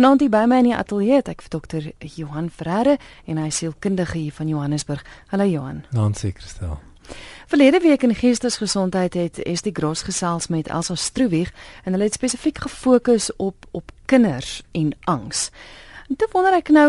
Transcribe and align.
Vanaand 0.00 0.22
hier 0.24 0.30
by 0.32 0.46
my 0.48 0.56
in 0.62 0.66
die 0.70 0.72
ateljee 0.72 1.18
het 1.18 1.26
ek 1.28 1.42
vir 1.44 1.50
dokter 1.52 1.86
Johan 2.00 2.46
Frere 2.48 2.94
en 3.28 3.36
hy 3.36 3.50
sielkundige 3.52 4.16
hier 4.16 4.32
van 4.32 4.48
Johannesburg. 4.48 5.02
Hallo 5.28 5.44
Johan. 5.44 5.82
Nancy 5.92 6.30
Christel. 6.32 6.78
Verlede 7.52 7.82
week 7.84 8.06
in 8.08 8.14
Geestesgesondheid 8.16 9.18
het 9.20 9.42
Estie 9.44 9.74
Gross 9.76 10.06
gesels 10.08 10.48
met 10.48 10.70
Elsa 10.72 10.96
Stroewieg 10.96 11.50
en 11.84 11.92
hulle 11.92 12.08
het 12.08 12.16
spesifiek 12.16 12.62
gefokus 12.64 13.28
op 13.36 13.68
op 13.76 13.92
kinders 14.08 14.62
en 14.72 14.94
angs. 15.04 15.50
En 16.08 16.16
toe 16.16 16.30
wonder 16.32 16.56
ek 16.56 16.72
nou 16.72 16.88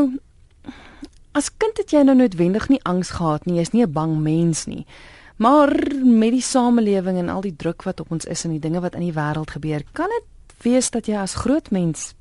as 1.36 1.52
kind 1.52 1.84
het 1.84 1.91
jy 1.91 2.05
nou 2.07 2.16
noodwendig 2.16 2.70
nie 2.71 2.80
angs 2.88 3.12
gehad 3.20 3.43
nie, 3.43 3.57
jy's 3.59 3.73
nie 3.75 3.84
'n 3.84 3.91
bang 3.91 4.16
mens 4.23 4.64
nie. 4.71 4.86
Maar 5.36 5.75
met 6.00 6.32
die 6.32 6.41
samelewing 6.41 7.18
en 7.18 7.30
al 7.30 7.41
die 7.41 7.55
druk 7.59 7.84
wat 7.84 8.00
op 8.00 8.12
ons 8.12 8.25
is 8.25 8.46
en 8.46 8.55
die 8.55 8.64
dinge 8.64 8.80
wat 8.80 8.96
in 8.96 9.04
die 9.04 9.20
wêreld 9.20 9.52
gebeur, 9.52 9.84
kan 9.91 10.07
dit 10.07 10.64
wees 10.64 10.89
dat 10.89 11.07
jy 11.07 11.20
as 11.20 11.36
groot 11.36 11.71
mens 11.71 12.16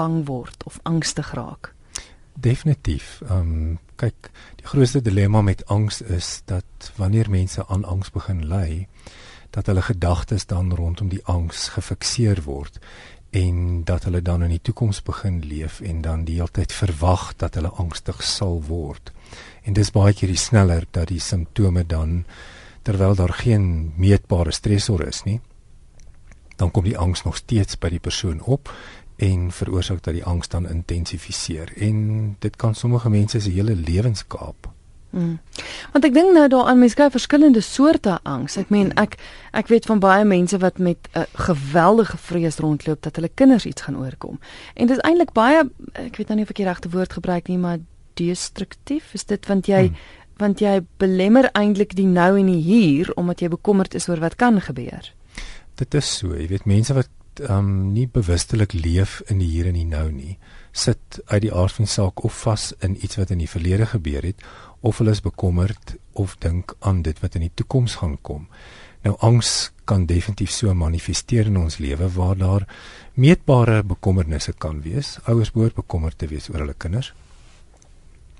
bang 0.00 0.24
word 0.28 0.64
of 0.64 0.80
angstig 0.88 1.34
raak? 1.36 1.74
Definitief. 2.34 3.20
Ehm 3.28 3.54
um, 3.54 3.78
kyk, 4.00 4.30
die 4.56 4.64
grootste 4.64 5.02
dilemma 5.04 5.42
met 5.44 5.66
angs 5.68 5.98
is 6.00 6.40
dat 6.48 6.92
wanneer 6.96 7.28
mense 7.28 7.66
aan 7.68 7.84
angs 7.84 8.08
begin 8.14 8.46
ly, 8.48 8.86
dat 9.52 9.66
hulle 9.68 9.82
gedagtes 9.84 10.46
dan 10.48 10.72
rondom 10.72 11.10
die 11.12 11.20
angs 11.28 11.68
gefikseer 11.74 12.40
word 12.46 12.78
en 13.30 13.84
dat 13.84 14.06
hulle 14.08 14.22
dan 14.22 14.42
in 14.42 14.54
die 14.54 14.62
toekoms 14.62 15.02
begin 15.06 15.42
leef 15.46 15.82
en 15.86 16.00
dan 16.02 16.24
die 16.24 16.38
hele 16.40 16.50
tyd 16.50 16.72
verwag 16.72 17.36
dat 17.36 17.54
hulle 17.54 17.70
angstig 17.78 18.24
sal 18.26 18.56
word. 18.66 19.12
En 19.62 19.76
dis 19.76 19.92
baie 19.94 20.16
keer 20.16 20.32
sneller 20.36 20.88
dat 20.90 21.12
die 21.12 21.20
simptome 21.20 21.84
dan 21.86 22.24
terwyl 22.82 23.14
daar 23.14 23.36
geen 23.44 23.92
meetbare 24.00 24.50
stresor 24.50 25.04
is 25.06 25.22
nie, 25.28 25.38
dan 26.56 26.70
kom 26.70 26.84
die 26.84 26.98
angs 26.98 27.22
nog 27.24 27.36
steeds 27.36 27.78
by 27.80 27.88
die 27.92 28.02
persoon 28.02 28.40
op 28.40 28.72
en 29.20 29.50
veroorsaak 29.52 30.02
dat 30.02 30.16
die 30.16 30.24
angs 30.24 30.48
dan 30.48 30.68
intensifiseer 30.68 31.72
en 31.76 32.36
dit 32.38 32.56
kan 32.56 32.74
sommige 32.74 33.10
mense 33.10 33.40
se 33.40 33.50
hele 33.50 33.74
lewens 33.76 34.26
kaap. 34.26 34.70
Mm. 35.10 35.40
Want 35.92 36.06
ek 36.06 36.14
dink 36.14 36.32
nou 36.32 36.46
daaraan 36.48 36.78
mense 36.78 36.96
kry 36.96 37.08
verskillende 37.10 37.60
soorte 37.66 38.14
angs. 38.22 38.56
Ek 38.60 38.70
meen 38.70 38.92
ek 39.00 39.18
ek 39.58 39.68
weet 39.72 39.88
van 39.90 40.00
baie 40.00 40.24
mense 40.24 40.58
wat 40.62 40.78
met 40.78 41.08
'n 41.12 41.18
uh, 41.18 41.26
geweldige 41.48 42.16
vrees 42.16 42.56
rondloop 42.62 43.02
dat 43.02 43.16
hulle 43.16 43.30
kinders 43.34 43.66
iets 43.66 43.82
gaan 43.82 43.98
oorkom. 43.98 44.38
En 44.74 44.86
dit 44.86 44.96
is 44.96 45.02
eintlik 45.02 45.32
baie 45.32 45.68
ek 45.92 46.16
weet 46.16 46.28
nou 46.28 46.36
nie 46.36 46.46
of 46.46 46.50
ek 46.50 46.62
die 46.62 46.70
regte 46.70 46.90
woord 46.90 47.12
gebruik 47.12 47.48
nie, 47.48 47.58
maar 47.58 47.78
destruktief 48.14 49.14
is 49.14 49.24
dit 49.24 49.46
want 49.46 49.66
jy 49.66 49.82
mm. 49.90 49.96
want 50.38 50.60
jy 50.60 50.80
belemmer 50.96 51.50
eintlik 51.52 51.94
die 51.94 52.06
nou 52.06 52.38
en 52.38 52.46
die 52.46 52.62
hier 52.62 53.12
omdat 53.16 53.40
jy 53.40 53.48
bekommerd 53.48 53.94
is 53.94 54.08
oor 54.08 54.20
wat 54.20 54.36
kan 54.36 54.60
gebeur. 54.60 55.12
Dit 55.74 55.94
is 55.94 56.16
so, 56.18 56.34
jy 56.36 56.46
weet 56.46 56.64
mense 56.64 56.94
wat 56.94 57.08
um 57.48 57.92
nie 57.92 58.06
bewustelik 58.08 58.72
leef 58.72 59.20
in 59.26 59.38
die 59.38 59.48
hier 59.48 59.66
en 59.70 59.78
die 59.78 59.86
nou 59.88 60.10
nie, 60.12 60.36
sit 60.72 61.20
uit 61.26 61.42
die 61.42 61.54
aard 61.54 61.72
van 61.72 61.86
saak 61.86 62.24
of 62.24 62.42
vas 62.44 62.70
in 62.80 62.98
iets 63.04 63.16
wat 63.18 63.30
in 63.30 63.40
die 63.42 63.50
verlede 63.50 63.86
gebeur 63.86 64.22
het 64.22 64.44
of 64.80 64.98
hulle 64.98 65.14
is 65.16 65.22
bekommerd 65.24 65.96
of 66.12 66.36
dink 66.38 66.74
aan 66.80 67.02
dit 67.02 67.18
wat 67.20 67.34
in 67.34 67.46
die 67.46 67.54
toekoms 67.54 67.98
gaan 68.00 68.18
kom. 68.22 68.46
Nou 69.04 69.16
angs 69.24 69.70
kan 69.88 70.06
definitief 70.06 70.52
so 70.52 70.74
manifesteer 70.74 71.48
in 71.48 71.56
ons 71.56 71.78
lewe 71.80 72.08
waar 72.14 72.36
daar 72.36 72.66
meetbare 73.14 73.82
bekommernisse 73.82 74.52
kan 74.52 74.82
wees. 74.84 75.16
Ouers 75.24 75.52
behoort 75.52 75.74
bekommerd 75.74 76.18
te 76.18 76.28
wees 76.28 76.50
oor 76.50 76.62
hulle 76.62 76.76
kinders. 76.76 77.12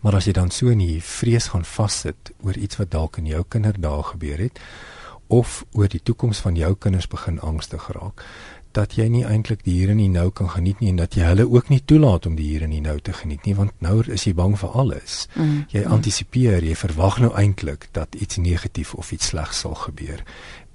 Maar 0.00 0.16
as 0.16 0.28
jy 0.28 0.32
dan 0.36 0.52
so 0.52 0.72
in 0.72 0.80
die 0.80 1.00
vrees 1.04 1.50
gaan 1.52 1.64
vassit 1.64 2.32
oor 2.44 2.56
iets 2.56 2.80
wat 2.80 2.92
dalk 2.92 3.18
in 3.20 3.28
jou 3.28 3.42
kinderdae 3.48 4.02
gebeur 4.14 4.40
het 4.40 4.60
of 5.30 5.60
oor 5.78 5.88
die 5.88 6.02
toekoms 6.02 6.40
van 6.42 6.56
jou 6.58 6.72
kinders 6.74 7.06
begin 7.06 7.38
angstig 7.46 7.84
raak, 7.94 8.24
dat 8.72 8.94
jy 8.94 9.08
nie 9.08 9.24
eintlik 9.26 9.64
die 9.64 9.74
hier 9.80 9.90
en 9.90 9.98
die 9.98 10.10
nou 10.10 10.30
kan 10.30 10.50
geniet 10.50 10.80
nie 10.80 10.90
en 10.92 11.00
dat 11.00 11.14
jy 11.18 11.26
hulle 11.26 11.46
ook 11.50 11.68
nie 11.68 11.80
toelaat 11.84 12.26
om 12.26 12.36
die 12.38 12.46
hier 12.52 12.62
en 12.62 12.70
die 12.70 12.82
nou 12.84 12.98
te 13.00 13.12
geniet 13.12 13.46
nie 13.46 13.54
want 13.58 13.72
nou 13.78 13.98
is 14.06 14.26
jy 14.26 14.34
bang 14.34 14.56
vir 14.58 14.76
alles. 14.82 15.26
Mm. 15.34 15.64
Jy 15.72 15.84
mm. 15.84 15.92
antisipeer, 15.96 16.64
jy 16.64 16.76
verwag 16.78 17.18
nou 17.20 17.32
eintlik 17.34 17.88
dat 17.96 18.14
iets 18.14 18.36
negatief 18.36 18.94
of 18.94 19.12
iets 19.12 19.32
slegs 19.34 19.64
sal 19.66 19.75
gebeur 19.75 20.25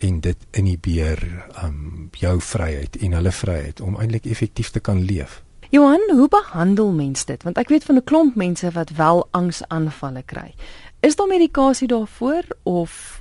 en 0.04 0.20
dit 0.20 0.38
inhibeer 0.52 1.24
um 1.64 2.10
jou 2.20 2.36
vryheid 2.42 2.98
en 3.00 3.18
hulle 3.20 3.32
vryheid 3.32 3.82
om 3.82 4.00
eintlik 4.00 4.26
effektief 4.26 4.70
te 4.76 4.80
kan 4.80 5.02
leef. 5.02 5.42
Johan, 5.70 6.04
hoe 6.12 6.28
behandel 6.30 6.92
mens 6.92 7.26
dit? 7.26 7.44
Want 7.44 7.58
ek 7.58 7.70
weet 7.70 7.84
van 7.84 7.96
'n 7.96 8.04
klomp 8.04 8.36
mense 8.36 8.72
wat 8.72 8.90
wel 8.90 9.28
angsaanvalle 9.32 10.24
kry. 10.24 10.54
Is 11.00 11.16
daar 11.16 11.28
medikasie 11.28 11.88
daarvoor 11.88 12.44
of 12.64 13.15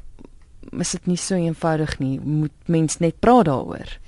is 0.79 0.95
dit 0.97 1.07
nie 1.07 1.19
so 1.21 1.35
eenvoudig 1.35 1.99
nie? 1.99 2.19
Moet 2.21 2.71
mens 2.71 2.99
net 3.03 3.21
praat 3.21 3.49
daaroor? 3.51 3.99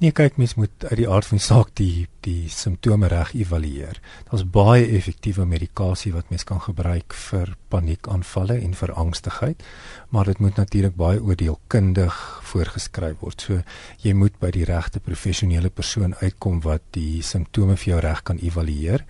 Nee, 0.00 0.14
kyk 0.16 0.38
mens 0.40 0.54
moet 0.56 0.72
uit 0.88 0.96
die 0.96 1.08
aard 1.12 1.26
van 1.28 1.36
die 1.36 1.44
saak 1.44 1.74
die 1.76 2.06
die 2.24 2.48
simptome 2.52 3.08
reg 3.12 3.34
evalueer. 3.36 3.98
Daar's 4.30 4.46
baie 4.48 4.86
effektiewe 4.96 5.44
medikasie 5.48 6.12
wat 6.14 6.32
mens 6.32 6.46
kan 6.48 6.60
gebruik 6.64 7.12
vir 7.26 7.52
paniekaanvalle 7.72 8.56
en 8.64 8.72
vir 8.76 8.94
angstigheid, 9.02 9.62
maar 10.08 10.28
dit 10.28 10.40
moet 10.40 10.56
natuurlik 10.56 10.96
baie 10.96 11.20
oordeelkundig 11.20 12.16
voorgeskryf 12.48 13.20
word. 13.20 13.44
So 13.44 13.60
jy 14.00 14.16
moet 14.16 14.40
by 14.40 14.52
die 14.56 14.64
regte 14.68 15.04
professionele 15.04 15.68
persoon 15.68 16.16
uitkom 16.20 16.64
wat 16.64 16.84
die 16.96 17.20
simptome 17.20 17.76
vir 17.76 17.94
jou 17.94 18.02
reg 18.08 18.24
kan 18.24 18.40
evalueer 18.40 19.04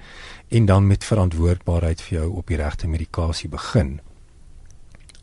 en 0.51 0.67
dan 0.67 0.91
met 0.91 1.07
verantwoordbaarheid 1.07 2.03
vir 2.03 2.19
jou 2.19 2.31
op 2.43 2.51
die 2.51 2.59
regte 2.59 2.91
medikasie 2.91 3.51
begin 3.51 4.01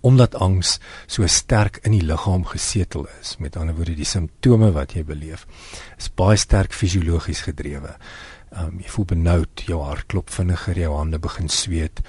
omdat 0.02 0.36
angs 0.36 0.78
so 1.08 1.28
sterk 1.28 1.80
in 1.84 1.96
die 1.98 2.06
liggaam 2.06 2.46
gesetel 2.46 3.08
is. 3.20 3.36
Met 3.40 3.58
ander 3.58 3.76
woorde 3.76 3.96
die 3.98 4.08
simptome 4.08 4.72
wat 4.76 4.96
jy 4.98 5.04
beleef 5.08 5.48
is 5.98 6.10
baie 6.14 6.38
sterk 6.38 6.74
fisiologies 6.74 7.46
gedrewe. 7.48 7.98
Um, 8.48 8.78
jy 8.80 8.88
voel 8.88 9.06
benoud 9.10 9.62
jou 9.68 9.82
hart 9.84 10.06
klop 10.08 10.30
vinniger 10.32 10.78
jou 10.80 10.94
hande 10.96 11.18
begin 11.20 11.50
sweet 11.52 12.00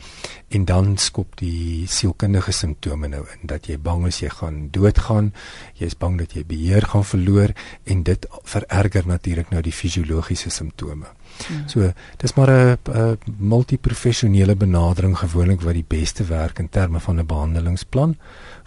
en 0.54 0.68
dan 0.70 0.92
skop 1.02 1.32
die 1.40 1.82
sielkundige 1.90 2.54
simptome 2.54 3.10
nou 3.10 3.24
in 3.34 3.50
dat 3.50 3.66
jy 3.66 3.74
bang 3.82 4.04
is 4.06 4.20
jy 4.22 4.30
gaan 4.30 4.60
doodgaan 4.70 5.32
jy 5.80 5.88
is 5.90 5.98
bang 5.98 6.14
dat 6.20 6.36
jy 6.38 6.44
beheer 6.46 6.86
gaan 6.92 7.02
verloor 7.02 7.56
en 7.90 8.04
dit 8.06 8.28
vererger 8.54 9.10
natuurlik 9.10 9.50
nou 9.50 9.64
die 9.66 9.74
fisiologiese 9.74 10.54
simptome 10.54 11.10
Hmm. 11.46 11.68
So 11.68 11.92
dis 12.16 12.34
maar 12.34 12.50
'n 12.50 13.18
multiprofessionele 13.38 14.56
benadering 14.56 15.18
gewoonlik 15.18 15.60
wat 15.60 15.74
die 15.74 15.84
beste 15.88 16.24
werk 16.24 16.58
in 16.58 16.68
terme 16.68 17.00
van 17.00 17.18
'n 17.18 17.26
behandelingsplan 17.26 18.16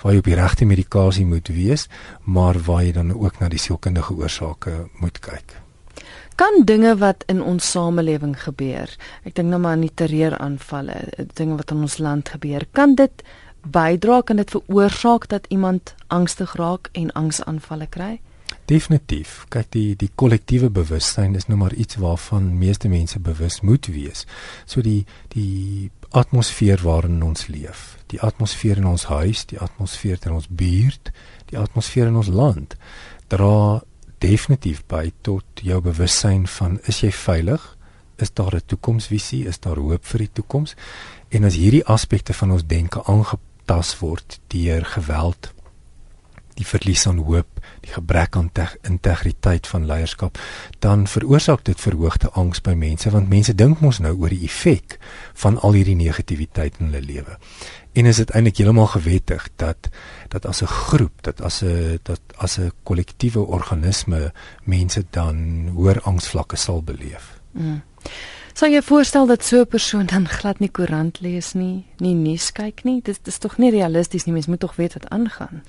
waar 0.02 0.14
jy 0.14 0.18
op 0.18 0.30
die 0.30 0.36
regte 0.36 0.66
medikasie 0.66 1.26
moet 1.26 1.48
wees, 1.48 1.88
maar 2.24 2.60
waar 2.66 2.84
jy 2.84 2.92
dan 2.92 3.14
ook 3.14 3.40
na 3.40 3.50
die 3.50 3.60
sielkundige 3.60 4.14
oorsake 4.14 4.88
moet 5.00 5.20
kyk. 5.20 5.62
Kan 6.36 6.64
dinge 6.66 6.96
wat 6.98 7.24
in 7.28 7.42
ons 7.42 7.72
samelewing 7.72 8.34
gebeur, 8.40 8.90
ek 9.24 9.36
dink 9.36 9.50
nou 9.50 9.60
maar 9.62 9.72
aan 9.78 9.86
die 9.86 9.94
terreuraanvalle, 9.94 11.28
dinge 11.34 11.56
wat 11.56 11.72
in 11.72 11.78
ons 11.86 11.98
land 11.98 12.30
gebeur, 12.30 12.66
kan 12.72 12.96
dit 12.96 13.24
bydra 13.62 14.22
kan 14.26 14.42
dit 14.42 14.50
veroorsaak 14.50 15.28
dat 15.30 15.46
iemand 15.54 15.94
angstig 16.08 16.56
raak 16.58 16.90
en 16.98 17.12
angsaanvalle 17.12 17.88
kry? 17.88 18.20
Definitief. 18.66 19.46
Kyk 19.50 19.72
die 19.72 19.96
die 19.96 20.10
kollektiewe 20.16 20.70
bewussyn 20.70 21.36
is 21.36 21.48
nou 21.48 21.58
maar 21.58 21.74
iets 21.74 21.96
waarvan 21.96 22.58
meeste 22.58 22.90
mense 22.90 23.20
bewus 23.20 23.62
moet 23.62 23.88
wees. 23.92 24.26
So 24.66 24.82
die 24.82 25.06
die 25.34 25.92
atmosfeer 26.12 26.82
waarin 26.84 27.22
ons 27.24 27.48
leef, 27.48 27.98
die 28.12 28.20
atmosfeer 28.22 28.78
in 28.78 28.88
ons 28.90 29.06
huis, 29.08 29.46
die 29.48 29.60
atmosfeer 29.60 30.20
in 30.26 30.36
ons 30.36 30.48
buurt, 30.48 31.12
die 31.52 31.58
atmosfeer 31.60 32.12
in 32.12 32.20
ons 32.20 32.28
land 32.28 32.76
dra 33.32 33.82
definitief 34.22 34.84
by 34.92 35.12
tot 35.26 35.64
jou 35.64 35.80
bewussyn 35.82 36.44
van 36.60 36.80
is 36.92 37.02
jy 37.02 37.12
veilig? 37.16 37.64
Is 38.18 38.34
daar 38.34 38.56
'n 38.56 38.66
toekomsvisie? 38.66 39.48
Is 39.48 39.60
daar 39.60 39.78
hoop 39.78 40.06
vir 40.06 40.20
die 40.20 40.34
toekoms? 40.34 40.76
En 41.30 41.44
as 41.44 41.56
hierdie 41.56 41.86
aspekte 41.86 42.34
van 42.34 42.52
ons 42.52 42.68
denke 42.68 43.04
aangetas 43.04 44.00
word 44.00 44.40
deur 44.48 44.86
geweld, 44.86 45.54
die 46.60 46.66
verlies 46.66 47.08
aan 47.08 47.18
hoop, 47.18 47.60
die 47.82 47.94
gebrek 47.94 48.36
aan 48.36 48.52
integriteit 48.82 49.68
van 49.68 49.86
leierskap, 49.86 50.38
dan 50.80 51.08
veroorsaak 51.08 51.64
dit 51.66 51.82
verhoogde 51.82 52.30
angs 52.32 52.62
by 52.62 52.74
mense 52.74 53.10
want 53.10 53.30
mense 53.30 53.56
dink 53.56 53.80
mos 53.82 54.00
nou 54.00 54.14
oor 54.18 54.30
die 54.30 54.44
effek 54.44 54.98
van 55.34 55.60
al 55.60 55.74
hierdie 55.74 55.96
negativiteit 55.96 56.80
in 56.80 56.92
hulle 56.92 57.06
lewe. 57.06 57.38
En 57.94 58.06
is 58.06 58.22
dit 58.22 58.30
eintlik 58.32 58.58
heeltemal 58.58 58.88
gewettig 58.88 59.48
dat 59.56 59.90
dat 60.32 60.46
as 60.46 60.62
'n 60.62 60.68
groep, 60.68 61.22
dat 61.22 61.42
as 61.42 61.62
'n 61.64 62.00
dat 62.04 62.22
as 62.38 62.58
'n 62.60 62.72
kollektiewe 62.84 63.40
organisme 63.40 64.34
mense 64.64 65.04
dan 65.10 65.70
hoër 65.76 66.02
angsvlakke 66.02 66.56
sal 66.56 66.84
beleef. 66.84 67.40
Mm. 67.52 67.82
Sou 68.54 68.68
jy 68.72 68.82
voorstel 68.82 69.26
dat 69.28 69.44
so 69.44 69.60
'n 69.62 69.68
persoon 69.68 70.06
dan 70.06 70.28
glad 70.28 70.60
nie 70.60 70.72
koerant 70.72 71.20
lees 71.20 71.54
nie, 71.54 71.86
nie 71.98 72.14
nuus 72.14 72.52
kyk 72.52 72.84
nie? 72.84 73.02
Dit 73.02 73.20
is 73.24 73.38
tog 73.38 73.58
nie 73.58 73.72
realisties 73.72 74.26
nie. 74.26 74.34
Mens 74.34 74.48
moet 74.48 74.60
tog 74.60 74.76
weet 74.76 74.94
wat 74.94 75.10
aangaan. 75.10 75.64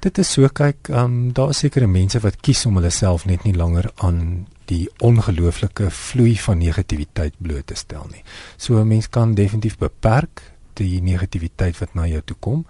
Dit 0.00 0.18
is 0.18 0.30
so 0.32 0.48
kyk, 0.48 0.88
ehm 0.88 1.04
um, 1.04 1.32
daar 1.36 1.50
is 1.52 1.58
sekere 1.60 1.86
mense 1.86 2.20
wat 2.24 2.40
kies 2.40 2.64
om 2.66 2.78
hulle 2.80 2.90
self 2.90 3.26
net 3.28 3.44
nie 3.44 3.52
langer 3.52 3.90
aan 3.96 4.46
die 4.70 4.86
ongelooflike 5.04 5.90
vloei 5.90 6.38
van 6.40 6.58
negativiteit 6.58 7.34
bloot 7.38 7.66
te 7.66 7.76
stel 7.76 8.06
nie. 8.12 8.22
So 8.56 8.80
'n 8.80 8.88
mens 8.88 9.08
kan 9.08 9.34
definitief 9.34 9.76
beperk 9.78 10.42
die 10.74 11.02
negativiteit 11.02 11.78
wat 11.78 11.94
na 11.94 12.06
jou 12.06 12.22
toe 12.24 12.36
kom 12.40 12.66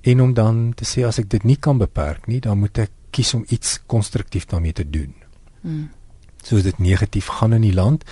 en 0.00 0.20
om 0.20 0.34
dan 0.34 0.72
te 0.74 0.84
sê 0.84 1.06
as 1.06 1.18
ek 1.18 1.30
dit 1.30 1.44
nie 1.44 1.56
kan 1.56 1.78
beperk 1.78 2.26
nie, 2.26 2.40
dan 2.40 2.58
moet 2.58 2.78
ek 2.78 2.90
kies 3.10 3.34
om 3.34 3.44
iets 3.48 3.80
konstruktief 3.86 4.46
daarmee 4.46 4.72
te 4.72 4.90
doen. 4.90 5.14
Hmm. 5.60 5.88
So 6.42 6.56
as 6.56 6.62
dit 6.62 6.78
negatief 6.78 7.26
gaan 7.26 7.52
in 7.52 7.62
die 7.62 7.74
land 7.74 8.04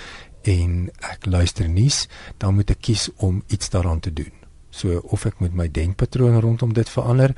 en 0.43 0.91
ek 1.01 1.27
luister 1.27 1.69
nuus, 1.69 2.09
dan 2.39 2.55
moet 2.55 2.71
ek 2.71 2.81
kies 2.81 3.11
om 3.17 3.43
iets 3.49 3.71
daaraan 3.71 4.01
te 4.01 4.13
doen. 4.13 4.33
So 4.75 4.99
of 5.15 5.27
ek 5.29 5.39
moet 5.39 5.55
my 5.55 5.69
denkpatrone 5.71 6.41
rondom 6.43 6.73
dit 6.75 6.89
verander 6.91 7.35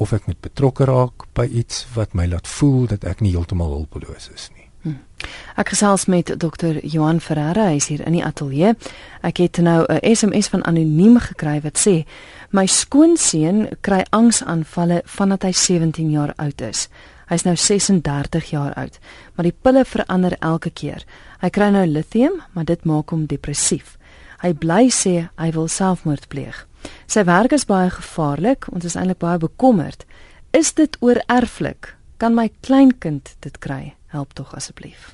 of 0.00 0.14
ek 0.16 0.28
moet 0.30 0.40
betrokke 0.40 0.86
raak 0.88 1.26
by 1.36 1.44
iets 1.44 1.84
wat 1.94 2.14
my 2.16 2.24
laat 2.30 2.48
voel 2.48 2.86
dat 2.88 3.04
ek 3.04 3.20
nie 3.20 3.34
heeltemal 3.34 3.74
hulpeloos 3.74 4.30
is 4.32 4.48
nie. 4.54 4.64
Hmm. 4.86 5.00
Ek 5.58 5.74
gesels 5.74 6.06
met 6.08 6.30
Dr. 6.40 6.78
Johan 6.86 7.20
Ferreira, 7.20 7.66
hy 7.68 7.80
is 7.80 7.90
hier 7.90 8.04
in 8.06 8.14
die 8.16 8.24
ateljee. 8.24 8.72
Ek 9.26 9.42
het 9.42 9.58
nou 9.58 9.84
'n 9.84 10.00
SMS 10.14 10.48
van 10.48 10.64
anoniem 10.64 11.18
gekry 11.18 11.60
wat 11.60 11.76
sê: 11.76 12.06
"My 12.50 12.66
skoonseun 12.66 13.68
kry 13.80 14.04
angsaanvalle 14.10 15.02
vandat 15.04 15.42
hy 15.42 15.52
17 15.52 16.10
jaar 16.10 16.32
oud 16.36 16.60
is. 16.60 16.88
Hy's 17.28 17.42
nou 17.42 17.56
36 17.56 18.50
jaar 18.50 18.72
oud, 18.74 18.98
maar 19.34 19.44
die 19.44 19.56
pille 19.62 19.84
verander 19.84 20.36
elke 20.40 20.70
keer. 20.70 21.04
Hy 21.40 21.50
kry 21.50 21.70
nou 21.70 21.86
lithium, 21.86 22.42
maar 22.52 22.64
dit 22.64 22.84
maak 22.84 23.10
hom 23.10 23.26
depressief. 23.26 23.98
Hy 24.38 24.52
bly 24.54 24.88
sê 24.88 25.28
hy 25.36 25.50
wil 25.50 25.68
selfmoord 25.68 26.28
pleeg. 26.28 26.67
Sy 27.06 27.24
werk 27.24 27.52
is 27.52 27.66
baie 27.66 27.90
gevaarlik, 27.90 28.68
ons 28.72 28.84
is 28.84 28.96
eintlik 28.96 29.18
baie 29.18 29.38
bekommerd. 29.38 30.04
Is 30.50 30.72
dit 30.74 30.96
oorerflik? 31.00 31.96
Kan 32.16 32.34
my 32.34 32.50
kleinkind 32.60 33.36
dit 33.40 33.58
kry?" 33.58 33.94
help 34.08 34.32
tog 34.32 34.54
asseblief. 34.54 35.12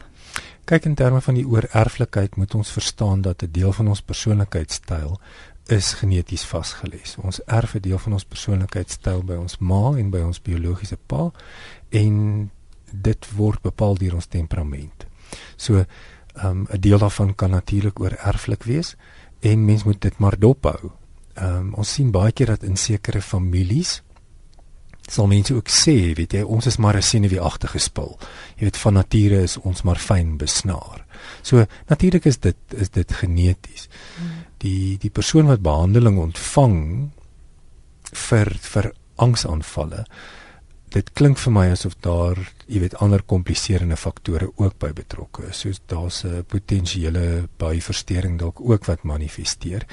Kyk 0.65 0.85
in 0.89 0.95
terme 0.95 1.21
van 1.21 1.37
die 1.37 1.47
oorerflikheid 1.47 2.37
moet 2.41 2.55
ons 2.55 2.71
verstaan 2.73 3.23
dat 3.23 3.43
'n 3.43 3.51
deel 3.51 3.73
van 3.73 3.89
ons 3.89 4.03
persoonlikheidstyl 4.03 5.21
is 5.67 5.93
geneties 5.93 6.45
vasgelê. 6.47 7.03
Ons 7.23 7.41
erf 7.45 7.75
'n 7.75 7.81
deel 7.81 7.99
van 7.99 8.13
ons 8.13 8.25
persoonlikheidstyl 8.25 9.23
by 9.25 9.35
ons 9.35 9.59
ma 9.59 9.97
en 9.97 10.11
by 10.11 10.21
ons 10.21 10.43
biologiese 10.43 10.99
pa 11.07 11.31
en 11.89 12.51
dit 12.93 13.27
word 13.37 13.63
bepaal 13.63 13.95
deur 13.95 14.15
ons 14.15 14.27
temperament. 14.27 15.07
So, 15.57 15.75
ehm, 15.75 15.87
'n 16.35 16.69
um, 16.73 16.81
deel 16.81 16.99
daarvan 16.99 17.35
kan 17.35 17.51
natuurlik 17.51 18.01
oorerflik 18.01 18.63
wees 18.63 18.97
en 19.41 19.65
mens 19.65 19.85
moet 19.85 20.01
dit 20.01 20.19
maar 20.19 20.39
dophou. 20.39 20.91
Ehm 21.35 21.57
um, 21.57 21.75
ons 21.75 21.93
sien 21.93 22.11
baie 22.11 22.33
keer 22.33 22.47
dat 22.55 22.63
in 22.63 22.77
sekere 22.77 23.23
families 23.23 24.03
sal 25.11 25.27
mense 25.29 25.53
ook 25.55 25.69
sê, 25.69 26.15
weet 26.17 26.33
jy, 26.33 26.43
ons 26.43 26.67
is 26.67 26.79
maar 26.81 26.97
'n 26.97 27.03
senuweeagtige 27.03 27.79
spul. 27.79 28.19
Jy 28.57 28.65
weet 28.65 28.77
van 28.77 28.95
nature 28.95 29.43
is 29.43 29.57
ons 29.57 29.83
maar 29.83 29.99
fyn 29.99 30.37
besnaar. 30.37 31.05
So 31.43 31.67
natuurlik 31.89 32.25
is 32.25 32.39
dit 32.39 32.57
is 32.69 32.91
dit 32.91 33.13
geneties. 33.13 33.89
Die 34.59 34.99
die 34.99 35.11
persoon 35.11 35.47
wat 35.47 35.63
behandeling 35.63 36.19
ontvang 36.19 37.11
vir 38.13 38.57
vir 38.61 38.93
angsaanvalle 39.17 40.05
dit 40.95 41.09
klink 41.19 41.41
vir 41.43 41.53
my 41.55 41.65
asof 41.75 41.97
daar, 42.05 42.39
jy 42.71 42.81
weet, 42.85 42.95
ander 43.03 43.23
kompliserende 43.27 43.97
faktore 43.99 44.47
ook 44.63 44.77
by 44.83 44.93
betrokke 44.95 45.49
is. 45.49 45.65
Soos 45.65 45.81
daar's 45.91 46.25
'n 46.25 46.45
potensiële 46.47 47.49
byversteuring 47.59 48.39
dalk 48.39 48.61
ook 48.61 48.87
wat 48.87 49.03
manifesteer. 49.03 49.87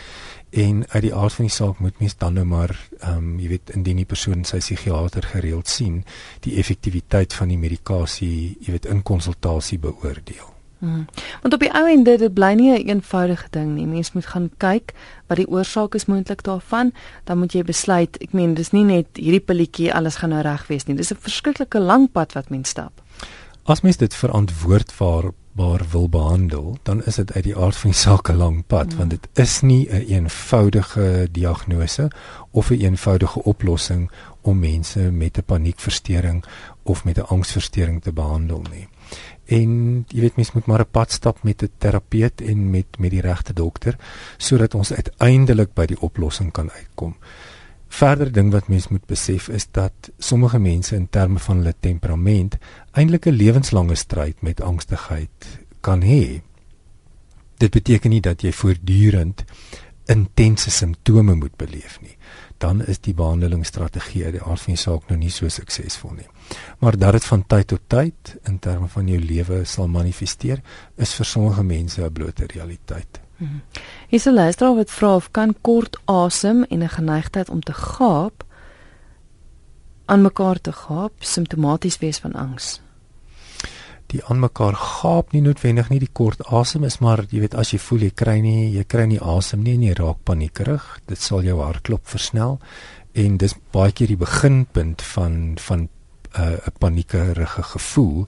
En 0.52 0.86
uit 0.88 1.04
die 1.04 1.16
aard 1.16 1.34
van 1.34 1.46
die 1.46 1.56
saak 1.56 1.80
moet 1.80 2.00
mens 2.00 2.18
dan 2.18 2.34
nou 2.34 2.46
maar, 2.46 2.76
ehm 3.00 3.18
um, 3.18 3.40
jy 3.40 3.48
weet, 3.48 3.70
indien 3.70 3.98
die 3.98 4.06
persoon 4.06 4.44
sy 4.44 4.58
psigiater 4.58 5.24
gereeld 5.24 5.68
sien, 5.68 6.06
die 6.40 6.58
effektiwiteit 6.58 7.34
van 7.34 7.48
die 7.48 7.58
medikasie, 7.58 8.58
jy 8.60 8.72
weet, 8.72 8.86
in 8.86 9.04
konsultasie 9.04 9.80
beoordeel. 9.80 10.51
Hmm. 10.82 11.06
Want 11.42 11.54
op 11.54 11.60
die 11.62 11.70
ou 11.78 11.84
end 11.86 12.06
dit 12.10 12.34
bly 12.34 12.54
nie 12.58 12.72
'n 12.72 12.76
een 12.76 12.88
eenvoudige 12.88 13.48
ding 13.50 13.76
nie. 13.76 13.86
Mens 13.86 14.12
moet 14.12 14.26
gaan 14.26 14.50
kyk 14.58 14.94
wat 15.28 15.38
die 15.38 15.48
oorsaak 15.48 15.96
is 15.96 16.06
moontlik 16.06 16.44
daarvan, 16.44 16.92
dan 17.24 17.38
moet 17.38 17.54
jy 17.54 17.64
besluit. 17.64 18.18
Ek 18.18 18.34
meen 18.34 18.54
dis 18.54 18.72
nie 18.72 18.84
net 18.84 19.06
hierdie 19.14 19.46
pilletjie 19.46 19.94
alles 19.94 20.16
gaan 20.16 20.30
nou 20.30 20.42
reg 20.42 20.68
wees 20.68 20.86
nie. 20.86 20.96
Dis 20.96 21.12
'n 21.12 21.18
verskriklike 21.20 21.80
lang 21.80 22.12
pad 22.12 22.34
wat 22.34 22.50
mens 22.50 22.70
stap. 22.70 23.02
As 23.64 23.82
mens 23.82 23.98
dit 23.98 24.16
verantwoordbaar 24.16 25.32
waar 25.52 25.82
wil 25.92 26.10
behandel, 26.10 26.78
dan 26.84 27.04
is 27.04 27.16
dit 27.16 27.34
uit 27.34 27.44
die 27.44 27.58
aard 27.58 27.76
van 27.76 27.90
die 27.90 28.00
saak 28.00 28.30
'n 28.30 28.36
lang 28.36 28.64
pad 28.68 28.88
hmm. 28.88 28.98
want 28.98 29.10
dit 29.10 29.28
is 29.34 29.62
nie 29.62 29.88
'n 29.90 29.96
een 29.96 30.08
eenvoudige 30.08 31.28
diagnose 31.32 32.12
of 32.52 32.70
'n 32.70 32.74
een 32.74 32.80
eenvoudige 32.80 33.44
oplossing 33.44 34.12
om 34.42 34.60
mense 34.60 35.00
met 35.00 35.38
'n 35.38 35.44
paniekversteuring 35.46 36.44
of 36.84 37.04
met 37.04 37.18
'n 37.18 37.22
angsversteuring 37.28 38.02
te 38.02 38.14
behandel 38.14 38.62
nie 38.72 38.88
en 39.52 39.72
jy 40.08 40.24
weet 40.24 40.38
mens 40.40 40.52
moet 40.56 40.68
maar 40.70 40.84
'n 40.86 40.92
pad 40.92 41.12
stap 41.12 41.44
met 41.44 41.64
'n 41.64 41.72
terapeut 41.78 42.42
en 42.42 42.70
met 42.70 43.00
met 43.00 43.12
die 43.12 43.22
regte 43.22 43.54
dokter 43.54 43.98
sodat 44.38 44.76
ons 44.76 44.94
uiteindelik 44.94 45.74
by 45.74 45.86
die 45.86 46.02
oplossing 46.02 46.52
kan 46.52 46.72
uitkom. 46.72 47.16
Verder 47.88 48.32
ding 48.32 48.52
wat 48.52 48.68
mens 48.68 48.88
moet 48.88 49.06
besef 49.06 49.48
is 49.48 49.68
dat 49.72 50.12
sommige 50.18 50.60
mense 50.60 50.96
in 50.96 51.10
terme 51.10 51.40
van 51.40 51.58
hulle 51.58 51.76
temperament 51.80 52.58
eintlik 52.92 53.26
'n 53.26 53.36
lewenslange 53.36 53.96
stryd 53.96 54.42
met 54.42 54.62
angstigheid 54.62 55.60
kan 55.82 56.02
hê. 56.02 56.42
Dit 57.58 57.72
beteken 57.72 58.10
nie 58.10 58.22
dat 58.22 58.42
jy 58.42 58.52
voortdurend 58.52 59.44
intense 60.06 60.70
simptome 60.70 61.36
moet 61.36 61.56
beleef 61.56 62.02
nie 62.02 62.18
dan 62.62 62.84
is 62.86 63.00
die 63.02 63.14
behandelingsstrategie 63.18 64.26
uit 64.26 64.36
die 64.38 64.44
aard 64.44 64.62
van 64.62 64.76
die 64.76 64.82
saak 64.82 65.08
nou 65.10 65.18
nie 65.20 65.32
so 65.34 65.50
suksesvol 65.50 66.14
nie. 66.20 66.28
Maar 66.80 66.98
dat 66.98 67.18
dit 67.18 67.26
van 67.26 67.44
tyd 67.48 67.68
tot 67.74 67.88
tyd 67.88 68.36
in 68.50 68.60
terme 68.60 68.88
van 68.88 69.10
jou 69.10 69.20
lewe 69.20 69.64
sal 69.66 69.90
manifesteer, 69.90 70.62
is 70.98 71.16
vir 71.18 71.26
sommige 71.26 71.64
mense 71.64 72.02
'n 72.02 72.14
blote 72.14 72.46
realiteit. 72.54 73.20
Hmm. 73.38 73.62
Is 74.10 74.26
'n 74.26 74.34
luisteraar 74.34 74.76
wat 74.76 74.92
vra 74.92 75.16
of 75.16 75.32
kan 75.32 75.56
kort 75.62 75.98
asem 76.06 76.64
en 76.64 76.84
'n 76.84 76.90
geneigtheid 76.90 77.50
om 77.50 77.62
te 77.62 77.74
gaap 77.74 78.46
aan 80.06 80.22
mekaar 80.22 80.62
te 80.62 80.72
gaap 80.72 81.14
simptomaties 81.20 81.98
wees 81.98 82.20
van 82.20 82.34
angs 82.34 82.82
die 84.12 84.24
aan 84.28 84.40
mekaar 84.40 84.76
gaap 84.76 85.34
nie 85.34 85.42
noodwendig 85.42 85.90
nie 85.90 86.00
die 86.00 86.12
kort 86.14 86.44
asem 86.48 86.84
is 86.84 87.00
maar 87.00 87.26
jy 87.32 87.44
weet 87.46 87.56
as 87.56 87.74
jy 87.74 87.80
voel 87.80 88.08
jy 88.08 88.12
kry 88.24 88.40
nie 88.42 88.72
jy 88.76 88.84
kry 88.84 89.06
nie 89.06 89.22
asem 89.36 89.64
nie 89.64 89.78
en 89.78 89.88
jy 89.88 89.96
raak 90.00 90.20
paniekerig 90.28 90.86
dit 91.08 91.20
sal 91.20 91.44
jou 91.48 91.58
hartklop 91.62 92.06
versnel 92.08 92.60
en 93.14 93.38
dis 93.38 93.56
baie 93.72 93.92
keer 93.92 94.14
die 94.14 94.20
beginpunt 94.20 95.02
van 95.14 95.58
van 95.60 95.90
uh, 96.40 96.42
'n 96.42 96.54
uh, 96.54 96.78
paniekerige 96.80 97.64
gevoel 97.64 98.28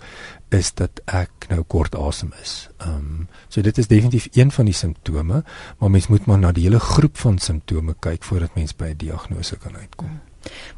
is 0.50 0.74
dat 0.74 1.02
ek 1.06 1.48
nou 1.50 1.64
kort 1.64 1.96
asem 1.96 2.34
is. 2.42 2.70
Ehm 2.78 2.96
um, 2.96 3.28
so 3.48 3.62
dit 3.62 3.78
is 3.78 3.88
definitief 3.88 4.28
een 4.32 4.52
van 4.52 4.66
die 4.66 4.74
simptome, 4.74 5.44
maar 5.78 5.92
mens 5.92 6.08
moet 6.08 6.26
maar 6.26 6.40
na 6.40 6.52
die 6.52 6.64
hele 6.64 6.80
groep 6.80 7.18
van 7.18 7.38
simptome 7.38 7.96
kyk 8.00 8.24
voordat 8.24 8.56
mens 8.56 8.76
by 8.76 8.86
'n 8.86 8.98
diagnose 8.98 9.58
kan 9.58 9.76
uitkom. 9.76 10.20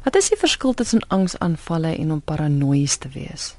Wat 0.02 0.16
is 0.16 0.28
die 0.28 0.38
verskil 0.38 0.74
tussen 0.74 1.08
angsaanvalle 1.08 1.96
en 1.96 2.12
om 2.12 2.20
paranoïes 2.20 2.96
te 2.96 3.08
wees? 3.08 3.56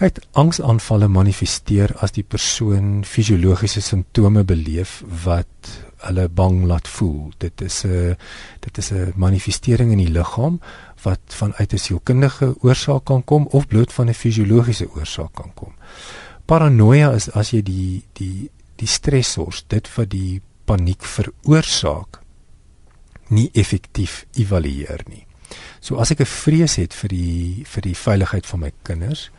Kyk, 0.00 0.16
angsaanvalle 0.40 1.10
manifesteer 1.12 1.92
as 2.00 2.14
die 2.16 2.22
persoon 2.24 3.02
fisiologiese 3.04 3.82
simptome 3.84 4.46
beleef 4.48 4.94
wat 5.26 5.72
hulle 6.06 6.24
bang 6.32 6.62
laat 6.70 6.86
voel. 6.88 7.34
Dit 7.36 7.60
is 7.60 7.84
'n 7.84 8.16
dit 8.64 8.78
is 8.78 8.92
'n 8.92 9.12
manifestering 9.16 9.92
in 9.92 9.98
die 9.98 10.08
liggaam 10.08 10.60
wat 11.02 11.20
vanuit 11.26 11.72
'n 11.72 11.78
sielkundige 11.78 12.56
oorsaak 12.62 13.04
kan 13.04 13.24
kom 13.24 13.46
of 13.50 13.66
bloot 13.66 13.92
van 13.92 14.08
'n 14.08 14.14
fisiologiese 14.14 14.88
oorsaak 14.88 15.34
kan 15.34 15.52
kom. 15.54 15.74
Paranoia 16.46 17.12
is 17.12 17.30
as 17.30 17.50
jy 17.50 17.62
die 17.62 18.02
die 18.12 18.50
die 18.76 18.88
stressors, 18.88 19.64
dit 19.68 19.94
wat 19.96 20.10
die 20.10 20.40
paniek 20.64 21.02
veroorsaak, 21.04 22.20
nie 23.28 23.50
effektief 23.52 24.26
evalueer 24.32 25.00
nie. 25.08 25.26
So 25.80 25.96
as 25.96 26.10
ek 26.10 26.20
'n 26.20 26.26
vrees 26.26 26.76
het 26.76 26.94
vir 26.94 27.08
die 27.08 27.64
vir 27.66 27.82
die 27.82 27.96
veiligheid 27.96 28.46
van 28.46 28.60
my 28.60 28.72
kinders, 28.82 29.30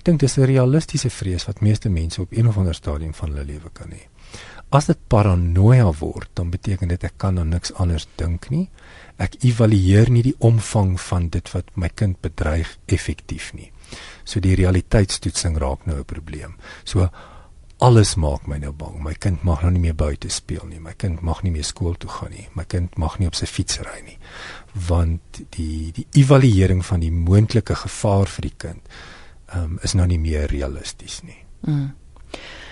Ek 0.00 0.06
dink 0.08 0.20
dis 0.22 0.38
'n 0.38 0.46
realistiese 0.48 1.10
vrees 1.12 1.44
wat 1.44 1.60
meeste 1.60 1.90
mense 1.92 2.22
op 2.22 2.32
een 2.32 2.48
of 2.48 2.56
ander 2.56 2.74
stadium 2.74 3.12
van 3.14 3.28
hulle 3.28 3.44
lewe 3.44 3.68
kan 3.72 3.90
hê. 3.92 4.08
As 4.70 4.86
dit 4.86 4.98
paranoia 5.08 5.92
word, 5.92 6.30
dan 6.34 6.50
beteken 6.50 6.88
dit 6.88 7.04
ek 7.04 7.18
kan 7.18 7.38
aan 7.38 7.48
niks 7.48 7.72
anders 7.74 8.06
dink 8.16 8.48
nie. 8.50 8.70
Ek 9.18 9.34
evalueer 9.44 10.10
nie 10.10 10.22
die 10.22 10.34
omvang 10.38 11.00
van 11.00 11.28
dit 11.28 11.52
wat 11.52 11.76
my 11.76 11.88
kind 11.88 12.20
bedreig 12.20 12.78
effektief 12.86 13.52
nie. 13.52 13.72
So 14.24 14.40
die 14.40 14.54
realiteitstoetsing 14.54 15.58
raak 15.58 15.86
nou 15.86 15.98
'n 15.98 16.04
probleem. 16.04 16.56
So 16.84 17.10
alles 17.78 18.14
maak 18.14 18.46
my 18.46 18.58
nou 18.58 18.72
bang. 18.72 19.02
My 19.02 19.14
kind 19.14 19.42
mag 19.42 19.62
nou 19.62 19.70
nie 19.70 19.80
meer 19.80 19.94
buite 19.94 20.30
speel 20.30 20.66
nie. 20.66 20.80
My 20.80 20.94
kind 20.96 21.20
mag 21.20 21.42
nie 21.42 21.52
meer 21.52 21.64
skool 21.64 21.94
toe 21.94 22.10
gaan 22.10 22.30
nie. 22.30 22.48
My 22.54 22.64
kind 22.64 22.96
mag 22.96 23.18
nie 23.18 23.26
op 23.26 23.34
sy 23.34 23.46
fiets 23.46 23.78
ry 23.78 24.00
nie. 24.04 24.18
Want 24.88 25.20
die 25.50 25.92
die 25.92 26.06
evaluering 26.12 26.84
van 26.84 27.00
die 27.00 27.12
moontlike 27.12 27.74
gevaar 27.74 28.26
vir 28.26 28.42
die 28.42 28.56
kind 28.56 28.80
um, 29.54 29.78
is 29.82 29.92
nou 29.92 30.06
nie 30.06 30.18
meer 30.18 30.46
realisties 30.50 31.20
nie. 31.22 31.44
Mm. 31.60 31.94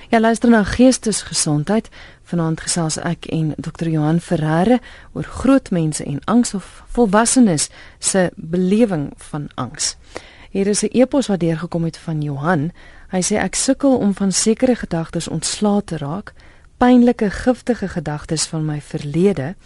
Ja, 0.09 0.21
luister 0.21 0.49
nou 0.49 0.65
geestesgesondheid. 0.65 1.89
Vanaand 2.23 2.61
gesels 2.65 2.97
ek 2.97 3.27
en 3.33 3.53
Dr. 3.61 3.91
Johan 3.93 4.21
Ferreira 4.25 4.79
oor 5.13 5.25
groot 5.25 5.71
mense 5.71 6.05
en 6.05 6.23
angs 6.25 6.55
of 6.55 6.83
volwassenes 6.97 7.69
se 7.99 8.31
belewing 8.37 9.11
van 9.31 9.51
angs. 9.55 9.97
Hier 10.51 10.67
is 10.67 10.83
'n 10.83 10.89
e-pos 10.93 11.27
wat 11.27 11.41
deurgekom 11.41 11.85
het 11.85 11.99
van 11.99 12.23
Johan. 12.23 12.73
Hy 13.09 13.21
sê 13.21 13.37
ek 13.37 13.55
sukkel 13.55 13.97
om 13.97 14.15
van 14.15 14.33
sekere 14.33 14.77
gedagtes 14.77 15.29
ontslae 15.29 15.85
te 15.85 15.97
raak, 15.97 16.33
pynlike, 16.77 17.31
giftige 17.31 17.89
gedagtes 17.89 18.47
van 18.47 18.65
my 18.65 18.81
verlede 18.81 19.57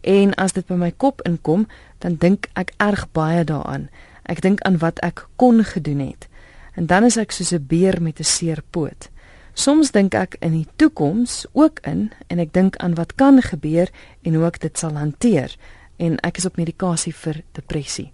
en 0.00 0.34
as 0.34 0.52
dit 0.52 0.66
by 0.66 0.74
my 0.74 0.92
kop 0.96 1.20
inkom, 1.22 1.66
dan 1.98 2.16
dink 2.18 2.48
ek 2.52 2.72
erg 2.76 3.10
baie 3.12 3.44
daaraan. 3.44 3.88
Ek 4.22 4.40
dink 4.40 4.60
aan 4.60 4.78
wat 4.78 4.98
ek 4.98 5.26
kon 5.36 5.64
gedoen 5.64 5.98
het 5.98 6.30
en 6.74 6.86
dan 6.86 7.04
is 7.04 7.16
ek 7.16 7.32
soos 7.32 7.52
'n 7.52 7.66
beer 7.66 8.02
met 8.02 8.18
'n 8.20 8.24
seer 8.24 8.62
poot. 8.70 9.10
Soms 9.52 9.90
dink 9.90 10.14
ek 10.14 10.36
in 10.40 10.52
die 10.52 10.68
toekoms 10.76 11.46
ook 11.52 11.78
in 11.84 12.12
en 12.26 12.38
ek 12.38 12.52
dink 12.52 12.76
aan 12.76 12.94
wat 12.94 13.14
kan 13.14 13.42
gebeur 13.42 13.90
en 14.22 14.34
hoe 14.34 14.46
ek 14.46 14.60
dit 14.60 14.78
sal 14.78 14.96
hanteer 14.96 15.56
en 15.96 16.16
ek 16.24 16.40
is 16.40 16.46
op 16.48 16.56
medikasie 16.56 17.12
vir 17.14 17.42
depressie. 17.52 18.12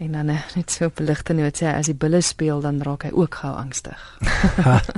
En 0.00 0.12
dan 0.12 0.28
eh, 0.28 0.42
net 0.56 0.70
so 0.72 0.90
beligte 0.96 1.34
nou 1.36 1.50
sê 1.52 1.68
as 1.68 1.86
die 1.86 1.94
bulle 1.94 2.22
speel 2.24 2.62
dan 2.64 2.80
raak 2.82 3.04
hy 3.04 3.10
ook 3.12 3.34
gou 3.42 3.52
angstig. 3.52 4.00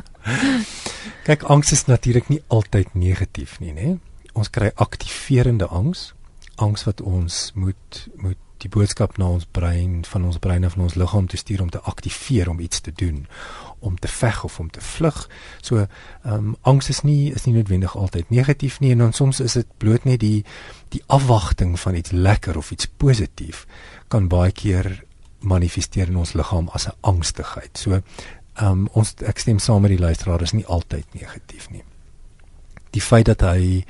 Kyk, 1.26 1.42
angs 1.50 1.72
is 1.72 1.84
natuurlik 1.90 2.28
nie 2.30 2.40
altyd 2.48 2.94
negatief 2.94 3.58
nie, 3.60 3.74
né? 3.74 3.98
Ons 4.38 4.52
kry 4.54 4.70
aktiverende 4.80 5.66
angs, 5.66 6.12
angs 6.56 6.86
wat 6.86 7.02
ons 7.02 7.50
moet 7.54 8.06
moet 8.22 8.38
die 8.62 8.70
boodskap 8.70 9.18
na 9.18 9.28
ons 9.34 9.46
brein 9.50 10.02
van 10.08 10.24
ons 10.28 10.38
brein 10.42 10.64
af 10.64 10.76
na 10.76 10.86
ons 10.86 10.96
liggaam 10.98 11.26
te 11.30 11.36
stuur 11.40 11.62
om 11.64 11.70
te 11.70 11.80
aktiveer 11.80 12.50
om 12.50 12.60
iets 12.60 12.80
te 12.80 12.92
doen 12.94 13.26
om 13.82 13.98
te 13.98 14.08
veg 14.08 14.44
of 14.44 14.58
om 14.62 14.70
te 14.70 14.80
vlug. 14.80 15.28
So 15.60 15.76
ehm 15.82 15.88
um, 16.32 16.56
angs 16.62 16.88
is 16.88 17.02
nie 17.02 17.32
is 17.34 17.46
nie 17.46 17.54
noodwendig 17.56 17.96
altyd 17.96 18.30
negatief 18.30 18.80
nie 18.80 18.92
en 18.94 18.98
dan 18.98 19.12
soms 19.12 19.40
is 19.40 19.58
dit 19.58 19.78
bloot 19.78 20.04
net 20.04 20.20
die 20.20 20.44
die 20.94 21.02
afwagting 21.06 21.78
van 21.80 21.94
iets 21.98 22.10
lekker 22.10 22.56
of 22.56 22.70
iets 22.70 22.86
positief 22.96 23.66
kan 24.08 24.28
baie 24.28 24.52
keer 24.52 25.04
manifesteer 25.40 26.08
in 26.08 26.16
ons 26.16 26.34
liggaam 26.38 26.68
as 26.72 26.86
'n 26.86 26.96
angstigheid. 27.00 27.78
So 27.78 27.92
ehm 27.92 28.66
um, 28.66 28.88
ons 28.92 29.14
ek 29.26 29.38
stem 29.38 29.58
saam 29.58 29.82
met 29.82 29.90
die 29.90 30.04
luisteraar 30.04 30.42
is 30.42 30.52
nie 30.52 30.66
altyd 30.66 31.06
negatief 31.14 31.70
nie. 31.70 31.84
Die 32.90 33.02
feit 33.02 33.26
dat 33.26 33.40
hy 33.40 33.84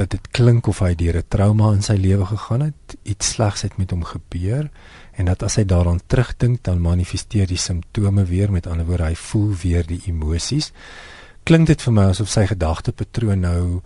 dat 0.00 0.14
dit 0.16 0.30
klink 0.32 0.68
of 0.70 0.80
hy 0.80 0.94
deur 0.96 1.18
'n 1.20 1.28
trauma 1.28 1.72
in 1.76 1.82
sy 1.82 1.96
lewe 2.00 2.26
gegaan 2.26 2.60
het, 2.60 2.96
iets 3.02 3.34
slegs 3.34 3.62
het 3.62 3.76
met 3.76 3.90
hom 3.90 4.04
gebeur 4.04 4.70
en 5.12 5.24
dat 5.24 5.42
as 5.42 5.56
hy 5.56 5.64
daaraan 5.64 6.00
terugdink 6.06 6.64
dan 6.64 6.80
manifesteer 6.80 7.46
die 7.46 7.60
simptome 7.60 8.24
weer. 8.24 8.52
Met 8.52 8.66
ander 8.66 8.86
woorde 8.86 9.04
hy 9.04 9.14
voel 9.14 9.52
weer 9.62 9.86
die 9.86 10.00
emosies. 10.06 10.72
Klink 11.44 11.66
dit 11.66 11.82
vir 11.82 11.92
my 11.92 12.04
asof 12.12 12.28
sy 12.28 12.46
gedagtepatroon 12.46 13.40
nou 13.40 13.80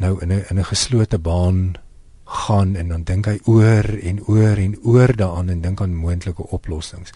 nou 0.00 0.20
in 0.22 0.32
'n 0.32 0.44
in 0.50 0.58
'n 0.58 0.64
geslote 0.64 1.18
baan 1.18 1.74
gaan 2.24 2.76
en 2.76 2.88
dan 2.88 3.02
dink 3.02 3.26
hy 3.26 3.38
oor 3.44 3.84
en 4.02 4.24
oor 4.26 4.56
en 4.56 4.76
oor 4.82 5.16
daaraan 5.16 5.48
en 5.48 5.60
dink 5.60 5.80
aan 5.80 5.94
moontlike 5.94 6.42
oplossings 6.42 7.12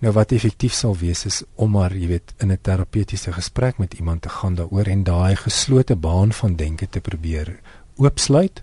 nou 0.00 0.12
wat 0.16 0.32
effektief 0.32 0.72
sal 0.72 0.96
wees 0.96 1.26
is 1.28 1.42
om 1.54 1.70
maar 1.76 1.92
jy 1.92 2.06
weet 2.08 2.32
in 2.38 2.52
'n 2.52 2.58
terapeutiese 2.62 3.32
gesprek 3.32 3.78
met 3.78 3.94
iemand 3.94 4.22
te 4.22 4.28
gaan 4.28 4.54
daaroor 4.54 4.86
en 4.86 5.04
daai 5.04 5.36
geslote 5.36 5.96
baan 5.96 6.32
van 6.32 6.56
denke 6.56 6.88
te 6.88 7.00
probeer 7.00 7.60
oopsluit 7.96 8.62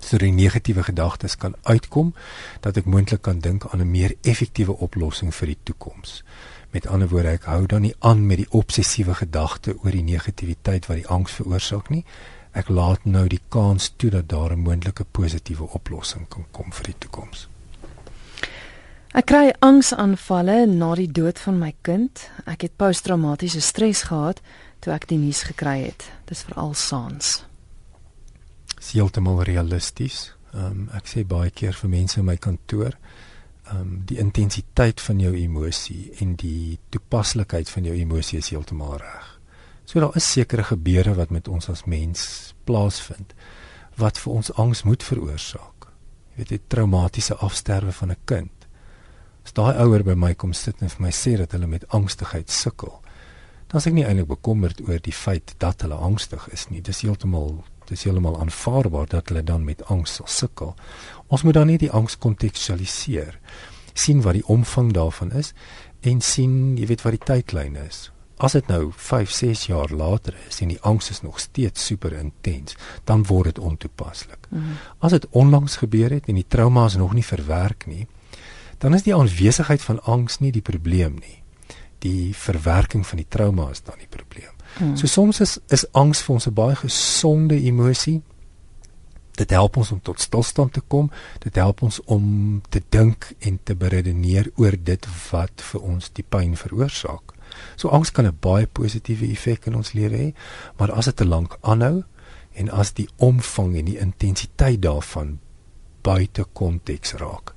sodat 0.00 0.20
die 0.28 0.32
negatiewe 0.32 0.82
gedagtes 0.82 1.36
kan 1.36 1.54
uitkom 1.62 2.14
dat 2.60 2.76
ek 2.76 2.88
moontlik 2.88 3.22
kan 3.22 3.38
dink 3.38 3.66
aan 3.70 3.80
'n 3.80 3.90
meer 3.90 4.14
effektiewe 4.22 4.76
oplossing 4.76 5.34
vir 5.34 5.46
die 5.46 5.58
toekoms. 5.62 6.24
Met 6.70 6.86
ander 6.86 7.08
woorde, 7.08 7.28
ek 7.28 7.44
hou 7.44 7.66
dan 7.66 7.82
nie 7.82 7.94
aan 7.98 8.26
met 8.26 8.36
die 8.36 8.50
obsessiewe 8.50 9.14
gedagte 9.14 9.76
oor 9.82 9.90
die 9.90 10.02
negativiteit 10.02 10.86
wat 10.86 10.96
die 10.96 11.08
angs 11.08 11.32
veroorsaak 11.32 11.90
nie. 11.90 12.04
Ek 12.52 12.68
laat 12.68 13.04
nou 13.04 13.26
die 13.28 13.42
kans 13.48 13.92
toe 13.96 14.10
dat 14.10 14.28
daar 14.28 14.52
'n 14.52 14.62
moontlike 14.62 15.04
positiewe 15.04 15.68
oplossing 15.68 16.28
kan 16.28 16.44
kom 16.50 16.72
vir 16.72 16.84
die 16.84 16.98
toekoms. 16.98 17.49
Ek 19.14 19.26
kry 19.26 19.50
angsaanvalle 19.58 20.66
na 20.70 20.94
die 20.94 21.10
dood 21.10 21.38
van 21.38 21.58
my 21.58 21.74
kind. 21.82 22.30
Ek 22.46 22.62
het 22.62 22.76
posttraumatiese 22.76 23.60
stres 23.60 24.02
gehad 24.02 24.40
toe 24.80 24.94
ek 24.94 25.08
die 25.10 25.18
nuus 25.18 25.42
gekry 25.42 25.90
het. 25.90 26.06
Dis 26.30 26.46
veral 26.46 26.74
saans 26.74 27.40
is 28.80 28.92
heeltemal 28.96 29.42
realisties. 29.44 30.34
Ehm 30.54 30.66
um, 30.66 30.86
ek 30.96 31.06
sê 31.06 31.24
baie 31.28 31.50
keer 31.54 31.76
vir 31.76 31.92
mense 31.92 32.18
in 32.20 32.26
my 32.26 32.36
kantoor, 32.36 32.96
ehm 33.70 33.80
um, 33.80 33.90
die 34.08 34.18
intensiteit 34.18 35.00
van 35.00 35.20
jou 35.20 35.34
emosie 35.36 36.10
en 36.24 36.34
die 36.40 36.78
toepaslikheid 36.90 37.70
van 37.70 37.86
jou 37.86 37.96
emosie 37.96 38.40
is 38.40 38.50
heeltemal 38.50 38.96
reg. 38.98 39.28
So 39.84 40.00
daar 40.00 40.16
is 40.16 40.32
sekere 40.32 40.64
gebeure 40.64 41.14
wat 41.14 41.30
met 41.30 41.48
ons 41.48 41.68
as 41.68 41.84
mens 41.84 42.54
plaasvind 42.64 43.34
wat 43.98 44.18
vir 44.18 44.32
ons 44.32 44.52
angs 44.52 44.82
moet 44.82 45.02
veroorsaak. 45.02 45.90
Jy 46.30 46.36
weet 46.36 46.52
die 46.54 46.62
traumatiese 46.72 47.36
afsterwe 47.36 47.92
van 47.92 48.10
'n 48.10 48.20
kind. 48.24 48.59
As 49.50 49.56
daai 49.58 49.80
ouer 49.82 50.04
by 50.06 50.14
my 50.14 50.28
kom 50.38 50.52
sit 50.54 50.78
en 50.78 50.92
vir 50.92 51.00
my 51.02 51.10
sê 51.10 51.32
dat 51.34 51.56
hulle 51.56 51.66
met 51.66 51.82
angstigheid 51.96 52.52
sukkel, 52.54 52.92
dan 53.66 53.80
is 53.80 53.86
ek 53.88 53.96
nie 53.96 54.04
eintlik 54.06 54.28
bekommerd 54.30 54.78
oor 54.84 55.00
die 55.02 55.14
feit 55.14 55.56
dat 55.58 55.82
hulle 55.82 55.96
angstig 55.98 56.44
is 56.54 56.68
nie. 56.70 56.78
Dis 56.86 57.00
heeltemal 57.02 57.56
dis 57.88 58.04
heeltemal 58.06 58.36
aanvaarbaar 58.44 59.08
dat 59.10 59.32
hulle 59.32 59.42
dan 59.42 59.64
met 59.66 59.82
angs 59.90 60.14
sal 60.20 60.28
sukkel. 60.30 60.76
Ons 61.34 61.42
moet 61.42 61.58
dan 61.58 61.66
net 61.66 61.82
die 61.82 61.90
angs 61.90 62.14
kontekstualiseer. 62.22 63.40
sien 63.92 64.22
wat 64.22 64.38
die 64.38 64.46
omvang 64.46 64.92
daarvan 64.94 65.32
is 65.32 65.50
en 66.00 66.20
sien, 66.20 66.76
jy 66.78 66.86
weet 66.86 67.02
wat 67.02 67.18
die 67.18 67.26
tydlyn 67.26 67.74
is. 67.76 68.12
As 68.38 68.54
dit 68.54 68.68
nou 68.70 68.92
5, 68.94 69.30
6 69.30 69.66
jaar 69.66 69.90
later 69.90 70.36
is 70.46 70.62
en 70.62 70.68
die 70.68 70.80
angs 70.80 71.10
is 71.10 71.22
nog 71.22 71.40
steeds 71.40 71.84
super 71.84 72.12
intens, 72.12 72.76
dan 73.04 73.26
word 73.26 73.50
dit 73.50 73.58
ontoepaslik. 73.58 74.46
Mm 74.50 74.58
-hmm. 74.62 74.78
As 74.98 75.10
dit 75.10 75.26
onlangs 75.30 75.76
gebeur 75.76 76.10
het 76.10 76.28
en 76.28 76.34
die 76.34 76.46
trauma 76.48 76.86
is 76.86 76.96
nog 76.96 77.12
nie 77.14 77.24
verwerk 77.24 77.86
nie, 77.86 78.06
dan 78.80 78.94
is 78.96 79.04
die 79.04 79.14
aanwesigheid 79.14 79.82
van 79.84 80.00
angs 80.08 80.38
nie 80.40 80.52
die 80.52 80.64
probleem 80.64 81.18
nie. 81.20 81.36
Die 82.00 82.32
verwerking 82.36 83.04
van 83.06 83.20
die 83.20 83.28
trauma 83.28 83.68
is 83.70 83.82
dan 83.84 84.00
die 84.00 84.08
probleem. 84.08 84.52
Hmm. 84.78 84.96
So 84.96 85.06
soms 85.06 85.40
is 85.44 85.58
is 85.68 85.84
angs 85.92 86.22
vir 86.24 86.34
ons 86.34 86.46
'n 86.46 86.54
baie 86.54 86.76
gesonde 86.76 87.60
emosie. 87.60 88.22
Dit 89.36 89.50
help 89.50 89.76
ons 89.76 89.90
om 89.92 90.00
tot 90.00 90.20
stilstand 90.20 90.72
te 90.72 90.80
kom. 90.80 91.10
Dit 91.38 91.54
help 91.54 91.82
ons 91.82 92.00
om 92.04 92.62
te 92.68 92.82
dink 92.88 93.32
en 93.38 93.60
te 93.62 93.74
beredeneer 93.74 94.50
oor 94.56 94.76
dit 94.82 95.06
wat 95.30 95.62
vir 95.72 95.80
ons 95.80 96.10
die 96.12 96.24
pyn 96.28 96.56
veroorsaak. 96.56 97.34
So 97.76 97.88
angs 97.88 98.10
kan 98.10 98.26
'n 98.26 98.36
baie 98.40 98.66
positiewe 98.66 99.30
effek 99.30 99.66
in 99.66 99.74
ons 99.74 99.92
lewe 99.92 100.16
hê, 100.16 100.34
maar 100.78 100.92
as 100.92 101.04
dit 101.04 101.16
te 101.16 101.24
lank 101.24 101.58
aanhou 101.60 102.04
en 102.52 102.70
as 102.70 102.92
die 102.92 103.08
omvang 103.16 103.76
en 103.76 103.84
die 103.84 103.98
intensiteit 103.98 104.82
daarvan 104.82 105.38
buite 106.02 106.44
konteks 106.52 107.12
raak, 107.12 107.54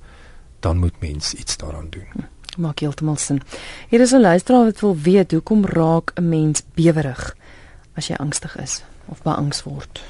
dan 0.64 0.78
moet 0.78 1.00
mens 1.00 1.34
iets 1.34 1.56
daaraan 1.56 1.86
doen. 1.90 2.08
Hmm. 2.12 2.28
Maak 2.56 2.78
heeltemal 2.78 3.16
sin. 3.16 3.42
Hier 3.88 4.00
is 4.00 4.12
'n 4.12 4.20
luisteraar 4.20 4.64
wat 4.64 4.80
wil 4.80 4.96
weet 4.98 5.30
hoekom 5.30 5.66
raak 5.66 6.12
'n 6.14 6.28
mens 6.28 6.62
bewerig 6.74 7.36
as 7.94 8.06
jy 8.06 8.14
angstig 8.14 8.56
is 8.56 8.82
of 9.04 9.22
beangs 9.22 9.62
word. 9.62 10.02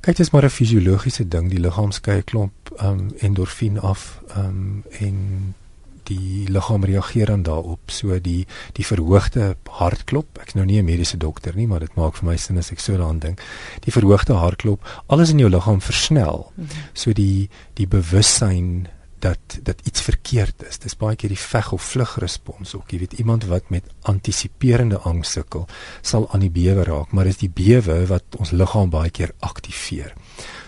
Kyk, 0.00 0.16
dit 0.16 0.26
is 0.26 0.30
maar 0.30 0.44
'n 0.44 0.50
fisiologiese 0.50 1.28
ding. 1.28 1.50
Die 1.50 1.60
liggaam 1.60 1.90
skei 1.90 2.16
'n 2.16 2.24
klomp 2.24 2.52
ehm 2.76 2.88
um, 2.88 3.12
endorfien 3.18 3.80
af 3.80 4.20
ehm 4.28 4.46
um, 4.46 4.82
en 4.98 5.54
die 6.02 6.50
liggaam 6.50 6.84
reageer 6.84 7.26
dan 7.26 7.42
daarop. 7.42 7.80
So 7.90 8.20
die 8.20 8.46
die 8.72 8.86
verhoogde 8.86 9.56
hartklop. 9.68 10.38
Ek's 10.40 10.54
nou 10.54 10.66
nie 10.66 10.78
'n 10.78 10.84
mediese 10.84 11.16
dokter 11.16 11.56
nie, 11.56 11.66
maar 11.66 11.80
dit 11.80 11.94
maak 11.94 12.16
vir 12.16 12.28
my 12.28 12.36
sin 12.36 12.58
as 12.58 12.70
ek 12.70 12.80
so 12.80 12.96
daaraan 12.96 13.18
dink. 13.18 13.40
Die 13.80 13.92
verhoogde 13.92 14.32
hartklop, 14.32 15.02
alles 15.06 15.30
in 15.30 15.38
jou 15.38 15.50
liggaam 15.50 15.80
versnel. 15.80 16.52
-hmm. 16.54 16.66
So 16.92 17.12
die 17.12 17.48
die 17.74 17.86
bewussyn 17.86 18.88
dat 19.24 19.58
dat 19.62 19.80
iets 19.88 20.04
verkeerd 20.04 20.64
is. 20.68 20.78
Dis 20.82 20.96
baie 21.00 21.16
keer 21.16 21.32
die 21.32 21.40
veg 21.40 21.72
of 21.72 21.82
vlug 21.94 22.16
respons 22.22 22.74
ook. 22.76 22.92
Jy 22.92 22.98
weet 23.04 23.18
iemand 23.22 23.46
wat 23.50 23.70
met 23.72 23.88
antisiperende 24.10 24.98
angs 25.08 25.32
sukkel, 25.38 25.66
sal 26.02 26.28
aan 26.32 26.44
die 26.44 26.52
bewe 26.52 26.84
raak, 26.84 27.12
maar 27.12 27.28
dis 27.28 27.40
die 27.40 27.50
bewe 27.50 28.02
wat 28.10 28.38
ons 28.38 28.52
liggaam 28.52 28.92
baie 28.92 29.10
keer 29.10 29.32
aktiveer. 29.40 30.12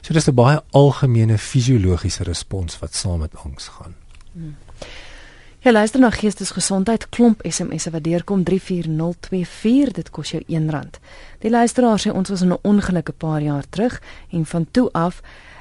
So 0.00 0.14
dis 0.14 0.28
'n 0.28 0.34
baie 0.34 0.60
algemene 0.70 1.38
fisiologiese 1.38 2.24
respons 2.24 2.78
wat 2.78 2.94
saam 2.94 3.20
met 3.20 3.36
angs 3.44 3.68
gaan. 3.68 3.94
Hmm. 4.32 4.56
Ja, 5.66 5.72
luister 5.72 6.00
na 6.00 6.10
Geestesgesondheid 6.10 7.08
klomp 7.08 7.40
SMS'e 7.42 7.90
wat 7.90 8.04
deurkom 8.04 8.44
34024, 8.44 9.92
dit 9.92 10.10
kos 10.10 10.30
jou 10.30 10.42
R1. 10.46 10.92
Die 11.42 11.50
luisteraar 11.50 11.98
sê 11.98 12.12
ons 12.12 12.28
was 12.28 12.40
in 12.40 12.52
'n 12.52 12.58
ongeluk 12.62 13.08
'n 13.08 13.16
paar 13.18 13.42
jaar 13.42 13.64
terug 13.68 14.02
en 14.30 14.46
van 14.46 14.66
toe 14.70 14.88
af 14.92 15.20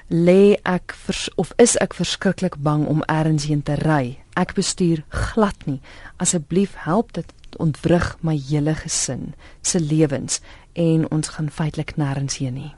lê 0.10 0.58
ek 0.64 0.94
vers, 1.06 1.30
of 1.36 1.52
is 1.58 1.76
ek 1.82 1.96
verskriklik 1.98 2.58
bang 2.62 2.86
om 2.88 3.04
ergens 3.08 3.48
heen 3.50 3.64
te 3.64 3.76
ry. 3.82 4.18
Ek 4.38 4.54
bestuur 4.54 5.04
glad 5.10 5.66
nie. 5.66 5.82
Asseblief 6.18 6.76
help 6.86 7.14
dit 7.14 7.32
ontwrig 7.58 8.16
my 8.22 8.36
hele 8.38 8.76
gesin 8.76 9.34
se 9.62 9.80
lewens 9.80 10.42
en 10.74 11.08
ons 11.12 11.30
gaan 11.38 11.50
feitelik 11.50 11.96
nêrens 11.98 12.38
heen 12.42 12.60
nie. 12.60 12.74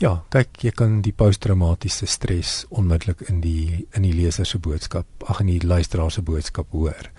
Ja, 0.00 0.22
kyk, 0.32 0.56
jy 0.64 0.72
kan 0.72 0.98
die 1.04 1.12
posttraumatiese 1.12 2.06
stres 2.08 2.64
onmiddellik 2.72 3.26
in 3.28 3.42
die 3.44 3.84
in 3.92 4.06
die 4.06 4.14
leser 4.16 4.48
se 4.48 4.58
boodskap, 4.58 5.06
ag 5.28 5.42
in 5.44 5.52
die 5.52 5.60
luisteraar 5.60 6.10
se 6.10 6.24
boodskap 6.24 6.72
hoor. 6.72 7.10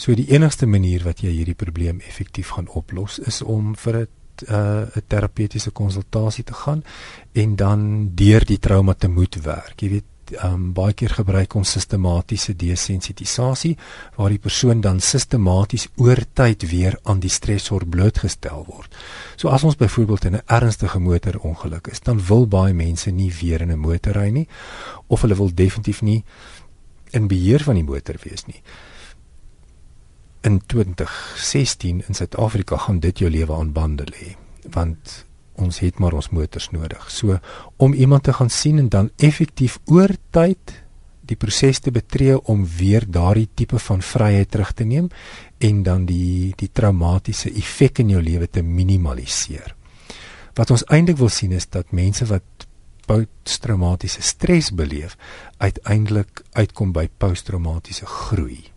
So 0.00 0.16
die 0.16 0.30
enigste 0.32 0.66
manier 0.66 1.04
wat 1.04 1.20
jy 1.22 1.34
hierdie 1.34 1.58
probleem 1.58 2.00
effektief 2.08 2.54
gaan 2.56 2.70
oplos 2.72 3.20
is 3.20 3.42
om 3.42 3.74
vir 3.74 4.00
'n 4.00 4.08
uh, 4.42 4.86
'n 4.96 5.02
terapeutiese 5.06 5.70
konsultasie 5.70 6.44
te 6.44 6.54
gaan 6.54 6.84
en 7.32 7.56
dan 7.56 8.10
deur 8.14 8.44
die 8.44 8.58
trauma 8.58 8.94
te 8.94 9.08
moet 9.08 9.34
werk. 9.42 9.80
Jy 9.80 9.88
weet, 9.88 10.04
um, 10.44 10.72
baie 10.72 10.92
keer 10.92 11.12
gebruik 11.14 11.54
ons 11.54 11.70
sistematiese 11.76 12.54
desensitisasie 12.56 13.74
waar 14.16 14.32
die 14.32 14.38
persoon 14.38 14.80
dan 14.80 15.00
sistematies 15.00 15.88
oor 15.96 16.20
tyd 16.32 16.68
weer 16.70 16.98
aan 17.02 17.20
die 17.20 17.30
stresor 17.30 17.86
blootgestel 17.86 18.64
word. 18.68 18.94
So 19.36 19.48
as 19.48 19.64
ons 19.64 19.76
byvoorbeeld 19.76 20.24
in 20.24 20.36
'n 20.36 20.46
ernstige 20.46 20.98
motorongeluk 20.98 21.86
is, 21.88 22.00
dan 22.00 22.26
wil 22.26 22.46
baie 22.46 22.74
mense 22.74 23.10
nie 23.10 23.32
weer 23.40 23.60
in 23.60 23.72
'n 23.72 23.78
motor 23.78 24.12
ry 24.12 24.30
nie 24.30 24.48
of 25.06 25.20
hulle 25.20 25.34
wil 25.34 25.54
definitief 25.54 26.02
nie 26.02 26.24
in 27.10 27.28
beheer 27.28 27.62
van 27.62 27.74
die 27.74 27.84
motor 27.84 28.16
wees 28.22 28.46
nie 28.46 28.62
in 30.44 30.60
2016 30.66 32.04
in 32.08 32.14
Suid-Afrika 32.14 32.76
gaan 32.76 33.00
dit 33.00 33.18
jou 33.18 33.30
lewe 33.30 33.54
aan 33.56 33.72
bande 33.72 34.04
lê 34.12 34.34
want 34.72 35.24
ons 35.60 35.78
het 35.84 35.98
maar 36.02 36.14
ons 36.16 36.30
motors 36.34 36.70
nodig. 36.74 37.04
So 37.10 37.38
om 37.76 37.92
iemand 37.92 38.24
te 38.24 38.32
gaan 38.32 38.50
sien 38.50 38.78
en 38.78 38.88
dan 38.88 39.10
effektief 39.16 39.78
oor 39.84 40.10
tyd 40.34 40.80
die 41.24 41.36
proses 41.40 41.80
te 41.80 41.92
betree 41.94 42.36
om 42.50 42.66
weer 42.78 43.06
daardie 43.08 43.48
tipe 43.54 43.78
van 43.78 44.02
vryheid 44.02 44.50
terug 44.50 44.72
te 44.72 44.84
neem 44.84 45.08
en 45.58 45.82
dan 45.82 46.04
die 46.08 46.52
die 46.58 46.68
traumatiese 46.72 47.52
effek 47.52 48.02
in 48.04 48.12
jou 48.16 48.22
lewe 48.22 48.48
te 48.50 48.62
minimaliseer. 48.62 49.74
Wat 50.54 50.70
ons 50.70 50.84
eintlik 50.92 51.18
wil 51.18 51.32
sien 51.32 51.52
is 51.52 51.66
dat 51.66 51.92
mense 51.92 52.26
wat 52.30 52.68
posttraumatiese 53.06 54.22
stres 54.22 54.70
beleef 54.72 55.16
uiteindelik 55.58 56.44
uitkom 56.52 56.92
by 56.92 57.08
posttraumatiese 57.18 58.06
groei. 58.06 58.73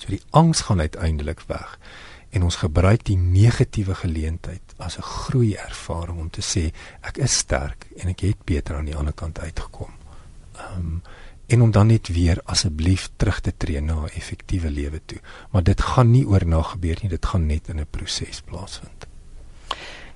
So 0.00 0.08
die 0.08 0.22
angs 0.30 0.64
gaan 0.68 0.80
uiteindelik 0.80 1.42
weg 1.46 1.78
en 2.30 2.46
ons 2.46 2.56
gebruik 2.62 3.02
die 3.04 3.18
negatiewe 3.18 3.94
geleentheid 3.94 4.74
as 4.78 4.96
'n 4.96 5.02
groei 5.02 5.54
ervaring 5.54 6.18
om 6.18 6.30
te 6.30 6.40
sê 6.40 6.72
ek 7.00 7.16
is 7.18 7.36
sterk 7.36 7.86
en 7.96 8.08
ek 8.08 8.20
het 8.20 8.44
beter 8.44 8.76
aan 8.76 8.88
die 8.88 8.96
ander 8.96 9.12
kant 9.12 9.38
uitgekom. 9.38 9.92
Ehm 10.56 10.78
um, 10.78 11.02
en 11.50 11.62
om 11.62 11.70
dan 11.70 11.86
net 11.86 12.08
weer 12.08 12.38
asseblief 12.44 13.10
terug 13.16 13.40
te 13.40 13.52
tree 13.56 13.80
na 13.80 13.94
'n 13.94 14.14
effektiewe 14.14 14.70
lewe 14.70 15.00
toe. 15.04 15.18
Maar 15.50 15.62
dit 15.62 15.80
gaan 15.80 16.10
nie 16.10 16.26
oornag 16.26 16.70
gebeur 16.70 16.98
nie, 17.00 17.10
dit 17.10 17.26
gaan 17.26 17.46
net 17.46 17.68
in 17.68 17.80
'n 17.80 17.86
proses 17.90 18.40
plaasvind. 18.40 19.06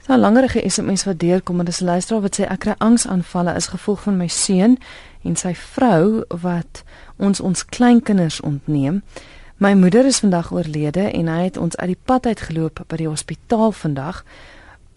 Daar 0.06 0.18
langerige 0.18 0.70
SMS 0.70 1.04
wat 1.04 1.18
deurkom 1.18 1.58
en 1.58 1.64
dis 1.64 1.80
'n 1.80 1.84
luisteraar 1.84 2.22
wat 2.22 2.40
sê 2.40 2.44
ek 2.44 2.58
kry 2.58 2.74
angsaanvalle 2.78 3.52
as 3.52 3.66
gevolg 3.66 4.02
van 4.02 4.16
my 4.16 4.28
seun 4.28 4.78
en 5.22 5.36
sy 5.36 5.54
vrou 5.54 6.24
wat 6.28 6.84
ons 7.16 7.40
ons 7.40 7.64
kleinkinders 7.64 8.40
ontneem. 8.40 9.02
My 9.56 9.74
moeder 9.74 10.04
is 10.06 10.18
vandag 10.18 10.52
oorlede 10.52 11.10
en 11.10 11.28
hy 11.30 11.44
het 11.44 11.56
ons 11.56 11.76
uit 11.76 11.92
die 11.92 12.00
pad 12.04 12.26
uitgeloop 12.26 12.80
by 12.90 12.96
die 12.98 13.06
hospitaal 13.06 13.70
vandag. 13.72 14.24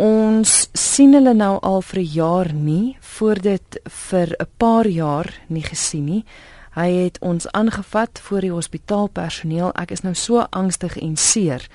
Ons 0.02 0.70
sien 0.74 1.14
hulle 1.14 1.34
nou 1.38 1.60
al 1.62 1.82
vir 1.82 2.00
'n 2.00 2.12
jaar 2.14 2.54
nie, 2.54 2.98
voor 3.00 3.42
dit 3.42 3.80
vir 3.86 4.36
'n 4.40 4.48
paar 4.58 4.88
jaar 4.88 5.30
nie 5.48 5.64
gesien 5.64 6.06
nie. 6.06 6.26
Hy 6.74 6.90
het 6.92 7.20
ons 7.20 7.48
aangevat 7.52 8.20
voor 8.20 8.42
die 8.42 8.52
hospitaalpersoneel. 8.52 9.72
Ek 9.74 9.92
is 9.92 10.02
nou 10.02 10.14
so 10.14 10.40
angstig 10.50 10.98
en 10.98 11.18
seer. 11.18 11.68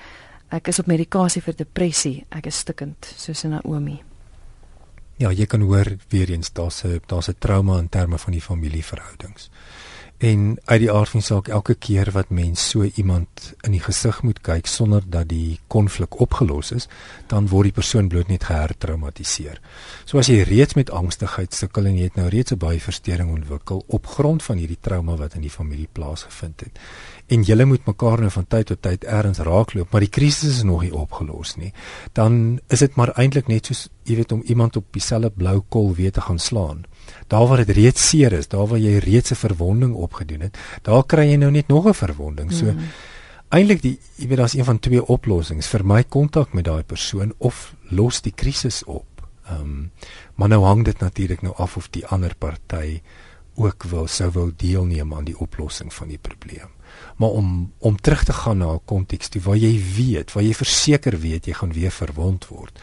Ek 0.49 0.67
is 0.67 0.79
op 0.79 0.85
medikasie 0.85 1.41
vir 1.41 1.55
depressie. 1.55 2.25
Ek 2.29 2.45
is 2.45 2.57
stikkend, 2.57 3.13
soos 3.17 3.43
Naomi. 3.43 4.01
Ja, 5.17 5.31
jy 5.31 5.45
kan 5.45 5.61
hoor 5.61 5.97
weer 6.09 6.29
eens 6.29 6.53
daar's 6.53 6.83
'n 6.83 7.01
daar's 7.05 7.29
'n 7.29 7.35
trauma 7.39 7.79
in 7.79 7.89
terme 7.89 8.17
van 8.17 8.31
die 8.31 8.41
familieverhoudings. 8.41 9.49
En 10.23 10.57
uit 10.63 10.79
die 10.79 10.91
aard 10.91 11.09
van 11.11 11.19
die 11.19 11.25
saak 11.27 11.49
elke 11.51 11.73
keer 11.75 12.07
wat 12.15 12.29
mens 12.31 12.61
so 12.69 12.85
iemand 12.95 13.49
in 13.67 13.73
die 13.75 13.81
gesig 13.83 14.21
moet 14.23 14.37
kyk 14.45 14.69
sonder 14.71 15.03
dat 15.03 15.27
die 15.27 15.57
konflik 15.67 16.15
opgelos 16.23 16.71
is, 16.71 16.87
dan 17.27 17.49
word 17.51 17.67
die 17.67 17.75
persoon 17.75 18.07
bloot 18.07 18.31
net 18.31 18.45
gehertraumatiseer. 18.47 19.59
So 20.07 20.21
as 20.21 20.29
jy 20.31 20.45
reeds 20.47 20.77
met 20.79 20.93
angstigheid 20.95 21.51
sukkel 21.51 21.89
en 21.91 21.97
jy 21.99 22.07
het 22.07 22.15
nou 22.15 22.29
reeds 22.31 22.55
'n 22.55 22.61
baie 22.61 22.79
verstoring 22.79 23.33
ontwikkel 23.35 23.83
op 23.87 24.07
grond 24.07 24.43
van 24.43 24.57
hierdie 24.57 24.79
trauma 24.79 25.17
wat 25.19 25.35
in 25.35 25.41
die 25.41 25.51
familie 25.51 25.89
plaasgevind 25.91 26.59
het 26.61 26.79
en 27.27 27.43
julle 27.43 27.65
moet 27.65 27.85
mekaar 27.85 28.19
nou 28.19 28.31
van 28.31 28.47
tyd 28.47 28.65
tot 28.65 28.81
tyd 28.81 29.03
ergens 29.03 29.39
raakloop, 29.39 29.91
maar 29.91 30.01
die 30.01 30.09
krisis 30.09 30.57
is 30.57 30.63
nog 30.63 30.81
nie 30.81 30.93
opgelos 30.93 31.55
nie, 31.55 31.73
dan 32.13 32.59
is 32.67 32.79
dit 32.79 32.95
maar 32.95 33.13
eintlik 33.15 33.47
net 33.47 33.65
soos 33.65 33.89
jy 34.03 34.15
weet 34.15 34.31
om 34.31 34.41
iemand 34.45 34.75
op 34.75 34.85
dieselfde 34.91 35.31
blou 35.31 35.61
kol 35.69 35.93
weer 35.95 36.11
te 36.11 36.21
gaan 36.21 36.39
slaan 36.39 36.83
daar 37.27 37.47
waar 37.47 37.65
dit 37.65 37.75
reeds 37.75 38.09
seer 38.09 38.33
is, 38.33 38.47
daar 38.47 38.67
waar 38.67 38.79
jy 38.79 38.97
reeds 38.97 39.31
'n 39.31 39.35
verwonding 39.35 39.93
opgedoen 39.95 40.41
het, 40.41 40.57
daar 40.81 41.03
kry 41.03 41.29
jy 41.29 41.35
nou 41.35 41.51
net 41.51 41.67
nog 41.67 41.87
'n 41.87 41.93
verwonding. 41.93 42.51
So 42.51 42.65
mm. 42.65 42.79
eintlik 43.49 43.81
die 43.81 43.99
jy 44.15 44.27
weet 44.27 44.37
daar's 44.37 44.53
een 44.53 44.65
van 44.65 44.79
twee 44.79 45.05
oplossings 45.05 45.67
vir 45.67 45.85
my 45.85 46.03
kontak 46.03 46.53
met 46.53 46.65
daai 46.65 46.83
persoon 46.83 47.33
of 47.37 47.75
los 47.89 48.21
die 48.21 48.33
krisis 48.35 48.83
op. 48.83 49.27
Ehm 49.45 49.61
um, 49.61 49.91
maar 50.35 50.49
nou 50.49 50.63
hang 50.63 50.85
dit 50.85 50.99
natuurlik 50.99 51.41
nou 51.41 51.55
af 51.55 51.77
of 51.77 51.89
die 51.89 52.05
ander 52.05 52.35
party 52.35 53.01
ook 53.55 53.83
wil 53.83 54.07
sou 54.07 54.31
wil 54.31 54.51
deelneem 54.55 55.13
aan 55.13 55.23
die 55.25 55.37
oplossing 55.37 55.93
van 55.93 56.07
die 56.07 56.17
probleem. 56.17 56.69
Maar 57.17 57.29
om 57.29 57.73
om 57.77 58.01
terug 58.01 58.23
te 58.23 58.33
gaan 58.33 58.57
na 58.57 58.73
'n 58.73 58.85
konteks 58.85 59.27
toe 59.29 59.41
waar 59.41 59.57
jy 59.57 59.81
weet, 59.95 60.33
waar 60.33 60.43
jy 60.43 60.53
verseker 60.53 61.19
weet 61.19 61.45
jy 61.45 61.53
gaan 61.53 61.73
weer 61.73 61.91
verwond 61.91 62.47
word 62.47 62.79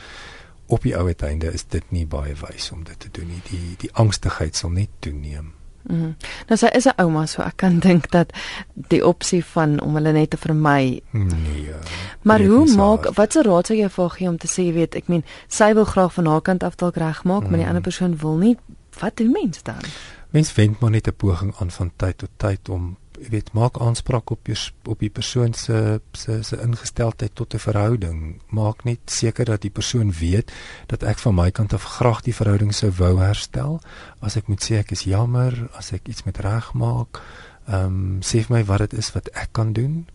op 0.70 0.82
die 0.86 0.96
ou 0.96 1.06
uiteinde 1.06 1.52
is 1.52 1.64
dit 1.68 1.86
nie 1.90 2.06
baie 2.06 2.34
wys 2.40 2.70
om 2.74 2.84
dit 2.86 2.98
te 2.98 3.08
doen 3.12 3.26
nie. 3.28 3.40
Die 3.50 3.76
die 3.78 3.90
angstigheid 3.92 4.56
sal 4.56 4.70
net 4.70 4.92
toeneem. 4.98 5.52
Mhm. 5.82 6.12
Nou 6.48 6.58
sy 6.58 6.68
is 6.76 6.86
'n 6.86 7.02
ouma 7.02 7.26
so 7.26 7.42
ek 7.42 7.56
kan 7.56 7.78
dink 7.88 8.10
dat 8.10 8.32
die 8.74 9.06
opsie 9.06 9.44
van 9.44 9.80
om 9.80 9.94
hulle 9.94 10.12
net 10.12 10.30
te 10.30 10.36
vermy. 10.36 11.00
Nee. 11.10 11.64
Ja, 11.66 11.78
maar 12.22 12.40
hoe 12.40 12.74
maak 12.76 13.14
wat 13.14 13.32
se 13.32 13.42
raad 13.42 13.66
sou 13.66 13.78
jy 13.78 13.88
vir 13.88 14.10
gee 14.10 14.28
om 14.28 14.38
te 14.38 14.48
sê 14.48 14.62
jy 14.68 14.72
weet 14.72 14.94
ek 14.94 15.08
meen 15.08 15.24
sy 15.48 15.74
wil 15.74 15.84
graag 15.84 16.12
van 16.12 16.26
haar 16.26 16.42
kant 16.42 16.62
af 16.62 16.76
dalk 16.76 16.96
regmaak, 16.96 17.42
mm. 17.42 17.50
maar 17.50 17.58
die 17.58 17.66
mhm. 17.66 17.68
ander 17.68 17.82
persoon 17.82 18.16
wil 18.16 18.36
nie. 18.36 18.56
Wat 19.00 19.16
doen 19.16 19.32
mens 19.32 19.62
dan? 19.62 19.82
Mens 20.30 20.54
wend 20.54 20.80
maar 20.80 20.90
net 20.90 21.06
'n 21.06 21.16
poging 21.16 21.54
aan 21.58 21.70
van 21.70 21.90
tyd 21.96 22.18
tot 22.18 22.30
tyd 22.36 22.68
om 22.68 22.96
weet 23.28 23.52
maak 23.52 23.80
aanspraak 23.80 24.30
op 24.30 24.46
jou 24.46 24.56
op 24.88 24.98
die 24.98 25.10
persoon 25.10 25.52
se 25.54 26.00
se 26.12 26.42
se 26.42 26.56
ingesteldheid 26.62 27.34
tot 27.34 27.54
'n 27.54 27.58
verhouding. 27.58 28.40
Maak 28.48 28.84
net 28.84 28.98
seker 29.04 29.44
dat 29.44 29.60
die 29.60 29.70
persoon 29.70 30.12
weet 30.12 30.52
dat 30.86 31.02
ek 31.02 31.18
van 31.18 31.34
my 31.34 31.50
kant 31.50 31.72
af 31.72 31.84
graag 31.84 32.22
die 32.22 32.34
verhouding 32.34 32.74
sou 32.74 32.90
wou 32.90 33.18
herstel. 33.18 33.80
As 34.20 34.36
ek 34.36 34.48
moet 34.48 34.62
sê 34.62 34.78
ek 34.78 34.90
is 34.90 35.02
jammer 35.02 35.68
as 35.72 35.92
ek 35.92 36.08
iets 36.08 36.24
met 36.24 36.38
regmaak 36.38 37.20
ehm 37.66 37.84
um, 37.84 38.18
sê 38.22 38.42
vir 38.42 38.56
my 38.56 38.64
wat 38.64 38.78
dit 38.78 38.92
is 38.92 39.12
wat 39.12 39.28
ek 39.28 39.48
kan 39.52 39.72
doen 39.72 40.06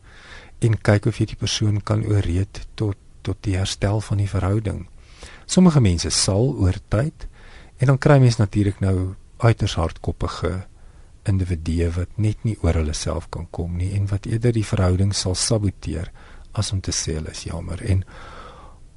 en 0.59 0.81
kyk 0.81 1.05
of 1.05 1.17
jy 1.17 1.25
die 1.25 1.39
persoon 1.39 1.81
kan 1.83 2.03
ooreed 2.05 2.67
tot 2.75 2.97
tot 3.21 3.37
die 3.41 3.57
herstel 3.57 4.01
van 4.01 4.17
die 4.17 4.29
verhouding. 4.29 4.87
Sommige 5.45 5.81
mense 5.81 6.09
sal 6.09 6.53
oor 6.61 6.77
tyd 6.89 7.27
en 7.77 7.87
dan 7.87 7.97
kry 7.97 8.19
mens 8.19 8.37
natuurlik 8.37 8.79
nou 8.79 9.15
uiters 9.37 9.75
hardkoppige 9.75 10.65
individue 11.29 11.89
wat 11.95 12.17
net 12.17 12.43
nie 12.43 12.57
oor 12.61 12.73
hulle 12.73 12.93
self 12.93 13.29
kan 13.29 13.47
kom 13.51 13.77
nie 13.77 13.91
en 13.97 14.07
wat 14.07 14.25
eerder 14.25 14.53
die 14.53 14.65
verhouding 14.65 15.13
sal 15.13 15.35
saboteer 15.35 16.11
as 16.53 16.71
om 16.71 16.81
te 16.81 16.91
sê 16.91 17.17
hulle 17.19 17.31
is 17.31 17.43
jammer 17.43 17.81
en 17.83 18.03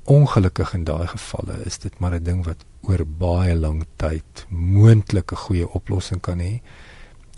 ongelukkig 0.09 0.75
in 0.75 0.85
daai 0.89 1.07
gevalle 1.07 1.59
is 1.67 1.79
dit 1.79 2.01
maar 2.01 2.15
'n 2.15 2.25
ding 2.25 2.45
wat 2.45 2.65
oor 2.83 3.05
baie 3.05 3.55
lank 3.55 3.85
tyd 3.97 4.47
moontlik 4.49 5.33
'n 5.33 5.43
goeie 5.47 5.69
oplossing 5.69 6.21
kan 6.21 6.39
hê 6.41 6.61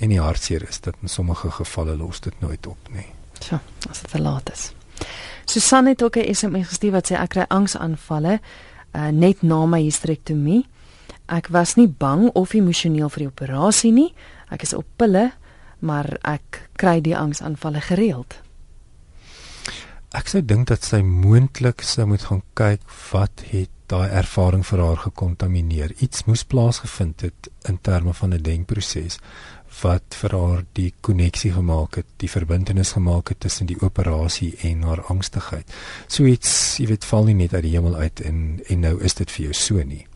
en 0.00 0.08
die 0.08 0.20
hartseer 0.20 0.68
is 0.68 0.80
dat 0.80 0.94
in 1.02 1.08
sommige 1.08 1.50
gevalle 1.50 1.96
los 1.96 2.20
dit 2.20 2.40
nooit 2.40 2.66
op 2.66 2.88
nie. 2.90 3.06
So, 3.40 3.58
as 3.90 4.00
dit 4.00 4.10
te 4.10 4.20
laat 4.20 4.52
is. 4.52 4.72
Susan 5.44 5.86
het 5.86 6.02
ook 6.02 6.16
'n 6.16 6.34
SMS 6.34 6.68
gestuur 6.68 6.92
wat 6.92 7.10
sê 7.10 7.14
ek 7.14 7.28
kry 7.28 7.44
angsaanvalle 7.48 8.40
uh, 8.92 9.08
net 9.08 9.42
na 9.42 9.66
my 9.66 9.82
hysterektomie. 9.82 10.66
Ek 11.26 11.48
was 11.48 11.74
nie 11.74 11.88
bang 11.88 12.30
of 12.34 12.52
emosioneel 12.54 13.08
vir 13.08 13.18
die 13.18 13.26
operasie 13.26 13.92
nie. 13.92 14.14
Ek 14.50 14.62
is 14.66 14.74
op 14.74 14.86
pille, 14.98 15.30
maar 15.80 16.18
ek 16.26 16.64
kry 16.80 17.00
die 17.04 17.16
angsaanvalle 17.16 17.80
gereeld. 17.80 18.40
Ek 20.10 20.26
sou 20.26 20.40
dink 20.42 20.66
dat 20.72 20.82
sy 20.82 21.04
moontlik 21.06 21.84
sou 21.86 22.08
moet 22.10 22.24
gaan 22.26 22.42
kyk 22.58 22.82
wat 23.12 23.44
het 23.52 23.70
daai 23.90 24.10
ervaring 24.10 24.64
vir 24.66 24.82
haar 24.82 24.98
gekontamineer. 25.04 25.94
Iets 26.02 26.24
moes 26.26 26.42
plaasgevind 26.46 27.22
het 27.26 27.50
in 27.70 27.78
terme 27.78 28.14
van 28.14 28.34
'n 28.34 28.42
denkproses 28.42 29.18
wat 29.82 30.14
vir 30.22 30.30
haar 30.38 30.64
die 30.72 30.92
koneksie 31.00 31.52
gemaak 31.52 31.94
het, 31.94 32.06
die 32.16 32.30
verbintenis 32.30 32.92
gemaak 32.92 33.28
het 33.28 33.40
tussen 33.40 33.66
die 33.66 33.80
operasie 33.80 34.56
en 34.62 34.82
haar 34.82 35.02
angstigheid. 35.02 35.72
So 36.08 36.24
iets, 36.24 36.76
jy 36.78 36.86
weet, 36.86 37.04
val 37.04 37.24
nie 37.24 37.34
net 37.34 37.54
uit 37.54 37.62
die 37.62 37.76
hemel 37.78 37.94
uit 37.94 38.20
en 38.20 38.60
en 38.68 38.80
nou 38.80 39.00
is 39.00 39.14
dit 39.14 39.30
vir 39.30 39.44
jou 39.44 39.54
so 39.54 39.82
nie 39.82 40.09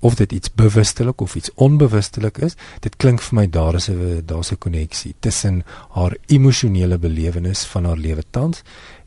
of 0.00 0.14
dit 0.14 0.32
iets 0.32 0.52
bewustelik 0.52 1.20
of 1.20 1.36
iets 1.36 1.50
onbewustelik 1.54 2.38
is 2.38 2.54
dit 2.80 2.96
klink 2.96 3.22
vir 3.22 3.34
my 3.34 3.46
daar 3.50 3.74
is 3.74 3.88
'n 3.88 4.22
daar's 4.26 4.52
'n 4.52 4.58
koneksie 4.58 5.14
tussen 5.20 5.64
haar 5.90 6.16
emosionele 6.26 6.98
belewenis 6.98 7.64
van 7.64 7.84
haar 7.84 7.96
lewe 7.96 8.24
tans 8.30 8.62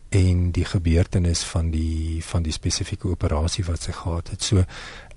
en 0.10 0.52
die 0.52 0.65
gebeurtenis 0.65 1.43
van 1.45 1.69
die 1.71 2.23
van 2.25 2.43
die 2.43 2.54
spesifieke 2.54 3.08
operasie 3.08 3.63
wat 3.67 3.86
sy 3.86 3.93
gehad 3.93 4.32
het. 4.34 4.43
So 4.43 4.63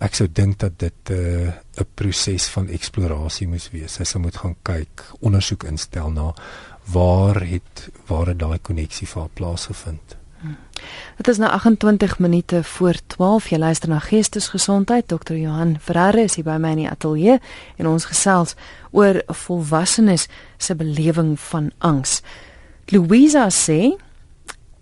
ek 0.05 0.19
sou 0.19 0.29
dink 0.29 0.59
dat 0.61 0.79
dit 0.79 1.11
'n 1.11 1.15
uh, 1.15 1.53
'n 1.81 1.87
proses 1.95 2.47
van 2.47 2.69
eksplorasie 2.69 3.49
moes 3.49 3.71
wees. 3.71 3.93
Sy 3.95 4.05
sou 4.05 4.23
moet 4.23 4.37
gaan 4.37 4.57
kyk, 4.63 5.05
ondersoek 5.21 5.65
instel 5.65 6.11
na 6.11 6.35
waar 6.93 7.41
het 7.41 7.89
waar 8.07 8.27
het 8.27 8.39
daai 8.39 8.59
koneksie 8.59 9.07
vir 9.07 9.21
haar 9.21 9.35
plaasgevind. 9.35 10.17
Dit 11.17 11.29
is 11.29 11.39
nou 11.39 11.51
28 11.51 12.19
minute 12.19 12.65
voor 12.65 12.95
12. 13.07 13.49
Jy 13.49 13.59
luister 13.59 13.89
na 13.89 13.99
Geestesgesondheid. 13.99 15.09
Dr. 15.09 15.35
Johan 15.35 15.77
Ferreira 15.81 16.25
is 16.25 16.35
hier 16.35 16.45
by 16.45 16.57
my 16.59 16.73
in 16.75 16.85
die 16.85 16.89
ateljee 16.91 17.39
en 17.77 17.87
ons 17.87 18.07
gesels 18.11 18.57
oor 18.91 19.23
volwassenes 19.27 20.27
se 20.59 20.75
belewing 20.75 21.37
van 21.41 21.71
angs. 21.79 22.21
Louisa 22.91 23.49
sê, 23.51 23.93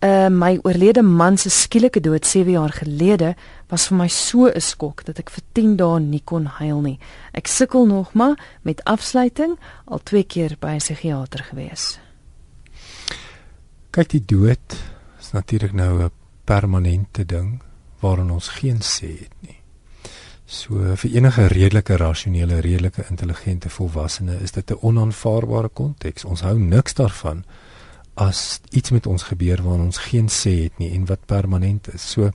uh, 0.00 0.28
"My 0.28 0.58
oorlede 0.62 1.02
man 1.02 1.36
se 1.38 1.50
skielike 1.50 2.00
dood 2.00 2.26
7 2.26 2.52
jaar 2.52 2.72
gelede 2.72 3.34
was 3.68 3.86
vir 3.88 3.96
my 3.96 4.08
so 4.08 4.46
'n 4.46 4.60
skok 4.60 5.04
dat 5.04 5.18
ek 5.18 5.30
vir 5.30 5.42
10 5.52 5.76
dae 5.76 6.00
nie 6.00 6.22
kon 6.24 6.46
huil 6.46 6.80
nie. 6.80 6.98
Ek 7.32 7.46
sukkel 7.46 7.86
nog 7.86 8.12
maar 8.12 8.38
met 8.62 8.84
afsluiting, 8.84 9.58
al 9.84 10.00
twee 10.02 10.24
keer 10.24 10.56
by 10.58 10.68
'n 10.68 10.78
psigiater 10.78 11.44
gewees." 11.44 11.98
Kyk, 13.90 14.08
die 14.08 14.24
dood 14.26 14.99
is 15.30 15.36
natuurlik 15.36 15.72
nou 15.72 16.02
'n 16.02 16.10
permanente 16.44 17.26
ding 17.26 17.62
waarin 18.00 18.30
ons 18.30 18.48
geen 18.48 18.80
sê 18.82 19.18
het 19.18 19.34
nie. 19.40 19.58
So 20.44 20.96
vir 20.96 21.10
enige 21.10 21.46
redelike 21.46 21.96
rasionele, 21.96 22.60
redelike 22.60 23.04
intelligente 23.08 23.70
volwassene 23.70 24.40
is 24.40 24.50
dit 24.50 24.70
'n 24.70 24.78
onaanvaarbare 24.80 25.68
konteks. 25.68 26.24
Ons 26.24 26.40
hou 26.40 26.58
niks 26.58 26.94
daarvan 26.94 27.44
as 28.14 28.60
iets 28.70 28.90
met 28.90 29.06
ons 29.06 29.22
gebeur 29.22 29.62
waar 29.62 29.78
ons 29.78 29.98
geen 29.98 30.28
sê 30.28 30.62
het 30.62 30.78
nie 30.78 30.90
en 30.92 31.06
wat 31.06 31.26
permanent 31.26 31.94
is. 31.94 32.10
So 32.10 32.30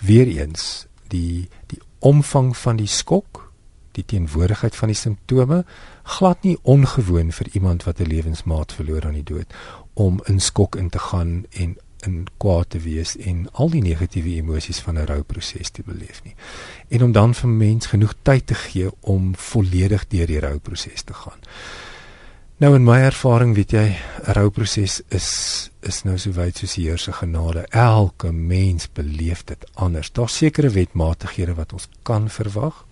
weer 0.00 0.26
eens 0.26 0.86
die 1.08 1.48
die 1.66 1.80
omvang 1.98 2.56
van 2.56 2.76
die 2.76 2.86
skok, 2.86 3.52
die 3.92 4.04
teenwoordigheid 4.04 4.76
van 4.76 4.88
die 4.88 4.96
simptome 4.96 5.64
glad 6.02 6.42
nie 6.42 6.58
ongewoon 6.62 7.32
vir 7.32 7.46
iemand 7.52 7.84
wat 7.84 8.00
'n 8.00 8.06
lewensmaat 8.06 8.72
verloor 8.72 9.04
aan 9.04 9.20
die 9.20 9.30
dood 9.34 9.54
om 9.94 10.20
in 10.24 10.40
skok 10.40 10.76
in 10.76 10.88
te 10.88 10.98
gaan 10.98 11.44
en 11.50 11.76
in 12.06 12.26
kwaad 12.36 12.70
te 12.70 12.78
wees 12.78 13.16
en 13.16 13.46
al 13.52 13.70
die 13.70 13.82
negatiewe 13.82 14.36
emosies 14.40 14.80
van 14.80 14.98
'n 14.98 15.06
rouproses 15.06 15.70
te 15.70 15.82
beleef 15.86 16.22
nie. 16.24 16.34
En 16.88 17.02
om 17.02 17.12
dan 17.12 17.34
vir 17.34 17.48
mens 17.48 17.86
genoeg 17.86 18.14
tyd 18.22 18.46
te 18.46 18.54
gee 18.54 18.90
om 19.00 19.34
volledig 19.36 20.06
deur 20.08 20.26
die 20.26 20.40
rouproses 20.40 21.02
te 21.02 21.14
gaan. 21.14 21.38
Nou 22.56 22.74
in 22.74 22.84
my 22.84 23.00
ervaring, 23.02 23.54
weet 23.54 23.70
jy, 23.70 23.96
'n 24.26 24.32
rouproses 24.32 25.00
is 25.08 25.70
is 25.80 26.02
nou 26.02 26.18
so 26.18 26.30
wyd 26.30 26.56
soos 26.56 26.74
die 26.74 26.84
Here 26.84 26.96
se 26.96 27.12
genade. 27.12 27.66
Elke 27.70 28.32
mens 28.32 28.92
beleef 28.92 29.44
dit 29.44 29.64
anders. 29.74 30.12
Daar's 30.12 30.36
sekere 30.36 30.70
wetmatighede 30.70 31.54
wat 31.54 31.72
ons 31.72 31.88
kan 32.02 32.30
verwag. 32.30 32.86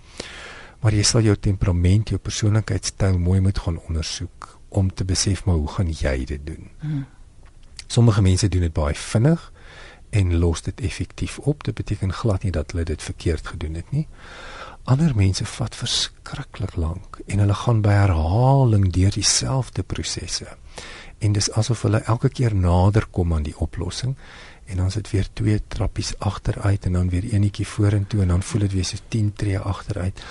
Maar 0.81 0.92
jy 0.92 1.03
sal 1.03 1.23
jou 1.23 1.37
temperament, 1.37 2.09
jou 2.09 2.18
persoonlikheidstyl 2.18 3.18
mooi 3.18 3.40
moet 3.40 3.59
gaan 3.59 3.81
ondersoek 3.88 4.59
om 4.68 4.94
te 4.94 5.05
besef 5.05 5.44
maar 5.44 5.55
hoe 5.55 5.68
gaan 5.68 5.90
jy 5.90 6.25
dit 6.25 6.46
doen. 6.46 6.70
Hmm. 6.81 7.07
Sommige 7.90 8.22
mense 8.22 8.48
doen 8.48 8.62
dit 8.62 8.72
baie 8.72 8.94
vinnig 8.94 9.53
en 10.14 10.37
los 10.38 10.62
dit 10.62 10.81
effektief 10.81 11.38
op. 11.38 11.64
Dit 11.64 11.74
beteken 11.74 12.12
glad 12.12 12.42
nie 12.46 12.53
dat 12.55 12.70
hulle 12.70 12.85
dit 12.87 13.03
verkeerd 13.03 13.46
gedoen 13.46 13.74
het 13.74 13.90
nie. 13.90 14.07
Ander 14.87 15.11
mense 15.16 15.44
vat 15.44 15.74
verskriklik 15.74 16.76
lank 16.76 17.18
en 17.26 17.42
hulle 17.42 17.55
gaan 17.55 17.81
by 17.83 17.96
herhaling 17.98 18.92
deur 18.94 19.11
dieselfde 19.11 19.83
prosesse. 19.83 20.46
En 21.18 21.35
dis 21.35 21.50
asof 21.59 21.83
hulle 21.83 22.03
elke 22.07 22.31
keer 22.31 22.55
nader 22.55 23.09
kom 23.11 23.35
aan 23.35 23.48
die 23.48 23.59
oplossing 23.59 24.14
en 24.70 24.76
dan 24.76 24.94
sit 24.94 25.11
weer 25.11 25.26
twee 25.33 25.59
trappies 25.66 26.12
agteruit 26.18 26.87
en 26.87 26.92
dan 26.92 27.11
weer 27.11 27.26
eenetjie 27.33 27.66
vorentoe 27.66 28.22
en 28.22 28.37
dan 28.37 28.42
voel 28.42 28.68
dit 28.68 28.76
weer 28.79 28.87
so 28.87 29.03
10 29.09 29.33
tree 29.33 29.59
agteruit. 29.59 30.22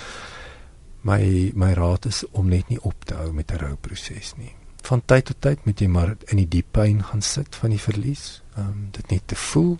My 1.04 1.52
my 1.54 1.72
raad 1.76 2.08
is 2.08 2.24
om 2.30 2.48
net 2.48 2.72
nie 2.72 2.80
op 2.80 3.04
te 3.04 3.20
hou 3.20 3.32
met 3.32 3.52
'n 3.52 3.60
rouproses 3.66 4.32
nie. 4.36 4.59
Van 4.82 5.02
tyd 5.04 5.24
tot 5.24 5.40
tyd 5.40 5.64
moet 5.64 5.80
jy 5.80 5.86
maar 5.86 6.16
in 6.26 6.36
die 6.36 6.48
diep 6.48 6.72
pyn 6.72 7.02
gaan 7.04 7.22
sit 7.22 7.54
van 7.54 7.70
die 7.70 7.80
verlies. 7.80 8.42
Ehm 8.56 8.66
um, 8.66 8.88
dit 8.90 9.10
net 9.10 9.22
te 9.26 9.36
voel. 9.36 9.78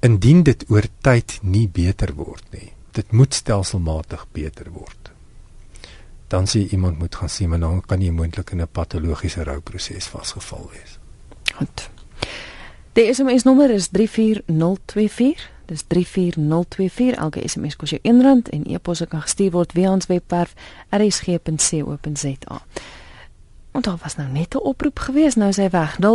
Indien 0.00 0.42
dit 0.42 0.64
oor 0.68 0.86
tyd 1.00 1.38
nie 1.42 1.68
beter 1.68 2.14
word 2.14 2.44
nie 2.50 2.72
dit 2.92 3.12
moet 3.12 3.34
stelselmatig 3.34 4.26
beter 4.32 4.70
word. 4.72 5.10
Dan 6.28 6.46
sê 6.48 6.68
iemand 6.68 6.98
moet 6.98 7.14
gaan 7.14 7.28
sien, 7.28 7.48
maar 7.48 7.60
dan 7.60 7.80
kan 7.86 8.00
jy 8.00 8.10
moontlik 8.10 8.50
in 8.50 8.60
'n 8.60 8.68
patologiese 8.68 9.42
rouproses 9.42 10.06
vasgeval 10.06 10.70
wees. 10.72 10.98
Goed. 11.54 11.90
Die 12.92 13.14
SMS 13.14 13.42
nommer 13.42 13.70
is 13.70 13.88
34024. 13.88 15.50
Dis 15.66 15.84
34024. 15.86 17.16
Elke 17.16 17.48
SMS 17.48 17.76
kos 17.76 17.90
jou 17.90 18.00
R1 18.02 18.50
en 18.50 18.64
e-posse 18.66 19.06
kan 19.06 19.20
gestuur 19.20 19.50
word 19.50 19.72
via 19.72 19.92
ons 19.92 20.06
webwerf 20.06 20.54
rsg.co.za. 20.90 22.62
En 23.72 23.80
daar 23.80 23.98
was 24.02 24.16
nou 24.16 24.28
net 24.28 24.54
'n 24.54 24.58
oproep 24.58 24.98
gewees, 24.98 25.34
nou 25.34 25.48
is 25.48 25.56
hy 25.56 25.70
weg. 25.70 25.98
0891104553. 26.00 26.06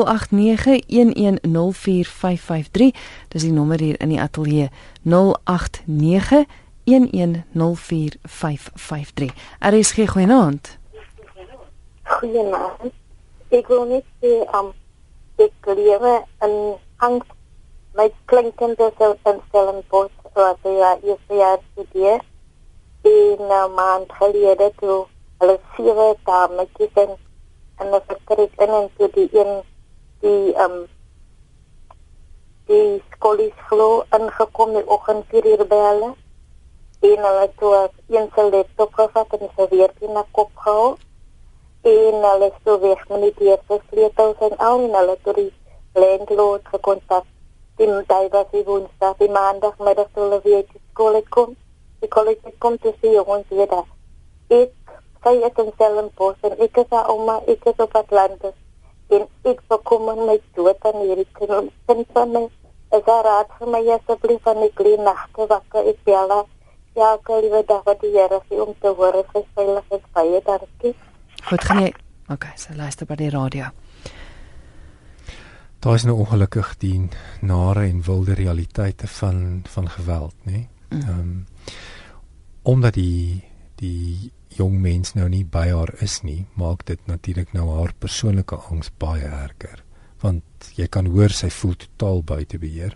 Dis 3.27 3.41
die 3.41 3.51
nommer 3.51 3.79
hier 3.79 3.99
in 3.99 4.09
die 4.09 4.21
ateljee. 4.21 4.69
089 5.03 6.45
0891104553. 6.87 6.91
RSG 9.59 10.09
goeienaand. 10.09 10.77
Goeienaand. 12.03 12.93
Ek 13.49 13.67
wil 13.67 13.85
net 13.85 14.03
sê 14.21 14.27
um 14.59 14.73
ek 15.35 15.53
lewe 15.65 16.23
in 16.41 16.75
angs 16.97 17.25
my 17.97 18.11
klinkende 18.25 18.91
so 18.97 19.15
instelling 19.23 19.83
bos 19.89 20.09
wat 20.33 20.57
ja 20.63 20.97
is 21.01 21.23
ja 21.27 21.57
studeer 21.71 22.19
in 23.01 23.39
uh, 23.39 23.67
maand 23.75 24.11
gelede 24.19 24.71
toe 24.79 25.05
hulle 25.39 25.59
sewe 25.75 26.15
dametjies 26.25 26.93
en 27.03 27.17
en 27.77 27.85
hulle 27.85 28.01
vertrek 28.09 28.61
in 28.65 28.73
en 28.79 28.87
toe 28.97 29.09
die 29.15 29.29
een 29.39 29.51
die 30.21 30.53
um 30.65 30.77
die 32.69 33.01
skolies 33.15 33.65
glo 33.69 34.03
ingekom 34.17 34.73
die 34.75 34.87
oggend 34.95 35.25
4 35.33 35.45
uur 35.51 35.63
by 35.71 35.79
hulle. 35.87 36.09
En 37.09 37.25
hulle 37.27 37.49
toe 37.59 37.73
een 38.15 38.29
se 38.35 38.45
laptop 38.51 38.93
gevat 38.99 39.35
en 39.37 39.49
sy 39.55 39.67
weer 39.73 39.93
in 40.07 40.13
na 40.17 40.23
kop 40.31 40.51
gehou 40.65 40.95
en 41.87 42.23
hulle 42.29 42.79
weg 42.85 43.03
met 43.09 43.37
die 43.37 43.49
eerste 43.49 43.79
sleutels 43.89 44.41
en 44.49 44.57
al 44.69 44.85
en 44.87 44.95
hulle 44.99 45.17
toe 45.23 45.33
die 45.33 45.51
landlord 45.93 46.73
gekontak. 46.73 47.25
Die 47.77 47.87
dag 48.07 48.31
was 48.31 48.49
die 48.51 48.65
woensdag 48.65 49.21
die 49.21 49.29
maandag 49.29 49.77
middag 49.77 50.09
toe 50.13 50.23
hulle 50.23 50.41
weer 50.43 50.65
die 50.73 50.81
skool 50.91 51.21
kom. 51.29 51.55
Die 52.01 52.09
college 52.09 52.53
kom 52.57 52.77
te 52.77 52.93
sien 53.01 53.21
ons 53.23 53.45
weer 53.49 53.69
daar 53.69 53.87
ek 54.47 54.71
sy 55.27 55.35
het 55.43 55.59
in 55.59 55.71
Stellenbosch 55.75 56.49
en 56.49 56.59
ek 56.67 56.83
is 56.83 56.91
haar 56.95 57.11
ouma 57.11 57.39
ek 57.51 57.71
is 57.73 57.85
op 57.87 57.95
Atlantis 57.99 58.55
en 59.11 59.27
ek 59.51 59.63
bekommer 59.69 60.15
my 60.29 60.39
dood 60.55 60.91
aan 60.91 61.01
hierdie 61.03 61.27
kind 61.39 62.13
van 62.15 62.35
my 62.35 62.45
is 62.95 63.03
daar 63.07 63.25
raad 63.27 63.49
vir 63.59 63.73
my 63.75 63.81
asseblief 63.97 64.45
van 64.47 64.61
die 64.63 64.71
klein 64.79 65.03
nagte 65.03 65.51
wakker 65.51 65.91
ek 65.93 66.05
bel 66.07 66.31
haar 66.35 66.47
Ja, 66.97 67.11
ek 67.13 67.27
wil 67.29 67.43
liewe 67.45 67.59
dag 67.69 67.83
wat 67.85 67.99
die 68.01 68.09
Here 68.15 68.39
sê 68.49 68.57
om 68.57 68.71
te 68.81 68.89
hoor 68.97 69.13
is 69.19 69.27
veilig 69.53 69.91
is 69.93 70.05
baie 70.17 70.39
dankie. 70.41 70.95
Goed 71.45 71.65
gaan 71.69 71.81
jy. 71.83 71.91
Okay, 72.33 72.55
so 72.57 72.73
luister 72.73 73.05
by 73.05 73.19
die 73.19 73.29
radio. 73.29 73.67
Daar 75.85 75.99
is 75.99 76.07
nou 76.09 76.15
ongelukkig 76.23 76.71
die 76.81 76.95
nare 77.45 77.85
en 77.85 78.01
wilde 78.07 78.33
realiteite 78.33 79.05
van 79.19 79.61
van 79.69 79.91
geweld, 79.93 80.33
nê? 80.49 80.63
Mm. 80.89 80.97
Ehm 80.97 81.11
mm. 81.11 81.19
um, 81.19 81.45
omdat 82.67 82.97
die 82.97 83.45
die 83.79 84.31
jong 84.55 84.79
mens 84.81 85.13
nou 85.13 85.27
nie 85.29 85.43
by 85.45 85.67
haar 85.69 85.93
is 86.01 86.21
nie, 86.23 86.45
maak 86.55 86.85
dit 86.85 86.99
natuurlik 87.09 87.53
nou 87.53 87.67
haar 87.77 87.93
persoonlike 87.99 88.57
angs 88.71 88.91
baie 88.99 89.25
erger. 89.25 89.83
Want 90.23 90.71
jy 90.75 90.87
kan 90.89 91.09
hoor 91.13 91.33
sy 91.33 91.49
voel 91.53 91.75
totaal 91.77 92.23
buite 92.23 92.57
beheer. 92.61 92.95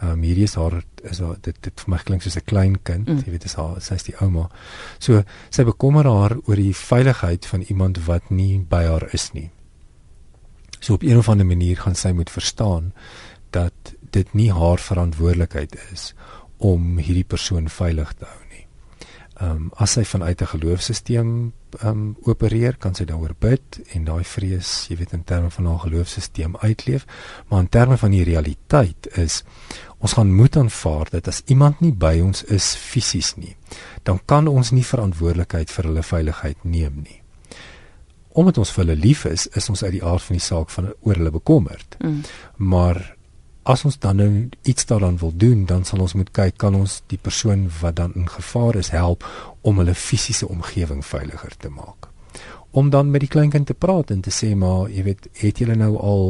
Ehm 0.00 0.12
um, 0.12 0.22
hierdie 0.24 0.44
is 0.44 0.56
haar 0.56 0.82
is 1.08 1.20
haar 1.20 1.36
dit 1.42 1.56
dit 1.64 1.82
vir 1.82 1.90
my 1.92 1.98
klink 2.04 2.22
soos 2.22 2.36
'n 2.36 2.46
klein 2.46 2.76
kind, 2.82 3.08
mm. 3.08 3.24
jy 3.26 3.32
weet, 3.32 3.44
is 3.44 3.56
haar 3.56 3.80
sy's 3.80 4.04
die 4.04 4.16
ouma. 4.20 4.48
So 4.98 5.22
sy 5.50 5.64
bekommer 5.64 6.04
haar 6.04 6.36
oor 6.44 6.56
die 6.56 6.74
veiligheid 6.74 7.46
van 7.46 7.62
iemand 7.68 8.04
wat 8.06 8.30
nie 8.30 8.58
by 8.58 8.84
haar 8.84 9.08
is 9.12 9.32
nie. 9.32 9.50
So 10.80 10.94
op 10.94 11.02
'n 11.02 11.16
of 11.16 11.28
ander 11.28 11.46
manier 11.46 11.76
gaan 11.76 11.94
sy 11.94 12.12
moet 12.12 12.30
verstaan 12.30 12.92
dat 13.50 13.94
dit 14.10 14.34
nie 14.34 14.52
haar 14.52 14.78
verantwoordelikheid 14.78 15.76
is 15.92 16.14
om 16.58 16.98
hierdie 16.98 17.24
persoon 17.24 17.68
veilig 17.68 18.12
te 18.12 18.24
hou 18.24 18.45
ehm 19.36 19.50
um, 19.50 19.70
as 19.76 19.92
sy 19.92 20.04
vanuit 20.04 20.40
'n 20.40 20.46
geloofsisteem 20.46 21.52
ehm 21.80 21.88
um, 21.88 22.16
opereer, 22.22 22.76
kan 22.76 22.94
sy 22.94 23.04
daaroor 23.04 23.34
bid 23.38 23.80
en 23.92 24.04
daai 24.04 24.24
vrees, 24.24 24.86
jy 24.88 24.96
weet 24.96 25.12
in 25.12 25.24
terme 25.24 25.50
van 25.50 25.66
haar 25.66 25.78
geloofsisteem 25.78 26.56
uitleef, 26.56 27.06
maar 27.48 27.60
in 27.60 27.68
terme 27.68 27.96
van 27.96 28.10
die 28.10 28.24
realiteit 28.24 29.08
is 29.12 29.44
ons 29.98 30.12
gaan 30.12 30.34
moet 30.34 30.56
aanvaar 30.56 31.10
dat 31.10 31.28
as 31.28 31.42
iemand 31.46 31.80
nie 31.80 31.92
by 31.92 32.20
ons 32.20 32.42
is 32.44 32.74
fisies 32.74 33.34
nie, 33.36 33.56
dan 34.02 34.20
kan 34.24 34.48
ons 34.48 34.70
nie 34.70 34.84
verantwoordelikheid 34.84 35.70
vir 35.70 35.84
hulle 35.84 36.02
veiligheid 36.02 36.64
neem 36.64 37.02
nie. 37.02 37.22
Omdat 38.28 38.58
ons 38.58 38.70
vir 38.70 38.84
hulle 38.84 39.00
lief 39.00 39.24
is, 39.24 39.46
is 39.46 39.68
ons 39.68 39.82
uit 39.82 39.92
die 39.92 40.04
aard 40.04 40.22
van 40.22 40.36
die 40.36 40.44
saak 40.44 40.70
van 40.70 40.92
oor 41.00 41.14
hulle 41.14 41.30
bekommerd. 41.30 41.96
Mm. 42.00 42.22
Maar 42.56 43.15
as 43.66 43.82
ons 43.84 43.98
dan 43.98 44.20
nou 44.20 44.48
iets 44.62 44.86
daaraan 44.86 45.18
wil 45.18 45.32
doen, 45.34 45.64
dan 45.66 45.84
sal 45.84 46.04
ons 46.04 46.14
moet 46.14 46.30
kyk 46.30 46.58
kan 46.62 46.74
ons 46.78 47.00
die 47.10 47.18
persoon 47.18 47.66
wat 47.80 47.96
dan 47.98 48.14
in 48.14 48.28
gevaar 48.30 48.78
is 48.78 48.92
help 48.94 49.26
om 49.66 49.80
hulle 49.82 49.94
fisiese 49.94 50.46
omgewing 50.48 51.02
veiliger 51.04 51.56
te 51.58 51.68
maak. 51.68 52.06
Om 52.70 52.90
dan 52.90 53.10
met 53.10 53.24
die 53.24 53.32
kleinkind 53.32 53.66
te 53.66 53.74
praat 53.74 54.12
en 54.14 54.22
te 54.22 54.30
sê 54.30 54.52
maar, 54.54 54.86
jy 54.90 55.02
weet, 55.08 55.26
het 55.42 55.58
julle 55.58 55.74
nou 55.74 55.96
al 55.98 56.26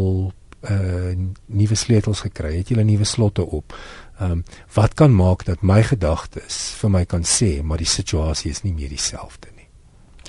uh 0.66 1.12
nuwe 1.46 1.77
sleutels 1.77 2.25
gekry? 2.25 2.57
Het 2.57 2.72
julle 2.72 2.85
nuwe 2.88 3.05
slotte 3.05 3.44
op? 3.44 3.77
Ehm 4.18 4.31
um, 4.31 4.44
wat 4.75 4.94
kan 4.94 5.12
maak 5.14 5.44
dat 5.44 5.62
my 5.62 5.83
gedagtes 5.83 6.57
vir 6.81 6.90
my 6.90 7.05
kan 7.05 7.22
sê 7.22 7.62
maar 7.62 7.79
die 7.79 7.92
situasie 7.92 8.51
is 8.51 8.62
nie 8.64 8.72
meer 8.72 8.88
dieselfde 8.88 9.53
nie. 9.57 9.68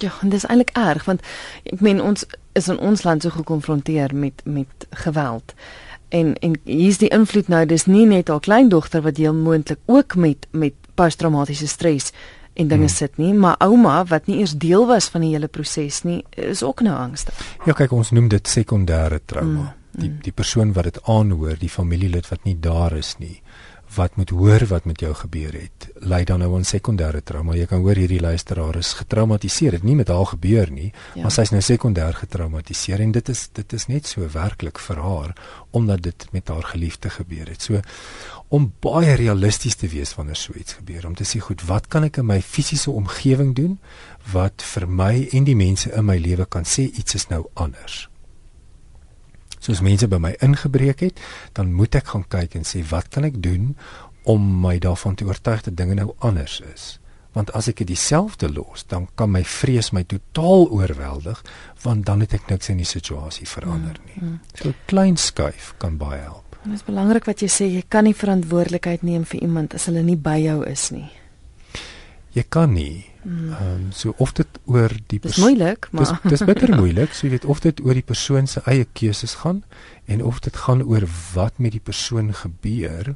Ja, 0.04 0.12
en 0.22 0.30
dis 0.30 0.46
eintlik 0.46 0.76
erg 0.76 1.08
want 1.08 1.24
ek 1.64 1.80
meen 1.80 2.04
ons 2.04 2.28
is 2.54 2.68
in 2.68 2.78
ons 2.78 3.04
land 3.08 3.24
so 3.24 3.32
gekonfronteer 3.32 4.16
met 4.16 4.44
met 4.44 4.88
geweld 5.06 5.56
en 6.10 6.36
en 6.36 6.58
hier's 6.64 6.98
die 6.98 7.12
invloed 7.14 7.48
nou 7.48 7.66
dis 7.66 7.86
nie 7.86 8.06
net 8.06 8.28
haar 8.28 8.44
kleindogter 8.44 9.02
wat 9.02 9.18
heel 9.18 9.34
moontlik 9.34 9.80
ook 9.86 10.16
met 10.16 10.48
met 10.52 10.74
posttraumatiese 10.96 11.68
stres 11.68 12.12
en 12.54 12.68
dinge 12.68 12.88
hmm. 12.88 12.96
sit 12.96 13.18
nie 13.18 13.34
maar 13.34 13.56
ouma 13.60 14.04
wat 14.10 14.28
nie 14.28 14.40
eers 14.40 14.56
deel 14.58 14.88
was 14.90 15.10
van 15.14 15.22
die 15.22 15.34
hele 15.36 15.48
proses 15.48 16.04
nie 16.04 16.24
is 16.32 16.64
ook 16.64 16.82
nou 16.82 16.96
angstig. 16.98 17.36
Ja 17.66 17.74
kyk 17.78 17.92
ons 17.92 18.12
noem 18.12 18.30
dit 18.34 18.48
sekondêre 18.48 19.20
trauma. 19.26 19.74
Hmm. 19.74 19.76
die 19.98 20.12
die 20.22 20.32
persoon 20.36 20.74
wat 20.74 20.84
dit 20.92 20.98
aanhoor, 21.10 21.56
die 21.58 21.72
familielid 21.74 22.28
wat 22.30 22.44
nie 22.46 22.58
daar 22.62 22.94
is 22.98 23.16
nie, 23.18 23.42
wat 23.96 24.16
moet 24.16 24.30
hoor 24.30 24.66
wat 24.68 24.86
met 24.86 25.00
jou 25.00 25.14
gebeur 25.16 25.54
het, 25.54 25.88
lei 25.96 26.24
dan 26.28 26.40
nou 26.40 26.50
aan 26.56 26.66
sekondêre 26.68 27.22
trauma. 27.24 27.56
Jy 27.56 27.66
kan 27.66 27.82
hoor 27.86 27.96
hierdie 27.96 28.22
luisteraar 28.22 28.76
is 28.76 28.94
getraumatiseer. 29.00 29.78
Dit 29.78 29.84
nie 29.84 29.96
met 29.96 30.12
haar 30.12 30.26
gebeur 30.26 30.72
nie, 30.72 30.92
ja. 31.16 31.22
maar 31.22 31.34
sy's 31.34 31.54
nou 31.54 31.62
sekondêr 31.62 32.18
getraumatiseer 32.20 33.02
en 33.04 33.14
dit 33.16 33.30
is 33.30 33.48
dit 33.58 33.74
is 33.74 33.88
net 33.88 34.08
so 34.08 34.28
werklik 34.34 34.80
vir 34.80 35.02
haar 35.04 35.36
omdat 35.78 36.02
dit 36.04 36.28
met 36.32 36.48
haar 36.48 36.64
geliefde 36.64 37.10
gebeur 37.10 37.48
het. 37.48 37.62
So 37.62 37.82
om 38.48 38.70
baie 38.80 39.14
realisties 39.20 39.76
te 39.76 39.88
wees 39.92 40.14
wanneer 40.16 40.40
so 40.40 40.54
iets 40.56 40.80
gebeur, 40.80 41.08
om 41.08 41.16
te 41.16 41.26
sê 41.28 41.42
goed, 41.44 41.64
wat 41.68 41.88
kan 41.92 42.08
ek 42.08 42.22
in 42.22 42.30
my 42.30 42.40
fisiese 42.42 42.92
omgewing 42.92 43.56
doen 43.56 43.78
wat 44.32 44.64
vir 44.74 44.88
my 44.88 45.14
en 45.36 45.48
die 45.48 45.56
mense 45.56 45.92
in 45.92 46.08
my 46.08 46.18
lewe 46.20 46.46
kan 46.46 46.68
sê 46.68 46.88
iets 46.88 47.20
is 47.20 47.28
nou 47.32 47.46
anders. 47.56 48.08
Soos 49.68 49.82
mense 49.84 50.08
by 50.08 50.20
my 50.24 50.32
ingebreek 50.46 51.02
het, 51.04 51.18
dan 51.58 51.74
moet 51.76 51.98
ek 52.00 52.14
gaan 52.14 52.24
kyk 52.32 52.56
en 52.56 52.64
sê 52.64 52.86
wat 52.88 53.10
kan 53.12 53.28
ek 53.28 53.42
doen 53.44 53.74
om 54.28 54.46
my 54.64 54.78
daarvan 54.80 55.18
te 55.20 55.28
oortuig 55.28 55.66
dat 55.66 55.76
dinge 55.76 55.98
nou 56.00 56.14
anders 56.24 56.62
is. 56.72 56.86
Want 57.36 57.52
as 57.52 57.68
ek 57.68 57.84
dit 57.84 57.92
dieselfde 57.92 58.48
los, 58.50 58.86
dan 58.88 59.10
kan 59.20 59.30
my 59.34 59.44
vrees 59.44 59.92
my 59.92 60.06
totaal 60.08 60.70
oorweldig 60.72 61.44
want 61.84 62.08
dan 62.08 62.24
het 62.24 62.38
ek 62.40 62.48
niks 62.48 62.72
in 62.72 62.80
die 62.80 62.88
situasie 62.88 63.48
verander 63.48 64.00
nie. 64.08 64.16
Mm, 64.22 64.30
mm. 64.30 64.40
So 64.56 64.72
klein 64.88 65.20
skuif 65.20 65.74
kan 65.84 66.00
baie 66.00 66.24
help. 66.24 66.56
Dit 66.64 66.80
is 66.80 66.88
belangrik 66.88 67.28
wat 67.28 67.44
jy 67.44 67.52
sê, 67.52 67.68
jy 67.68 67.84
kan 67.92 68.08
nie 68.08 68.16
verantwoordelikheid 68.16 69.04
neem 69.04 69.28
vir 69.28 69.44
iemand 69.44 69.76
as 69.76 69.92
hulle 69.92 70.04
nie 70.08 70.18
by 70.20 70.40
jou 70.48 70.62
is 70.68 70.90
nie. 70.96 71.10
Jy 72.36 72.48
kan 72.48 72.72
nie. 72.72 73.04
Hmm. 73.28 73.52
Ehm 73.52 73.72
um, 73.74 73.92
so 73.92 74.14
of 74.18 74.32
dit 74.32 74.48
oor 74.66 74.94
die 75.12 75.20
Dis 75.20 75.36
moeilik, 75.36 75.90
maar 75.92 76.06
dis 76.24 76.32
dis 76.32 76.44
bitter 76.48 76.72
moeilik. 76.82 77.12
So 77.12 77.28
jy 77.28 77.34
weet 77.36 77.46
of 77.46 77.60
dit 77.60 77.82
oor 77.84 77.98
die 77.98 78.06
persoon 78.08 78.48
se 78.48 78.64
eie 78.64 78.86
keuses 78.96 79.34
gaan 79.44 79.66
en 80.06 80.24
of 80.24 80.40
dit 80.40 80.56
gaan 80.56 80.84
oor 80.84 81.04
wat 81.34 81.60
met 81.60 81.76
die 81.76 81.84
persoon 81.84 82.32
gebeur. 82.34 83.16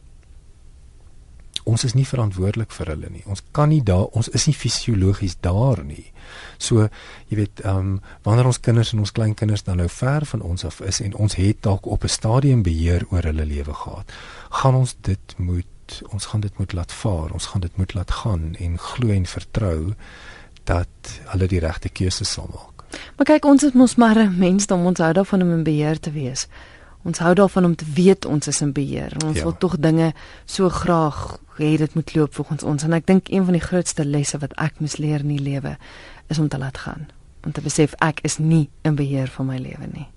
Ons 1.63 1.85
is 1.87 1.95
nie 1.95 2.03
verantwoordelik 2.09 2.75
vir 2.75 2.91
hulle 2.91 3.13
nie. 3.13 3.23
Ons 3.23 3.45
kan 3.55 3.71
nie 3.71 3.79
daar 3.87 4.09
ons 4.17 4.27
is 4.35 4.49
nie 4.49 4.57
fisiologies 4.57 5.37
daar 5.39 5.79
nie. 5.87 6.09
So 6.59 6.89
jy 7.31 7.39
weet 7.45 7.63
ehm 7.63 7.79
um, 7.79 7.97
wanneer 8.27 8.51
ons 8.51 8.59
kinders 8.59 8.91
en 8.91 9.07
ons 9.07 9.15
kleinkinders 9.15 9.63
dan 9.63 9.79
nou 9.79 9.87
ver 9.87 10.27
van 10.33 10.43
ons 10.43 10.67
af 10.67 10.81
is 10.83 10.99
en 10.99 11.15
ons 11.15 11.39
het 11.39 11.63
dalk 11.63 11.87
op 11.87 12.03
'n 12.03 12.17
stadium 12.19 12.67
beheer 12.67 13.07
oor 13.15 13.23
hulle 13.23 13.45
lewe 13.45 13.73
gehad, 13.73 14.11
gaan 14.59 14.75
ons 14.75 14.97
dit 15.07 15.37
moet 15.37 15.71
ons 16.09 16.25
gaan 16.25 16.43
dit 16.43 16.57
moet 16.57 16.73
laat 16.73 16.91
vaar, 16.91 17.31
ons 17.31 17.45
gaan 17.45 17.61
dit 17.61 17.77
moet 17.77 17.93
laat 17.93 18.11
gaan 18.11 18.55
en 18.59 18.77
glo 18.79 19.09
en 19.09 19.25
vertrou 19.25 19.93
dat 20.69 21.15
hulle 21.33 21.47
die 21.47 21.59
regte 21.59 21.89
keuse 21.89 22.25
sal 22.25 22.49
maak. 22.53 22.85
Maar 23.17 23.25
kyk, 23.25 23.45
ons 23.45 23.63
is 23.63 23.73
mos 23.73 23.95
maar 23.95 24.19
'n 24.19 24.37
mens, 24.37 24.67
dan 24.67 24.85
ons 24.85 24.99
hou 24.99 25.13
daarvan 25.13 25.41
om 25.41 25.51
in 25.51 25.63
beheer 25.63 25.99
te 25.99 26.11
wees. 26.11 26.47
Ons 27.03 27.19
hou 27.19 27.33
daarvan 27.33 27.65
om 27.65 27.75
te 27.75 27.85
weet 27.93 28.25
ons 28.25 28.47
is 28.47 28.61
in 28.61 28.71
beheer. 28.71 29.13
Ons 29.25 29.37
ja. 29.37 29.43
wil 29.43 29.57
tog 29.57 29.79
dinge 29.79 30.13
so 30.45 30.69
graag 30.69 31.39
hê 31.57 31.77
dit 31.77 31.93
moet 31.93 32.15
loop 32.15 32.33
volgens 32.33 32.63
ons 32.63 32.83
en 32.83 32.93
ek 32.93 33.07
dink 33.07 33.29
een 33.29 33.45
van 33.45 33.53
die 33.57 33.63
grootste 33.63 34.05
lesse 34.05 34.37
wat 34.41 34.53
ek 34.61 34.79
moes 34.79 34.97
leer 34.97 35.19
in 35.25 35.35
die 35.35 35.43
lewe 35.43 35.77
is 36.27 36.39
om 36.39 36.47
te 36.47 36.57
laat 36.57 36.77
gaan. 36.77 37.07
Om 37.45 37.51
te 37.51 37.61
besef 37.61 37.93
ek 37.99 38.21
is 38.27 38.37
nie 38.37 38.69
in 38.81 38.95
beheer 38.95 39.27
van 39.27 39.45
my 39.45 39.57
lewe 39.57 39.87
nie. 39.93 40.07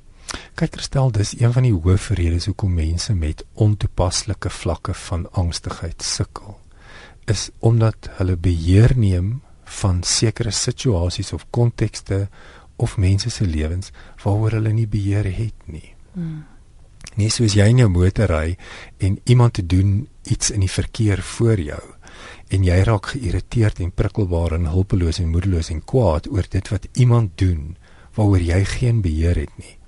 Kyk 0.55 0.77
Christel, 0.77 1.09
dis 1.11 1.33
een 1.35 1.51
van 1.51 1.65
die 1.67 1.73
hoofredes 1.75 2.45
hoekom 2.47 2.77
mense 2.79 3.15
met 3.19 3.41
ontoepaslike 3.59 4.53
vlakke 4.55 4.95
van 4.95 5.25
angstigheid 5.35 6.05
sukkel. 6.07 6.61
Is 7.27 7.49
omdat 7.59 8.07
hulle 8.21 8.37
beheer 8.39 8.95
neem 8.95 9.41
van 9.81 10.05
sekere 10.07 10.55
situasies 10.55 11.33
of 11.35 11.49
kontekste 11.51 12.29
of 12.77 12.97
mense 13.03 13.35
se 13.35 13.49
lewens 13.51 13.91
waaroor 14.23 14.61
hulle 14.61 14.77
nie 14.79 14.87
beheer 14.87 15.27
het 15.27 15.67
nie. 15.67 15.91
Hmm. 16.15 16.45
Nie 17.19 17.35
soos 17.35 17.59
jy 17.59 17.67
in 17.75 17.83
jou 17.83 17.91
motor 17.91 18.31
ry 18.31 18.55
en 19.03 19.19
iemand 19.25 19.59
te 19.59 19.67
doen 19.67 20.05
iets 20.23 20.55
in 20.55 20.63
die 20.63 20.71
verkeer 20.79 21.23
voor 21.35 21.59
jou 21.59 21.85
en 22.55 22.63
jy 22.63 22.83
raak 22.87 23.17
geïrriteerd 23.17 23.83
en 23.83 23.91
prikkelbaar 23.91 24.61
en 24.61 24.71
hulpeloos 24.71 25.19
en 25.19 25.35
moedeloos 25.35 25.75
en 25.75 25.83
kwaad 25.83 26.31
oor 26.31 26.47
dit 26.47 26.69
wat 26.71 26.93
iemand 26.93 27.35
doen 27.43 27.73
waaroor 28.15 28.53
jy 28.55 28.69
geen 28.79 29.03
beheer 29.03 29.49
het 29.49 29.59
nie 29.59 29.81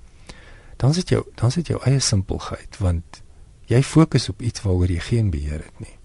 dan 0.77 0.93
sit 0.93 1.09
jou 1.09 1.23
dan 1.35 1.51
sit 1.51 1.67
jou 1.67 1.79
eie 1.85 1.99
simpelheid 1.99 2.77
want 2.79 3.21
jy 3.67 3.81
fokus 3.83 4.29
op 4.29 4.41
iets 4.41 4.63
waaroor 4.63 4.91
jy 4.91 4.99
geen 4.99 5.29
beheer 5.31 5.63
het 5.65 5.79
nie. 5.83 5.95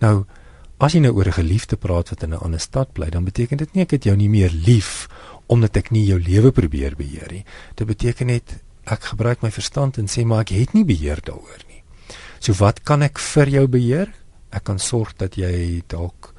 Nou 0.00 0.24
as 0.80 0.94
jy 0.96 1.00
nou 1.00 1.12
oor 1.12 1.28
'n 1.28 1.40
geliefde 1.42 1.76
praat 1.76 2.08
wat 2.10 2.22
in 2.22 2.32
'n 2.34 2.42
ander 2.42 2.60
stad 2.60 2.92
bly, 2.92 3.10
dan 3.10 3.24
beteken 3.24 3.56
dit 3.56 3.74
nie 3.74 3.82
ek 3.82 3.90
het 3.90 4.04
jou 4.04 4.16
nie 4.16 4.28
meer 4.28 4.50
lief 4.50 5.08
omdat 5.46 5.76
ek 5.76 5.90
nie 5.90 6.04
jou 6.04 6.18
lewe 6.18 6.52
probeer 6.52 6.96
beheer 6.96 7.32
nie. 7.32 7.44
Dit 7.74 7.86
beteken 7.86 8.26
net 8.26 8.62
ek 8.84 9.02
gebruik 9.02 9.42
my 9.42 9.50
verstand 9.50 9.98
en 9.98 10.06
sê 10.06 10.24
maar 10.24 10.40
ek 10.40 10.48
het 10.48 10.72
nie 10.72 10.84
beheer 10.84 11.20
daaroor 11.22 11.62
nie. 11.68 11.82
So 12.38 12.52
wat 12.52 12.82
kan 12.82 13.02
ek 13.02 13.18
vir 13.18 13.48
jou 13.48 13.66
beheer? 13.68 14.12
Ek 14.50 14.64
kan 14.64 14.78
sorg 14.78 15.16
dat 15.16 15.34
jy 15.34 15.82
dalk 15.86 16.34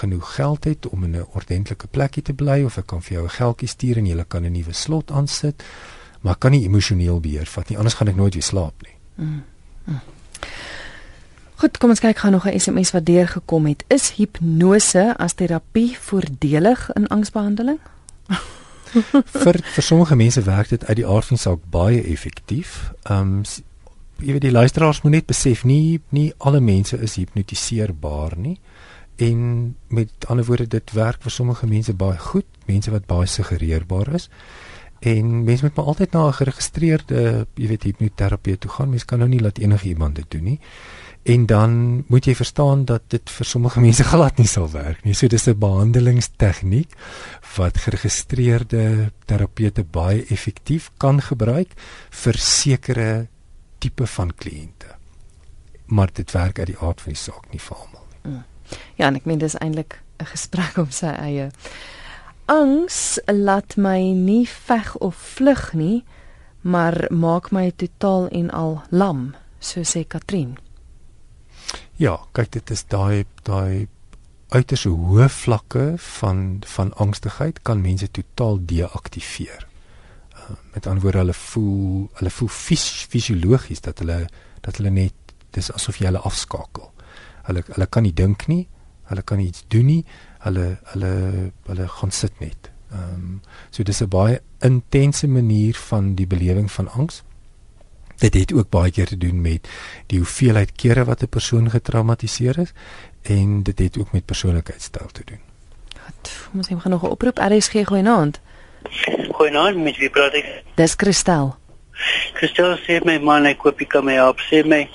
genoeg 0.00 0.34
geld 0.34 0.64
het 0.64 0.86
om 0.88 1.04
in 1.04 1.16
'n 1.16 1.26
ordentlike 1.34 1.86
plekkie 1.86 2.22
te 2.22 2.32
bly 2.32 2.62
of 2.64 2.78
ek 2.78 2.86
kan 2.86 3.02
vir 3.02 3.12
jou 3.12 3.24
'n 3.24 3.36
geldjie 3.38 3.68
stuur 3.68 3.96
en 3.96 4.06
jy 4.06 4.24
kan 4.28 4.44
'n 4.44 4.52
nuwe 4.52 4.72
slot 4.72 5.10
aansit 5.10 5.62
maar 6.20 6.36
kan 6.36 6.50
nie 6.50 6.64
emosioneel 6.64 7.20
beheer 7.20 7.46
vat 7.46 7.68
nie 7.68 7.78
anders 7.78 7.96
gaan 7.98 8.08
ek 8.08 8.16
nooit 8.16 8.34
weer 8.34 8.46
slaap 8.46 8.82
nie. 8.82 8.96
Mm. 9.14 9.42
Mm. 9.84 10.00
Goed, 11.60 11.76
kom 11.76 11.92
ons 11.92 12.00
kyk 12.00 12.18
gou 12.18 12.30
nog 12.32 12.46
'n 12.46 12.58
SMS 12.58 12.90
wat 12.96 13.06
deurgekom 13.06 13.66
het. 13.66 13.84
Is 13.88 14.10
hipnose 14.16 15.14
as 15.16 15.34
terapie 15.34 15.96
voordelig 15.98 16.92
in 16.92 17.06
angsbehandeling? 17.08 17.78
vir 19.44 19.60
vir 19.74 19.82
sommige 19.82 20.16
mense 20.16 20.42
werk 20.42 20.68
dit 20.68 20.86
uit 20.86 20.96
die 20.96 21.06
aard 21.06 21.24
van 21.24 21.38
saak 21.38 21.60
baie 21.70 22.02
effektief. 22.02 22.92
Ehm 23.02 23.20
um, 23.20 23.42
jy 24.20 24.32
weet 24.32 24.42
die 24.44 24.52
luisteraars 24.52 25.00
moet 25.02 25.12
net 25.12 25.26
besef 25.26 25.64
nie 25.64 26.00
nie 26.08 26.32
alle 26.38 26.60
mense 26.60 26.98
is 26.98 27.14
hipnotiseerbaar 27.14 28.36
nie. 28.36 28.58
En 29.16 29.76
met 29.88 30.10
ander 30.26 30.44
woorde 30.44 30.66
dit 30.66 30.92
werk 30.92 31.22
vir 31.22 31.30
sommige 31.30 31.66
mense 31.66 31.92
baie 31.92 32.18
goed, 32.18 32.46
mense 32.66 32.90
wat 32.90 33.06
baie 33.06 33.26
suggereerbaar 33.26 34.14
is. 34.14 34.28
En 35.00 35.44
mens 35.44 35.62
moet 35.62 35.74
maar 35.74 35.84
altyd 35.84 36.12
na 36.12 36.26
'n 36.26 36.32
geregistreerde, 36.32 37.46
jy 37.54 37.68
weet, 37.68 37.82
hipnoterapeut 37.82 38.60
toe 38.60 38.70
gaan. 38.70 38.88
Mens 38.88 39.04
kan 39.04 39.18
nou 39.18 39.30
nie 39.30 39.40
laat 39.40 39.58
enige 39.58 39.88
iemand 39.88 40.14
dit 40.14 40.30
doen 40.30 40.42
nie. 40.42 40.60
En 41.22 41.46
dan 41.46 42.04
moet 42.06 42.24
jy 42.24 42.34
verstaan 42.34 42.84
dat 42.84 43.02
dit 43.06 43.30
vir 43.30 43.46
sommige 43.46 43.80
mense 43.86 44.04
glad 44.04 44.36
nie 44.36 44.46
sal 44.46 44.70
werk 44.70 45.04
nie. 45.04 45.14
So 45.14 45.26
dis 45.26 45.46
'n 45.46 45.58
behandelingstegniek 45.58 46.92
wat 47.56 47.76
geregistreerde 47.76 49.12
terapeute 49.24 49.84
baie 49.84 50.24
effektief 50.26 50.90
kan 50.96 51.20
gebruik 51.20 51.72
vir 52.10 52.34
sekere 52.34 53.26
tipe 53.78 54.06
van 54.06 54.34
kliënte. 54.34 54.96
Maar 55.86 56.08
dit 56.12 56.30
werk 56.30 56.58
uit 56.58 56.66
die 56.66 56.78
aard 56.78 57.00
van 57.00 57.12
die 57.12 57.20
saak 57.20 57.50
nie 57.50 57.60
vir 57.60 57.76
almal 57.76 58.06
nie. 58.06 58.32
Mm. 58.32 58.44
Ja, 58.94 59.06
en 59.06 59.16
ek 59.16 59.24
meen 59.24 59.38
dis 59.38 59.58
eintlik 59.58 60.02
'n 60.20 60.24
gesprek 60.24 60.76
op 60.76 60.92
sy 60.92 61.06
eie 61.06 61.50
angs 62.50 63.20
laat 63.26 63.76
my 63.76 64.00
nie 64.12 64.48
veg 64.66 64.96
of 64.98 65.14
vlug 65.36 65.70
nie, 65.78 66.02
maar 66.60 67.06
maak 67.10 67.50
my 67.54 67.70
totaal 67.70 68.28
en 68.34 68.50
al 68.50 68.80
lam, 68.90 69.30
so 69.58 69.84
sê 69.86 70.02
Katrin. 70.04 70.58
Ja, 72.00 72.18
kyk 72.34 72.50
dit 72.56 72.70
is 72.74 72.82
daai 72.90 73.24
daai 73.46 73.86
uiters 74.50 74.86
hoë 74.88 75.28
vlakke 75.30 75.84
van 76.18 76.62
van 76.66 76.90
angstigheid 76.98 77.62
kan 77.62 77.82
mense 77.84 78.08
totaal 78.10 78.58
deaktiveer. 78.66 79.66
Uh, 80.34 80.56
met 80.74 80.86
ander 80.86 81.04
woorde 81.04 81.22
hulle 81.22 81.36
voel 81.36 82.08
hulle 82.18 82.34
voel 82.34 82.50
fys, 82.50 82.86
fisiologies 83.12 83.84
dat 83.86 84.02
hulle 84.02 84.24
dat 84.64 84.80
hulle 84.80 84.90
net 84.90 85.36
dis 85.54 85.70
asof 85.72 86.00
jy 86.00 86.10
hulle 86.10 86.24
afskakel. 86.26 86.90
Hulle 87.46 87.62
hulle 87.68 87.86
kan 87.86 88.04
nie 88.06 88.14
dink 88.16 88.48
nie, 88.50 88.64
hulle 89.10 89.22
kan 89.22 89.40
iets 89.42 89.64
doen 89.70 89.86
nie 89.86 90.02
hulle 90.44 90.78
hulle 90.92 91.14
hulle 91.66 91.88
gaan 91.88 92.10
sit 92.10 92.40
net. 92.40 92.70
Ehm 92.92 93.14
um, 93.14 93.40
so 93.70 93.82
dis 93.82 94.00
'n 94.02 94.08
baie 94.08 94.40
intense 94.58 95.26
manier 95.28 95.74
van 95.74 96.14
die 96.14 96.26
belewing 96.26 96.70
van 96.70 96.88
angs. 96.88 97.22
Dit 98.16 98.34
het 98.34 98.52
ook 98.52 98.68
baie 98.68 98.90
keer 98.90 99.06
te 99.06 99.16
doen 99.16 99.40
met 99.40 99.68
die 100.06 100.18
hoeveelheid 100.18 100.72
kere 100.72 101.04
wat 101.04 101.22
'n 101.22 101.28
persoon 101.28 101.70
getraumatiseer 101.70 102.58
is 102.58 102.72
en 103.22 103.62
dit 103.62 103.78
het 103.78 103.98
ook 103.98 104.12
met 104.12 104.24
persoonlikheidstyl 104.24 105.08
te 105.12 105.22
doen. 105.24 105.40
Wat 106.06 106.48
moet 106.52 106.70
ek 106.70 106.84
nog 106.84 107.02
'n 107.02 107.06
oproep 107.06 107.38
RSG 107.38 107.72
goeienaand. 107.84 108.40
Goeienaand, 109.32 109.76
met 109.76 109.96
wie 109.96 110.10
praat 110.10 110.32
ek? 110.32 110.64
Dis 110.74 110.94
Christel. 110.96 111.56
Christel 112.32 112.78
sê 112.78 113.04
my 113.04 113.18
man 113.18 113.46
ek 113.46 113.58
koop 113.58 113.80
ek 113.80 114.02
my 114.02 114.18
op 114.18 114.40
sê 114.40 114.64
my 114.64 114.88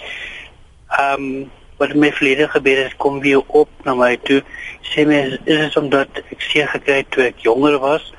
ehm 0.89 1.21
um, 1.21 1.51
wat 1.77 1.95
my 1.95 2.11
verlede 2.11 2.47
gebeur 2.47 2.83
het 2.83 2.95
kom 2.95 3.19
weer 3.19 3.41
op 3.47 3.69
na 3.83 3.95
my 3.95 4.17
toe 4.17 4.43
sê 4.91 5.05
my 5.07 5.21
is 5.33 5.39
dit 5.45 5.77
omdat 5.81 6.21
ek 6.31 6.41
seer 6.41 6.67
gekry 6.73 7.01
het 7.01 7.09
toe 7.13 7.23
ek 7.29 7.41
jonger 7.45 7.79
was? 7.83 8.13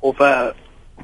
Of 0.00 0.20
uh, 0.20 0.52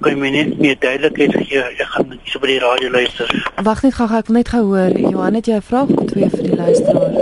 kan 0.01 0.15
jy 0.15 0.19
my 0.21 0.31
net 0.35 0.55
meer 0.59 0.79
duidelikheid 0.79 1.35
gee? 1.49 1.65
Ek 1.65 1.91
gaan 1.95 2.09
net 2.13 2.31
so 2.31 2.43
by 2.43 2.53
die 2.53 2.61
radio 2.63 2.93
luister. 2.95 3.33
Wag 3.67 3.83
net 3.83 3.99
gou 3.99 4.09
ek 4.09 4.31
wil 4.31 4.39
net 4.39 4.53
gou 4.55 4.63
hoor. 4.71 4.97
Johan 5.03 5.39
het 5.39 5.51
jy 5.51 5.59
'n 5.59 5.67
vraag 5.71 5.91
of 5.91 6.07
twee 6.13 6.31
vir 6.31 6.45
die 6.47 6.57
luisteraar? 6.57 7.13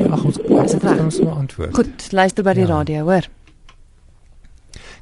Ja 0.00 0.16
ons 0.16 0.38
is 0.38 0.72
dit 0.72 0.82
reg? 0.82 1.04
ons 1.04 1.20
moet 1.20 1.36
antwoord. 1.36 1.74
Goed 1.74 2.12
luister 2.12 2.44
by 2.44 2.54
die 2.54 2.66
ja. 2.66 2.72
radio 2.74 3.04
hoor. 3.04 3.28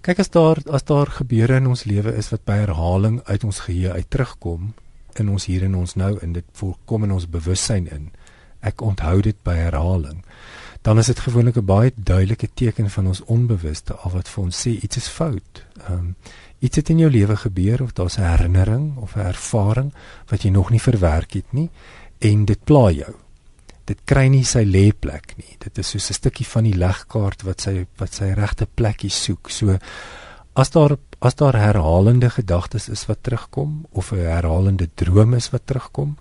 Kyk 0.01 0.19
as 0.19 0.31
daar 0.31 0.59
as 0.71 0.85
daar 0.85 1.11
gebeure 1.11 1.57
in 1.57 1.67
ons 1.67 1.85
lewe 1.85 2.15
is 2.17 2.31
wat 2.31 2.45
by 2.45 2.63
herhaling 2.63 3.21
uit 3.25 3.45
ons 3.45 3.61
geheue 3.67 3.93
uit 3.93 4.11
terugkom 4.11 4.75
in 5.19 5.29
ons 5.29 5.45
hier 5.51 5.65
en 5.67 5.75
ons 5.75 5.95
nou 5.95 6.19
in 6.23 6.33
dit 6.33 6.45
voorkom 6.53 7.05
in 7.05 7.13
ons 7.13 7.27
bewussyn 7.29 7.89
in. 7.91 8.11
Ek 8.61 8.81
onthou 8.83 9.21
dit 9.23 9.37
by 9.45 9.57
herhaling. 9.59 10.23
Dan 10.89 10.99
is 10.99 11.07
dit 11.07 11.19
gewoonlik 11.21 11.57
'n 11.57 11.65
baie 11.65 11.93
duidelike 11.95 12.49
teken 12.55 12.91
van 12.91 13.07
ons 13.07 13.21
onbewuste 13.21 13.95
al 13.95 14.11
wat 14.11 14.29
vir 14.29 14.45
ons 14.45 14.61
sê 14.67 14.71
iets 14.71 14.97
is 14.97 15.09
fout. 15.09 15.65
Ehm 15.89 15.93
um, 15.93 16.17
iets 16.59 16.77
het 16.77 16.89
in 16.89 16.99
jou 16.99 17.11
lewe 17.11 17.37
gebeur 17.37 17.83
of 17.83 17.93
daar's 17.93 18.17
'n 18.19 18.31
herinnering 18.31 18.97
of 18.97 19.17
'n 19.17 19.21
ervaring 19.21 19.93
wat 20.27 20.43
jy 20.43 20.51
nog 20.51 20.71
nie 20.71 20.81
verwerk 20.81 21.33
het 21.33 21.53
nie 21.53 21.71
en 22.19 22.45
dit 22.45 22.65
pla 22.65 22.91
jou. 22.91 23.15
Dit 23.85 23.99
kry 24.05 24.27
nie 24.27 24.45
sy 24.45 24.65
lêplek 24.65 25.37
nie. 25.37 25.57
Dit 25.59 25.79
is 25.79 25.89
soos 25.89 26.11
'n 26.11 26.15
stukkie 26.15 26.47
van 26.47 26.65
die 26.65 26.77
legkaart 26.77 27.43
wat 27.43 27.61
sy 27.61 27.87
wat 27.97 28.15
sy 28.15 28.33
regte 28.33 28.67
plekkie 28.75 29.11
soek. 29.11 29.51
So 29.51 29.79
as 30.53 30.71
daar 30.71 30.97
as 31.19 31.35
daar 31.35 31.57
herhalende 31.57 32.31
gedagtes 32.31 32.89
is 32.89 33.07
wat 33.07 33.23
terugkom 33.23 33.87
of 33.91 34.13
'n 34.13 34.17
herhalende 34.17 34.89
droom 34.95 35.35
is 35.35 35.51
wat 35.51 35.63
terugkom, 35.65 36.17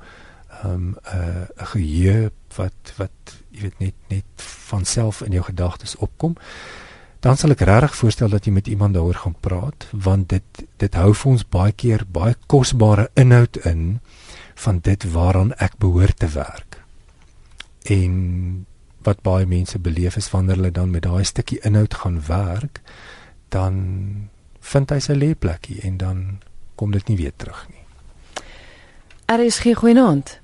ehm 0.64 0.74
um, 0.74 0.96
'n 1.14 1.48
'n 1.62 1.66
geheue 1.66 2.32
wat 2.58 2.94
wat 2.98 3.38
jy 3.52 3.68
weet 3.68 3.80
net 3.80 3.96
net 4.12 4.48
van 4.70 4.86
self 4.86 5.22
in 5.26 5.36
jou 5.38 5.44
gedagtes 5.48 5.96
opkom, 6.04 6.36
dan 7.20 7.38
sal 7.38 7.54
ek 7.56 7.64
regtig 7.66 7.96
voorstel 7.98 8.30
dat 8.34 8.46
jy 8.46 8.54
met 8.54 8.68
iemand 8.68 8.98
daaroor 8.98 9.22
gaan 9.24 9.38
praat 9.42 9.88
want 9.92 10.30
dit 10.30 10.64
dit 10.78 10.98
hou 11.00 11.14
vir 11.14 11.32
ons 11.32 11.46
baie 11.58 11.74
keer 11.74 12.06
baie 12.12 12.36
kosbare 12.48 13.10
inhoud 13.16 13.58
in 13.66 14.00
van 14.66 14.82
dit 14.84 15.06
waaraan 15.14 15.54
ek 15.62 15.78
behoort 15.78 16.20
te 16.20 16.30
werk. 16.34 16.82
En 17.88 18.66
wat 19.08 19.22
baie 19.24 19.46
mense 19.46 19.80
beleef 19.80 20.18
is 20.18 20.30
wanneer 20.32 20.58
hulle 20.60 20.72
dan 20.72 20.92
met 20.92 21.06
daai 21.06 21.24
stukkie 21.24 21.60
inhoud 21.64 21.94
gaan 21.94 22.22
werk, 22.28 22.82
dan 23.50 23.76
vind 24.60 24.92
hy 24.92 25.00
sy 25.00 25.16
lêplekkie 25.16 25.80
en 25.88 25.98
dan 25.98 26.24
kom 26.76 26.92
dit 26.92 27.08
nie 27.08 27.18
weer 27.22 27.36
terug 27.36 27.62
nie. 27.70 27.84
Er 29.28 29.44
is 29.44 29.60
geen 29.64 29.76
goeienaand. 29.76 30.40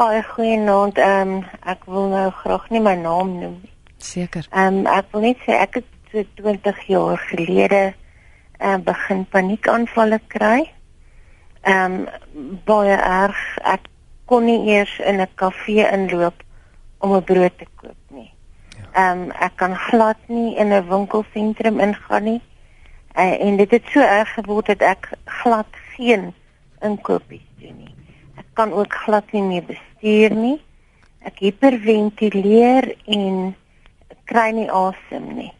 Haai 0.00 0.22
goeienaand. 0.22 0.98
Ehm 0.98 1.30
um, 1.30 1.40
ek 1.68 1.82
wil 1.84 2.06
nou 2.08 2.28
graag 2.32 2.70
nie 2.72 2.80
my 2.80 2.94
naam 2.96 3.34
noem 3.36 3.56
nie. 3.60 3.72
Seker. 4.00 4.46
Ehm 4.48 4.78
um, 4.78 4.86
ek 4.88 5.10
wil 5.12 5.26
net 5.26 5.42
sê 5.44 5.58
ek 5.60 5.74
het 5.76 5.90
so 6.12 6.22
20 6.38 6.78
jaar 6.88 7.20
gelede 7.28 7.80
ehm 7.82 8.78
uh, 8.78 8.78
begin 8.86 9.26
paniekaanvalle 9.34 10.18
kry. 10.32 10.62
Ehm 11.68 11.98
um, 11.98 12.54
baie 12.70 12.96
erg. 12.96 13.42
Ek 13.74 13.90
kon 14.32 14.48
nie 14.48 14.72
eers 14.72 14.94
in 15.04 15.20
'n 15.20 15.28
kafee 15.42 15.84
inloop 15.98 16.40
om 17.04 17.12
'n 17.18 17.28
brood 17.32 17.58
te 17.58 17.68
koop 17.82 18.16
nie. 18.16 18.32
Ja. 18.78 18.88
Ehm 19.02 19.26
um, 19.26 19.36
ek 19.48 19.60
kan 19.60 19.76
glad 19.90 20.24
nie 20.28 20.56
in 20.56 20.72
'n 20.72 20.88
winkelsentrum 20.88 21.80
ingaan 21.80 22.24
nie. 22.24 22.40
Uh, 23.18 23.36
en 23.36 23.56
dit 23.56 23.70
het 23.70 23.84
so 23.92 24.00
erg 24.00 24.32
geword 24.32 24.72
dat 24.72 24.80
ek 24.80 25.12
glad 25.24 25.68
geen 25.92 26.32
inkopies 26.80 27.49
kan 28.60 28.72
ook 28.72 28.92
glad 28.92 29.32
nie 29.32 29.42
meer 29.42 29.64
bestuur 29.64 30.34
nie. 30.36 30.58
Ek 31.24 31.38
hiperventileer 31.40 32.90
en 33.08 33.36
kry 34.28 34.50
nie 34.52 34.68
asem 34.68 35.28
nie. 35.38 35.52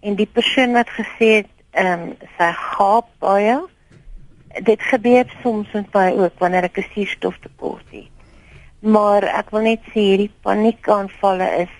En 0.00 0.16
die 0.16 0.28
persoon 0.32 0.72
wat 0.76 0.88
gesê 0.96 1.28
het 1.42 1.50
ehm 1.76 2.06
um, 2.06 2.14
sy 2.38 2.46
gaap 2.56 3.10
baie 3.20 3.58
dit 4.64 4.84
gebeur 4.90 5.28
soms 5.42 5.74
met 5.76 5.90
my 5.92 6.06
ook 6.24 6.40
wanneer 6.40 6.64
ek 6.70 6.78
'n 6.80 6.90
suurstoftekort 6.94 7.84
het. 7.92 8.08
Maar 8.80 9.22
ek 9.40 9.50
wil 9.50 9.62
net 9.68 9.82
sê 9.92 10.00
hierdie 10.08 10.32
paniekaanvalle 10.42 11.48
is 11.66 11.74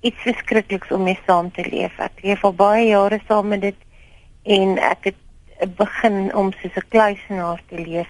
iets 0.00 0.22
verskrikliks 0.24 0.90
om 0.96 1.02
mee 1.02 1.18
saam 1.26 1.50
te 1.52 1.64
leef. 1.68 1.92
Ek 1.98 2.24
leef 2.24 2.44
al 2.44 2.56
baie 2.56 2.86
jare 2.88 3.20
saam 3.28 3.48
met 3.48 3.60
dit 3.60 3.80
en 4.44 4.78
ek 4.78 5.12
het 5.12 5.76
begin 5.76 6.34
om 6.34 6.52
soos 6.52 6.76
'n 6.76 6.88
kluisenaar 6.88 7.60
te 7.68 7.76
leef 7.76 8.08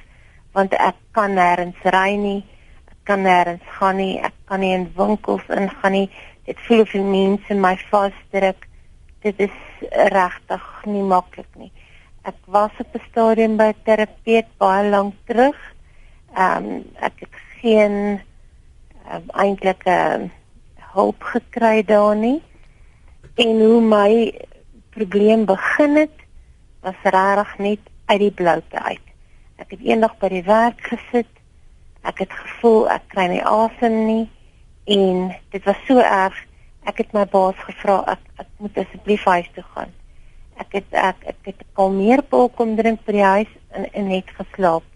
want 0.53 0.73
ek 0.73 0.97
kan 1.13 1.35
nêrens 1.35 1.79
ry 1.85 2.17
nie, 2.17 2.45
ek 2.91 2.99
kan 3.05 3.23
nêrens 3.23 3.67
gaan 3.79 3.97
nie, 3.97 4.19
ek 4.19 4.35
kan 4.45 4.61
nie 4.61 4.75
in 4.75 4.91
winkels 4.97 5.47
ingaan 5.49 5.93
nie 5.93 6.09
dit 6.51 6.63
voel 6.67 6.87
die 6.91 7.05
mense 7.05 7.55
my 7.55 7.77
vasdruk. 7.91 8.67
Dit 9.23 9.39
is 9.45 9.57
regtig 10.15 10.67
nie 10.89 11.05
maklik 11.07 11.51
nie. 11.61 11.71
Ek 12.27 12.37
was 12.47 12.73
op 12.83 12.95
'n 12.95 13.03
stadium 13.11 13.57
by 13.57 13.71
'n 13.73 13.83
terapeut 13.85 14.49
baie 14.59 14.91
lank 14.91 15.15
terug. 15.27 15.59
Ehm 16.35 16.65
um, 16.65 16.85
ek 17.01 17.17
het 17.21 17.37
geen 17.61 17.93
um, 17.93 18.21
ehm, 19.11 19.27
eintlik 19.45 19.85
'n 19.87 19.91
uh, 19.91 20.31
hulp 20.95 21.23
gekry 21.23 21.85
daar 21.85 22.17
nie. 22.17 22.43
En 23.35 23.61
hoe 23.61 23.81
my 23.81 24.35
probleem 24.91 25.45
begin 25.45 25.97
het, 25.97 26.17
was 26.81 27.01
regtig 27.03 27.59
net 27.59 27.83
uit 28.07 28.21
die 28.21 28.31
bloute 28.31 28.83
uit. 28.83 29.10
Ek 29.71 29.77
het 29.79 29.87
eendag 29.87 30.17
by 30.19 30.29
die 30.33 30.43
werk 30.43 30.81
gesit. 30.83 31.29
Ek 32.03 32.25
het 32.25 32.33
gevoel 32.35 32.89
ek 32.91 33.05
kry 33.13 33.29
nie 33.31 33.43
asem 33.47 33.99
nie 34.09 34.25
en 34.91 35.29
dit 35.55 35.63
was 35.63 35.79
so 35.87 36.03
erg. 36.03 36.35
Ek 36.91 36.99
het 36.99 37.13
my 37.15 37.23
baas 37.31 37.61
gevra 37.69 38.01
ek 38.11 38.25
ek 38.43 38.49
moet 38.59 38.81
asseblief 38.83 39.29
huis 39.31 39.47
toe 39.55 39.63
gaan. 39.77 39.93
Ek 40.59 40.75
het 40.75 40.97
ek 41.05 41.23
ek 41.31 41.47
het 41.53 41.63
kalmeerpil 41.79 42.51
kom 42.59 42.75
drink 42.81 43.05
by 43.07 43.15
die 43.15 43.23
huis 43.23 43.53
en, 43.71 43.87
en 43.95 44.11
net 44.11 44.33
geslaap. 44.41 44.89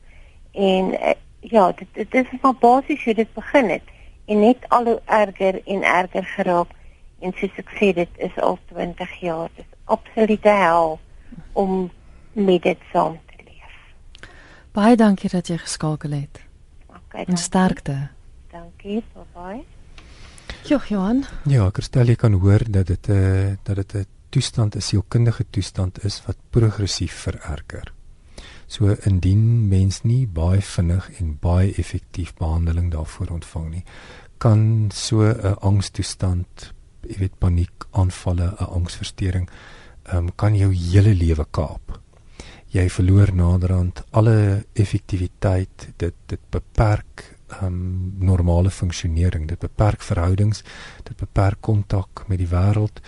En 0.58 0.90
ek, 0.98 1.22
ja 1.54 1.68
dit 1.78 2.00
dit 2.00 2.18
is 2.24 2.34
maar 2.42 2.58
basies 2.58 3.04
hoe 3.06 3.14
dit 3.20 3.30
begin 3.38 3.70
het. 3.76 3.92
En 4.26 4.42
net 4.42 4.66
al 4.74 4.90
hoe 4.90 5.00
erger 5.20 5.60
en 5.62 5.87
erger 5.92 6.26
geraak. 6.34 6.74
En 7.22 7.37
soos 7.38 7.62
ek 7.62 7.70
sê 7.78 7.92
dit 7.94 8.18
is 8.26 8.42
al 8.42 8.58
20 8.74 9.14
jaar. 9.22 9.54
Dit 9.54 9.70
is 9.70 9.87
absolute 9.87 10.58
hel 10.66 10.98
om 11.52 11.92
met 12.32 12.66
dit 12.66 12.90
saam 12.90 13.20
te 13.30 13.34
baie 14.74 14.96
dankie 14.96 15.30
dat 15.30 15.48
jy 15.48 15.58
geskakel 15.62 16.16
het 16.18 16.42
okay, 16.88 17.24
en 17.24 17.38
sterkte 17.38 18.08
dankie 18.52 19.02
bye 19.14 19.26
bye 19.34 19.62
Jo, 20.64 20.78
Johan. 20.88 21.24
Ja, 21.44 21.66
Kristel, 21.76 22.08
jy 22.08 22.16
kan 22.16 22.32
hoor 22.40 22.62
dat 22.68 22.87
dit 22.87 23.08
'n 23.08 23.12
uh, 23.12 23.50
eh, 23.50 23.56
dat 23.62 23.76
dit 23.76 23.94
'n 23.94 24.06
toestand 24.28 24.76
is, 24.76 24.87
sielkundige 24.87 25.44
toestand 25.50 26.04
is 26.04 26.22
wat 26.26 26.37
progressief 26.50 27.12
vererger. 27.12 27.92
So 28.66 28.96
indien 29.04 29.68
mens 29.68 30.02
nie 30.02 30.26
baie 30.26 30.62
vinnig 30.62 31.10
en 31.20 31.37
baie 31.40 31.74
effektief 31.74 32.34
behandeling 32.34 32.90
daarvoor 32.90 33.28
ontvang 33.28 33.70
nie, 33.70 33.84
kan 34.38 34.90
so 34.92 35.22
'n 35.22 35.56
angstoestand, 35.60 36.72
jy 37.00 37.18
weet 37.18 37.38
paniek 37.38 37.87
aanvalle, 37.90 38.56
'n 38.60 38.64
angsversteuring, 38.64 39.48
ehm 40.02 40.16
um, 40.16 40.34
kan 40.34 40.56
jou 40.56 40.72
hele 40.72 41.14
lewe 41.14 41.46
kaap. 41.50 42.00
Jy 42.74 42.88
verloor 42.90 43.30
naderhand 43.34 44.02
alle 44.18 44.64
effektiwiteit, 44.74 45.92
dit 45.96 46.16
dit 46.26 46.40
beperk 46.50 47.22
um, 47.62 48.14
normale 48.18 48.70
funksionering. 48.70 49.46
Dit 49.48 49.62
beperk 49.62 50.02
verhoudings, 50.02 50.64
dit 51.06 51.16
beperk 51.16 51.60
kontak 51.60 52.24
met 52.26 52.42
die 52.42 52.50
wêreld 52.50 53.00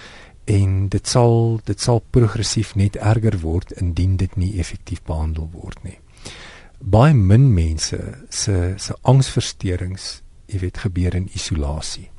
en 0.47 0.89
dit 0.89 1.07
sal 1.11 1.59
dit 1.67 1.81
sal 1.83 1.99
progressief 2.15 2.77
net 2.79 2.97
erger 2.97 3.41
word 3.43 3.73
indien 3.83 4.15
dit 4.17 4.37
nie 4.39 4.53
effektief 4.63 5.03
behandel 5.03 5.49
word 5.51 5.83
nie. 5.83 5.99
Baie 6.79 7.15
min 7.15 7.49
mense 7.55 7.99
se 8.31 8.75
se 8.79 8.95
angsversteurings, 9.03 10.21
jy 10.47 10.61
weet, 10.63 10.85
gebeur 10.85 11.17
in 11.19 11.27
isolasie. 11.35 12.11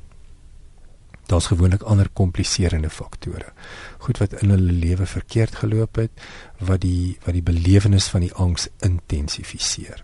Daar's 1.28 1.48
gewoonlik 1.48 1.82
ander 1.82 2.08
kompliserende 2.12 2.90
faktore. 2.90 3.52
Goed 4.08 4.22
wat 4.22 4.38
in 4.40 4.48
hulle 4.54 4.72
lewe 4.72 5.06
verkeerd 5.06 5.58
geloop 5.60 5.98
het 6.00 6.22
wat 6.64 6.80
die 6.80 7.18
wat 7.26 7.34
die 7.36 7.44
belewenis 7.44 8.06
van 8.08 8.22
die 8.24 8.32
angs 8.40 8.70
intensifiseer. 8.80 10.00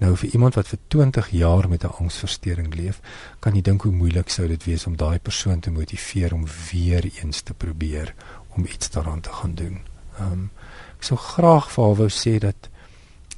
Nou 0.00 0.14
vir 0.16 0.30
iemand 0.38 0.56
wat 0.56 0.70
vir 0.72 0.78
20 0.88 1.28
jaar 1.36 1.68
met 1.68 1.84
'n 1.84 1.92
angsversteuring 2.00 2.74
leef, 2.74 3.00
kan 3.38 3.54
jy 3.54 3.60
dink 3.60 3.82
hoe 3.82 3.92
moeilik 3.92 4.28
sou 4.28 4.48
dit 4.48 4.64
wees 4.64 4.86
om 4.86 4.96
daai 4.96 5.18
persoon 5.18 5.60
te 5.60 5.70
motiveer 5.70 6.34
om 6.34 6.46
weer 6.72 7.10
eens 7.22 7.40
te 7.40 7.54
probeer 7.54 8.14
om 8.56 8.64
iets 8.64 8.90
daaraan 8.90 9.20
te 9.20 9.32
gaan 9.32 9.54
doen. 9.54 9.78
Ehm 10.18 10.32
um, 10.32 10.50
ek 10.96 11.02
sou 11.04 11.18
graag 11.18 11.70
vir 11.70 11.84
haar 11.84 11.96
wou 11.96 12.08
sê 12.08 12.38
dat 12.38 12.70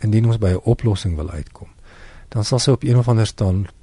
indien 0.00 0.26
ons 0.26 0.38
by 0.38 0.50
'n 0.50 0.62
oplossing 0.62 1.16
wil 1.16 1.30
uitkom, 1.30 1.68
dan 2.28 2.44
sal 2.44 2.58
sy 2.58 2.70
op 2.70 2.82
een 2.82 2.98
of 2.98 3.08
ander 3.08 3.26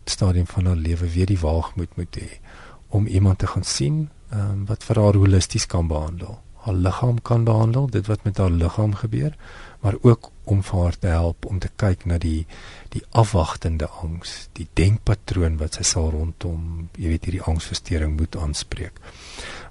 stadium 0.05 0.47
van 0.47 0.65
haar 0.65 0.75
lewe 0.75 1.09
weer 1.09 1.25
die 1.25 1.39
waagmoed 1.39 1.95
moet 1.95 2.15
hê 2.15 2.39
om 2.87 3.07
iemand 3.07 3.39
te 3.39 3.47
gaan 3.47 3.63
sien 3.63 4.09
ehm 4.35 4.51
um, 4.51 4.65
wat 4.69 4.83
vir 4.83 4.99
haar 5.01 5.17
holisties 5.21 5.65
kan 5.71 5.87
behandel. 5.87 6.39
Haar 6.65 6.77
liggaam 6.87 7.21
kan 7.21 7.43
behandel, 7.45 7.87
dit 7.93 8.07
wat 8.07 8.23
met 8.23 8.37
haar 8.37 8.51
liggaam 8.51 8.95
gebeur, 8.95 9.35
maar 9.81 9.95
ook 10.01 10.31
om 10.43 10.63
vir 10.63 10.81
haar 10.81 10.97
te 10.97 11.07
help 11.07 11.45
om 11.45 11.59
te 11.59 11.69
kyk 11.75 12.05
na 12.05 12.17
die 12.17 12.45
die 12.89 13.03
afwagtende 13.11 13.87
angs, 14.01 14.33
die 14.57 14.67
denkpatroon 14.73 15.59
wat 15.61 15.77
sy 15.79 15.83
sal 15.83 16.09
rondom, 16.11 16.89
jy 16.97 17.13
weet 17.13 17.29
hierdie 17.29 17.45
angsversteuring 17.51 18.17
moet 18.17 18.35
aanspreek. 18.35 18.99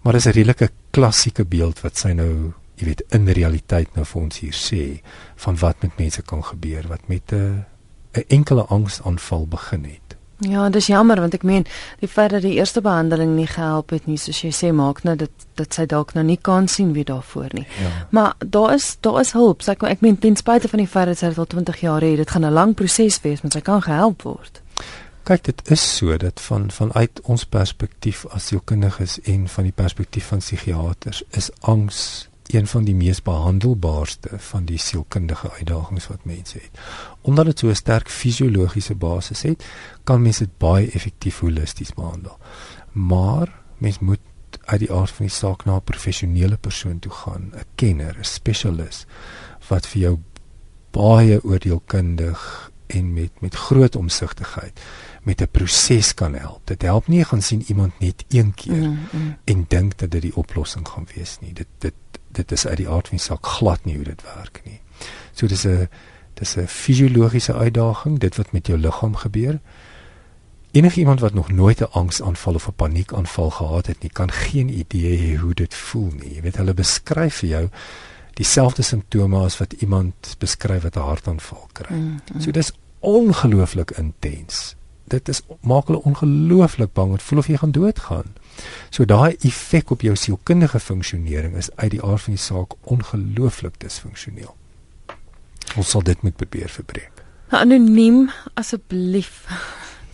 Maar 0.03 0.13
dis 0.13 0.27
'n 0.27 0.37
redelike 0.39 0.71
klassieke 0.91 1.45
beeld 1.45 1.81
wat 1.81 1.97
sy 1.97 2.13
nou, 2.13 2.53
jy 2.77 2.87
weet 2.87 3.03
in 3.11 3.29
realiteit 3.29 3.95
nou 3.95 4.05
vir 4.05 4.23
ons 4.23 4.39
hier 4.39 4.57
sê 4.57 5.03
van 5.37 5.57
wat 5.57 5.83
met 5.83 5.99
mense 5.99 6.23
kan 6.23 6.43
gebeur 6.43 6.89
wat 6.89 7.09
met 7.09 7.33
'n 7.33 7.65
'n 8.15 8.25
enkele 8.29 8.65
angsaanval 8.65 9.47
begin 9.47 9.85
het 9.85 10.04
Ja, 10.39 10.69
dis 10.69 10.87
jammer 10.87 11.21
want 11.21 11.35
ek 11.35 11.45
meen 11.47 11.67
die 12.01 12.09
feit 12.09 12.33
dat 12.35 12.43
die 12.43 12.57
eerste 12.57 12.81
behandeling 12.83 13.37
nie 13.37 13.47
gehelp 13.47 13.91
het 13.95 14.09
nie, 14.11 14.17
soos 14.19 14.41
jy 14.43 14.51
sê, 14.51 14.73
maak 14.75 15.05
nou 15.07 15.15
dat 15.17 15.31
dat 15.55 15.77
sy 15.77 15.87
dalk 15.87 16.15
nou 16.17 16.25
nie 16.27 16.39
kan 16.43 16.67
sien 16.69 16.93
wie 16.97 17.05
daarvoor 17.07 17.55
nie. 17.55 17.67
Ja. 17.79 17.91
Maar 18.11 18.35
daar 18.39 18.75
is 18.75 18.97
daar 19.01 19.21
is 19.21 19.33
hulp. 19.33 19.63
Sy 19.63 19.77
ek 19.79 20.03
meen 20.03 20.19
ten 20.19 20.37
spyte 20.37 20.69
van 20.69 20.83
die 20.83 20.91
feit 20.91 21.07
dat 21.07 21.23
sy 21.23 21.31
dit 21.31 21.39
al 21.39 21.47
20 21.47 21.81
jaar 21.81 22.03
het, 22.03 22.17
dit 22.17 22.31
gaan 22.31 22.45
'n 22.45 22.53
lang 22.53 22.75
proses 22.75 23.21
wees, 23.23 23.43
maar 23.43 23.53
sy 23.53 23.61
kan 23.61 23.83
gehelp 23.83 24.23
word. 24.23 24.63
Kyk, 25.25 25.45
dit 25.45 25.71
is 25.71 25.97
so 25.97 26.17
dat 26.17 26.41
van 26.41 26.71
vanuit 26.71 27.21
ons 27.23 27.45
perspektief 27.45 28.27
as 28.27 28.47
sielkundiges 28.47 29.21
en 29.21 29.49
van 29.49 29.65
die 29.65 29.73
perspektief 29.73 30.27
van 30.27 30.39
psigiaters 30.39 31.23
is 31.31 31.51
angs 31.61 32.29
een 32.53 32.67
van 32.67 32.85
die 32.85 32.95
mees 32.95 33.23
behandelbaarste 33.23 34.39
van 34.39 34.65
die 34.65 34.79
sielkundige 34.79 35.51
uitdagings 35.51 36.07
wat 36.07 36.25
mense 36.25 36.59
het. 36.59 36.71
Omdat 37.21 37.45
dit 37.45 37.59
so 37.59 37.69
'n 37.69 37.75
sterk 37.75 38.09
fisiologiese 38.09 38.95
basis 38.95 39.43
het, 39.43 39.65
kan 40.05 40.23
mens 40.23 40.39
dit 40.39 40.59
baie 40.59 40.91
effektief 40.91 41.39
holisties 41.39 41.95
behandel. 41.95 42.39
Maar 42.93 43.61
mens 43.79 43.99
moet 43.99 44.21
uit 44.65 44.81
die 44.81 44.93
aard 44.93 45.11
van 45.11 45.27
die 45.27 45.35
saak 45.35 45.65
na 45.65 45.77
'n 45.77 45.85
professionele 45.85 46.57
persoon 46.57 46.99
toe 46.99 47.13
gaan, 47.13 47.53
'n 47.55 47.65
kenner, 47.75 48.17
'n 48.19 48.25
spesialis 48.25 49.07
wat 49.69 49.87
vir 49.87 50.01
jou 50.01 50.19
baie 50.91 51.45
oordeelkundig 51.45 52.71
en 52.87 53.13
met 53.13 53.41
met 53.41 53.55
groot 53.55 53.97
omsigtigheid 53.97 54.81
met 55.23 55.41
'n 55.41 55.49
proses 55.51 56.15
kan 56.15 56.35
help. 56.35 56.61
Dit 56.65 56.83
help 56.83 57.07
nie 57.07 57.25
gaan 57.25 57.43
sien 57.43 57.63
iemand 57.67 57.99
net 57.99 58.25
een 58.29 58.55
keer 58.55 58.89
mm, 58.89 58.99
mm. 59.13 59.37
en 59.45 59.65
dink 59.69 59.99
dat 59.99 60.11
dit 60.11 60.23
die 60.23 60.37
oplossing 60.37 60.89
gaan 60.89 61.07
wees 61.15 61.39
nie. 61.41 61.53
Dit 61.53 61.67
dit 61.79 61.95
dit 62.35 62.53
is 62.53 62.67
uit 62.67 62.77
die 62.77 62.89
aard 62.89 63.09
van 63.09 63.17
die 63.17 63.27
saak 63.27 63.47
glad 63.47 63.85
nie 63.85 63.97
hoe 63.97 64.05
dit 64.05 64.23
werk 64.35 64.61
nie. 64.65 64.81
So 65.33 65.47
dis 65.47 65.67
'n 65.67 65.89
dis 66.35 66.57
'n 66.57 66.67
fisiologiese 66.67 67.55
uitdaging, 67.55 68.19
dit 68.19 68.37
wat 68.37 68.53
met 68.53 68.67
jou 68.67 68.79
liggaam 68.79 69.15
gebeur. 69.17 69.61
Enige 70.71 70.99
iemand 70.99 71.21
wat 71.21 71.35
nog 71.35 71.51
nooit 71.51 71.81
'n 71.81 71.93
angsaanval 71.93 72.55
of 72.55 72.69
'n 72.69 72.73
paniekaanval 72.77 73.51
gehad 73.51 73.87
het 73.87 74.03
nie, 74.03 74.11
kan 74.11 74.31
geen 74.31 74.69
idee 74.69 75.19
hê 75.19 75.41
hoe 75.41 75.55
dit 75.55 75.75
voel 75.75 76.11
nie. 76.21 76.35
Jy 76.35 76.41
weet 76.41 76.57
hulle 76.57 76.75
beskryf 76.75 77.35
vir 77.35 77.49
jou 77.49 77.69
dieselfde 78.35 78.83
simptome 78.83 79.39
as 79.45 79.59
wat 79.59 79.73
iemand 79.73 80.37
beskryf 80.39 80.83
wat 80.83 80.97
'n 80.97 81.01
hartaanval 81.01 81.69
kry. 81.73 81.97
Mm, 81.97 82.21
mm. 82.35 82.41
So 82.41 82.51
dis 82.51 82.73
ongelooflik 82.99 83.91
intens. 83.91 84.77
Dit 85.05 85.29
is 85.29 85.43
maak 85.61 85.87
hulle 85.87 86.03
ongelooflik 86.03 86.93
bang. 86.93 87.11
Dit 87.11 87.23
voel 87.23 87.39
of 87.39 87.47
jy 87.47 87.57
gaan 87.57 87.71
doodgaan. 87.71 88.35
So 88.91 89.05
daai 89.05 89.37
effek 89.41 89.91
op 89.91 90.05
jou 90.07 90.15
sielkundige 90.17 90.81
funksionering 90.81 91.57
is 91.57 91.71
uit 91.77 91.91
die 91.97 92.03
aard 92.03 92.27
van 92.27 92.37
die 92.37 92.43
saak 92.43 92.77
ongelooflik 92.83 93.81
disfunksioneel. 93.83 94.55
Ons 95.77 95.91
sal 95.91 96.03
dit 96.07 96.23
moet 96.23 96.37
probeer 96.37 96.69
verbreek. 96.69 97.11
Anoniem 97.55 98.31
asseblief 98.55 99.45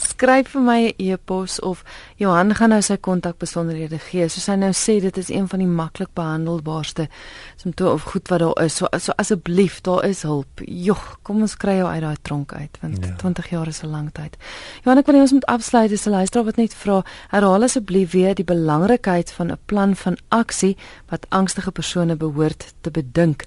skryf 0.00 0.52
vir 0.54 0.62
my 0.62 0.80
'n 0.88 0.94
e 0.98 1.12
e-pos 1.12 1.60
of 1.60 1.84
Johan 2.16 2.54
gaan 2.54 2.70
nou 2.70 2.80
sy 2.82 2.96
kontakbesonderhede 2.96 3.98
gee. 3.98 4.28
Soos 4.28 4.46
hy 4.46 4.54
nou 4.54 4.72
sê, 4.72 5.00
dit 5.00 5.16
is 5.16 5.28
een 5.28 5.48
van 5.48 5.58
die 5.58 5.68
maklik 5.68 6.14
behandelbaarste 6.14 7.08
simptome 7.56 7.92
of 7.92 8.02
goed 8.02 8.28
wat 8.28 8.40
daar 8.40 8.64
is. 8.64 8.76
So, 8.76 8.86
so 8.98 9.12
asseblief, 9.16 9.80
daar 9.80 10.04
is 10.04 10.22
hulp. 10.22 10.60
Jogg, 10.64 11.18
kom 11.22 11.40
ons 11.40 11.56
kry 11.56 11.76
jou 11.76 11.88
uit 11.88 12.00
daai 12.00 12.16
tronk 12.22 12.52
uit 12.52 12.78
want 12.80 13.04
ja. 13.04 13.16
20 13.16 13.50
jaar 13.50 13.66
is 13.66 13.82
'n 13.82 13.90
lang 13.90 14.10
tyd. 14.12 14.36
Johan, 14.84 14.98
ek 14.98 15.06
wil 15.06 15.14
net 15.14 15.22
ons 15.22 15.32
moet 15.32 15.46
afsluit. 15.46 15.90
Dis 15.90 16.06
'n 16.06 16.10
luisteraar 16.10 16.44
wat 16.44 16.56
net 16.56 16.74
vra, 16.74 17.04
herhaal 17.28 17.62
asseblief 17.62 18.12
weer 18.12 18.34
die 18.34 18.44
belangrikheid 18.44 19.32
van 19.32 19.50
'n 19.50 19.58
plan 19.66 19.96
van 19.96 20.16
aksie 20.28 20.76
wat 21.08 21.26
angstige 21.28 21.70
persone 21.70 22.16
behoort 22.16 22.74
te 22.80 22.90
bedink 22.90 23.44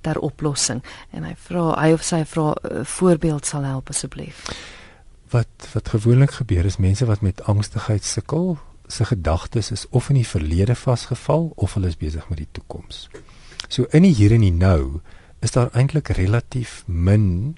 ter 0.00 0.18
oplossing. 0.18 0.82
En 1.10 1.24
hy 1.24 1.34
vra, 1.36 1.82
hy 1.82 1.92
of 1.92 2.02
sy 2.02 2.24
vra 2.24 2.54
'n 2.54 2.84
voorbeeld 2.84 3.46
sal 3.46 3.62
help 3.62 3.88
asseblief 3.88 4.44
wat 5.30 5.68
wat 5.72 5.88
gewoonlik 5.88 6.30
gebeur 6.30 6.64
is 6.64 6.76
mense 6.76 7.04
wat 7.04 7.20
met 7.20 7.42
angstigheid 7.42 8.04
sukkel, 8.04 8.58
se 8.86 9.04
gedagtes 9.04 9.70
is 9.70 9.88
of 9.88 10.08
in 10.08 10.14
die 10.14 10.26
verlede 10.26 10.74
vasgeval 10.74 11.52
of 11.54 11.74
hulle 11.74 11.86
is 11.86 11.96
besig 11.96 12.28
met 12.28 12.38
die 12.38 12.48
toekoms. 12.50 13.08
So 13.68 13.86
in 13.90 14.02
die 14.02 14.14
hier 14.14 14.32
en 14.32 14.44
die 14.46 14.52
nou 14.52 15.00
is 15.40 15.50
daar 15.50 15.72
eintlik 15.72 16.08
relatief 16.08 16.84
min 16.86 17.56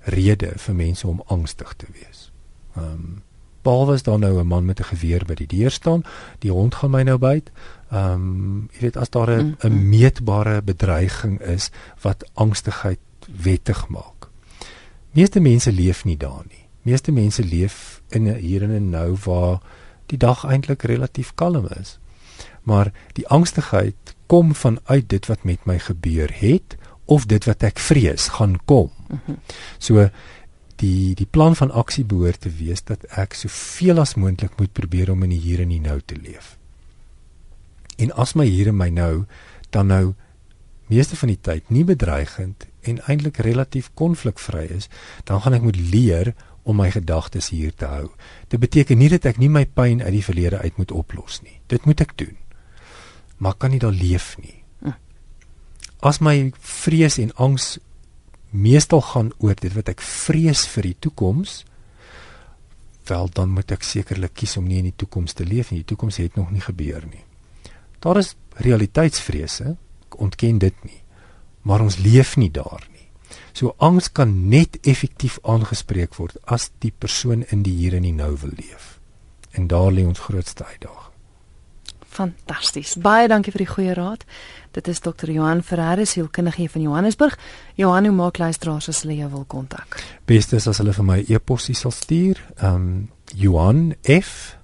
rede 0.00 0.52
vir 0.56 0.74
mense 0.74 1.06
om 1.06 1.22
angstig 1.26 1.74
te 1.76 1.86
wees. 1.92 2.30
Ehm 2.76 2.84
um, 2.84 3.22
behalwe 3.66 3.96
as 3.98 4.02
daar 4.06 4.18
nou 4.18 4.38
'n 4.38 4.46
man 4.46 4.64
met 4.64 4.80
'n 4.80 4.84
geweer 4.94 5.24
by 5.26 5.34
die 5.34 5.46
deur 5.46 5.70
staan, 5.70 6.02
die 6.38 6.50
hond 6.50 6.74
gaan 6.74 6.90
my 6.90 7.02
nou 7.02 7.18
byt. 7.18 7.50
Ehm 7.90 8.12
um, 8.12 8.68
jy 8.72 8.80
weet 8.80 8.96
as 8.96 9.10
daar 9.10 9.30
'n 9.30 9.88
meetbare 9.88 10.62
bedreiging 10.62 11.40
is 11.40 11.70
wat 12.00 12.24
angstigheid 12.34 12.98
wettig 13.26 13.88
maak 13.88 14.15
Meeste 15.16 15.40
mense 15.40 15.72
leef 15.72 16.04
nie 16.04 16.16
daar 16.20 16.44
nie. 16.44 16.66
Meeste 16.84 17.12
mense 17.12 17.44
leef 17.44 18.02
in 18.08 18.28
'n 18.28 18.36
hier 18.36 18.62
en 18.62 18.70
'n 18.70 18.90
nou 18.90 19.16
waar 19.24 19.62
die 20.06 20.18
dag 20.18 20.44
eintlik 20.44 20.82
relatief 20.82 21.34
kalm 21.34 21.66
is. 21.80 21.98
Maar 22.62 22.92
die 23.12 23.28
angstigheid 23.28 23.96
kom 24.26 24.54
vanuit 24.54 25.08
dit 25.08 25.26
wat 25.26 25.44
met 25.44 25.64
my 25.64 25.78
gebeur 25.78 26.30
het 26.32 26.76
of 27.04 27.26
dit 27.26 27.44
wat 27.44 27.62
ek 27.62 27.78
vrees 27.78 28.28
gaan 28.28 28.58
kom. 28.64 28.90
So 29.78 30.10
die 30.76 31.14
die 31.14 31.26
plan 31.30 31.56
van 31.56 31.70
aksie 31.70 32.04
behoort 32.04 32.40
te 32.40 32.50
wees 32.50 32.84
dat 32.84 33.04
ek 33.04 33.34
soveel 33.34 33.98
as 33.98 34.14
moontlik 34.14 34.58
moet 34.58 34.72
probeer 34.72 35.10
om 35.10 35.22
in 35.22 35.30
die 35.30 35.40
hier 35.40 35.60
en 35.60 35.68
die 35.68 35.80
nou 35.80 36.00
te 36.04 36.16
leef. 36.16 36.58
En 37.96 38.12
as 38.12 38.34
my 38.34 38.44
hier 38.44 38.68
en 38.68 38.76
my 38.76 38.88
nou 38.88 39.24
dan 39.70 39.86
nou 39.86 40.14
meeste 40.86 41.16
van 41.16 41.28
die 41.28 41.40
tyd 41.40 41.70
nie 41.70 41.84
bedreigend 41.84 42.66
en 42.88 43.00
eintlik 43.06 43.40
relatief 43.44 43.90
konflikvry 43.94 44.66
is, 44.78 44.88
dan 45.24 45.42
gaan 45.42 45.56
ek 45.58 45.64
moet 45.66 45.78
leer 45.78 46.34
om 46.66 46.80
my 46.80 46.90
gedagtes 46.90 47.52
hier 47.54 47.74
te 47.74 47.86
hou. 47.86 48.08
Dit 48.50 48.60
beteken 48.60 48.98
nie 48.98 49.10
dat 49.12 49.28
ek 49.30 49.38
nie 49.38 49.50
my 49.52 49.64
pyn 49.66 50.02
uit 50.02 50.14
die 50.16 50.24
verlede 50.26 50.58
uit 50.58 50.78
moet 50.80 50.92
oplos 50.92 51.40
nie. 51.44 51.60
Dit 51.70 51.86
moet 51.86 52.02
ek 52.02 52.16
doen. 52.18 52.34
Maar 53.38 53.54
kan 53.54 53.70
nie 53.70 53.82
daar 53.82 53.94
leef 53.94 54.34
nie. 54.42 54.62
As 56.04 56.20
my 56.20 56.50
vrees 56.60 57.16
en 57.22 57.32
angs 57.40 57.76
meestal 58.50 59.00
gaan 59.02 59.30
oor 59.42 59.56
dit 59.58 59.72
wat 59.74 59.88
ek 59.94 60.02
vrees 60.04 60.66
vir 60.74 60.90
die 60.90 60.98
toekoms, 61.06 61.62
wel 63.06 63.30
dan 63.32 63.54
moet 63.54 63.72
ek 63.72 63.86
sekerlik 63.86 64.34
kies 64.34 64.56
om 64.58 64.66
nie 64.66 64.82
in 64.82 64.90
die 64.90 64.98
toekoms 64.98 65.38
te 65.38 65.46
leef 65.46 65.70
nie. 65.70 65.84
Die 65.84 65.90
toekoms 65.94 66.18
het 66.20 66.36
nog 66.36 66.50
nie 66.50 66.62
gebeur 66.64 67.06
nie. 67.06 67.22
Daar 68.02 68.18
is 68.20 68.34
realiteitsvrese, 68.60 69.76
ontken 70.18 70.58
dit 70.62 70.84
nie 70.86 71.00
maar 71.66 71.82
ons 71.82 71.98
leef 71.98 72.36
nie 72.38 72.50
daar 72.50 72.84
nie. 72.92 73.08
So 73.56 73.74
angs 73.82 74.12
kan 74.12 74.48
net 74.48 74.78
effektief 74.86 75.38
aangespreek 75.42 76.14
word 76.20 76.38
as 76.44 76.70
die 76.84 76.92
persoon 76.92 77.42
in 77.50 77.64
die 77.66 77.74
hier 77.74 77.96
en 77.98 78.06
die 78.06 78.14
nou 78.14 78.36
wil 78.42 78.54
leef. 78.54 78.98
En 79.56 79.66
daar 79.66 79.90
lê 79.92 80.04
ons 80.06 80.20
grootste 80.28 80.64
uitdaging. 80.64 81.02
Fantasties. 82.16 82.94
Baie 83.02 83.28
dankie 83.28 83.52
vir 83.52 83.64
die 83.64 83.68
goeie 83.68 83.94
raad. 83.96 84.22
Dit 84.76 84.88
is 84.88 85.02
Dr. 85.04 85.28
Johan 85.32 85.62
Ferreira, 85.64 86.04
sielkundige 86.04 86.68
van 86.72 86.84
Johannesburg. 86.86 87.36
Johan, 87.76 88.08
hoe 88.08 88.14
maak 88.16 88.38
luisteraars 88.40 88.88
as 88.88 89.02
hulle 89.04 89.18
jou 89.18 89.28
wil 89.32 89.44
kontak? 89.44 89.98
Beste 90.28 90.56
is 90.56 90.68
as 90.68 90.80
hulle 90.80 90.94
vir 90.96 91.08
my 91.08 91.18
e-posjie 91.28 91.76
sal 91.76 91.92
stuur. 91.92 92.40
Um 92.62 93.08
Johan 93.34 93.96
F 94.06 94.56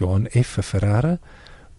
Johan 0.00 0.28
F 0.30 0.58
Ferreira 0.62 1.16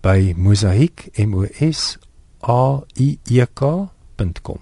by 0.02 0.34
Mosaic 0.38 1.08
M 1.18 1.38
O 1.38 1.46
S 1.62 1.98
A 2.42 2.82
I 3.00 3.18
E 3.26 3.46
K 3.54 3.90
rsg.com. 4.18 4.60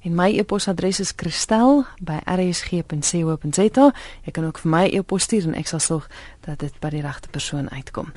En 0.00 0.14
my 0.14 0.38
e-posadres 0.38 1.00
is 1.00 1.14
kristel@rsg.co.za. 1.14 3.92
Jy 4.24 4.32
kan 4.32 4.44
ook 4.44 4.58
vir 4.58 4.70
my 4.70 4.88
e-pos 4.92 5.22
stuur 5.22 5.46
en 5.46 5.54
ek 5.54 5.66
sal 5.66 5.80
sorg 5.80 6.10
dat 6.44 6.58
dit 6.58 6.80
by 6.80 6.88
die 6.88 7.00
regte 7.00 7.28
persoon 7.28 7.70
uitkom. 7.70 8.12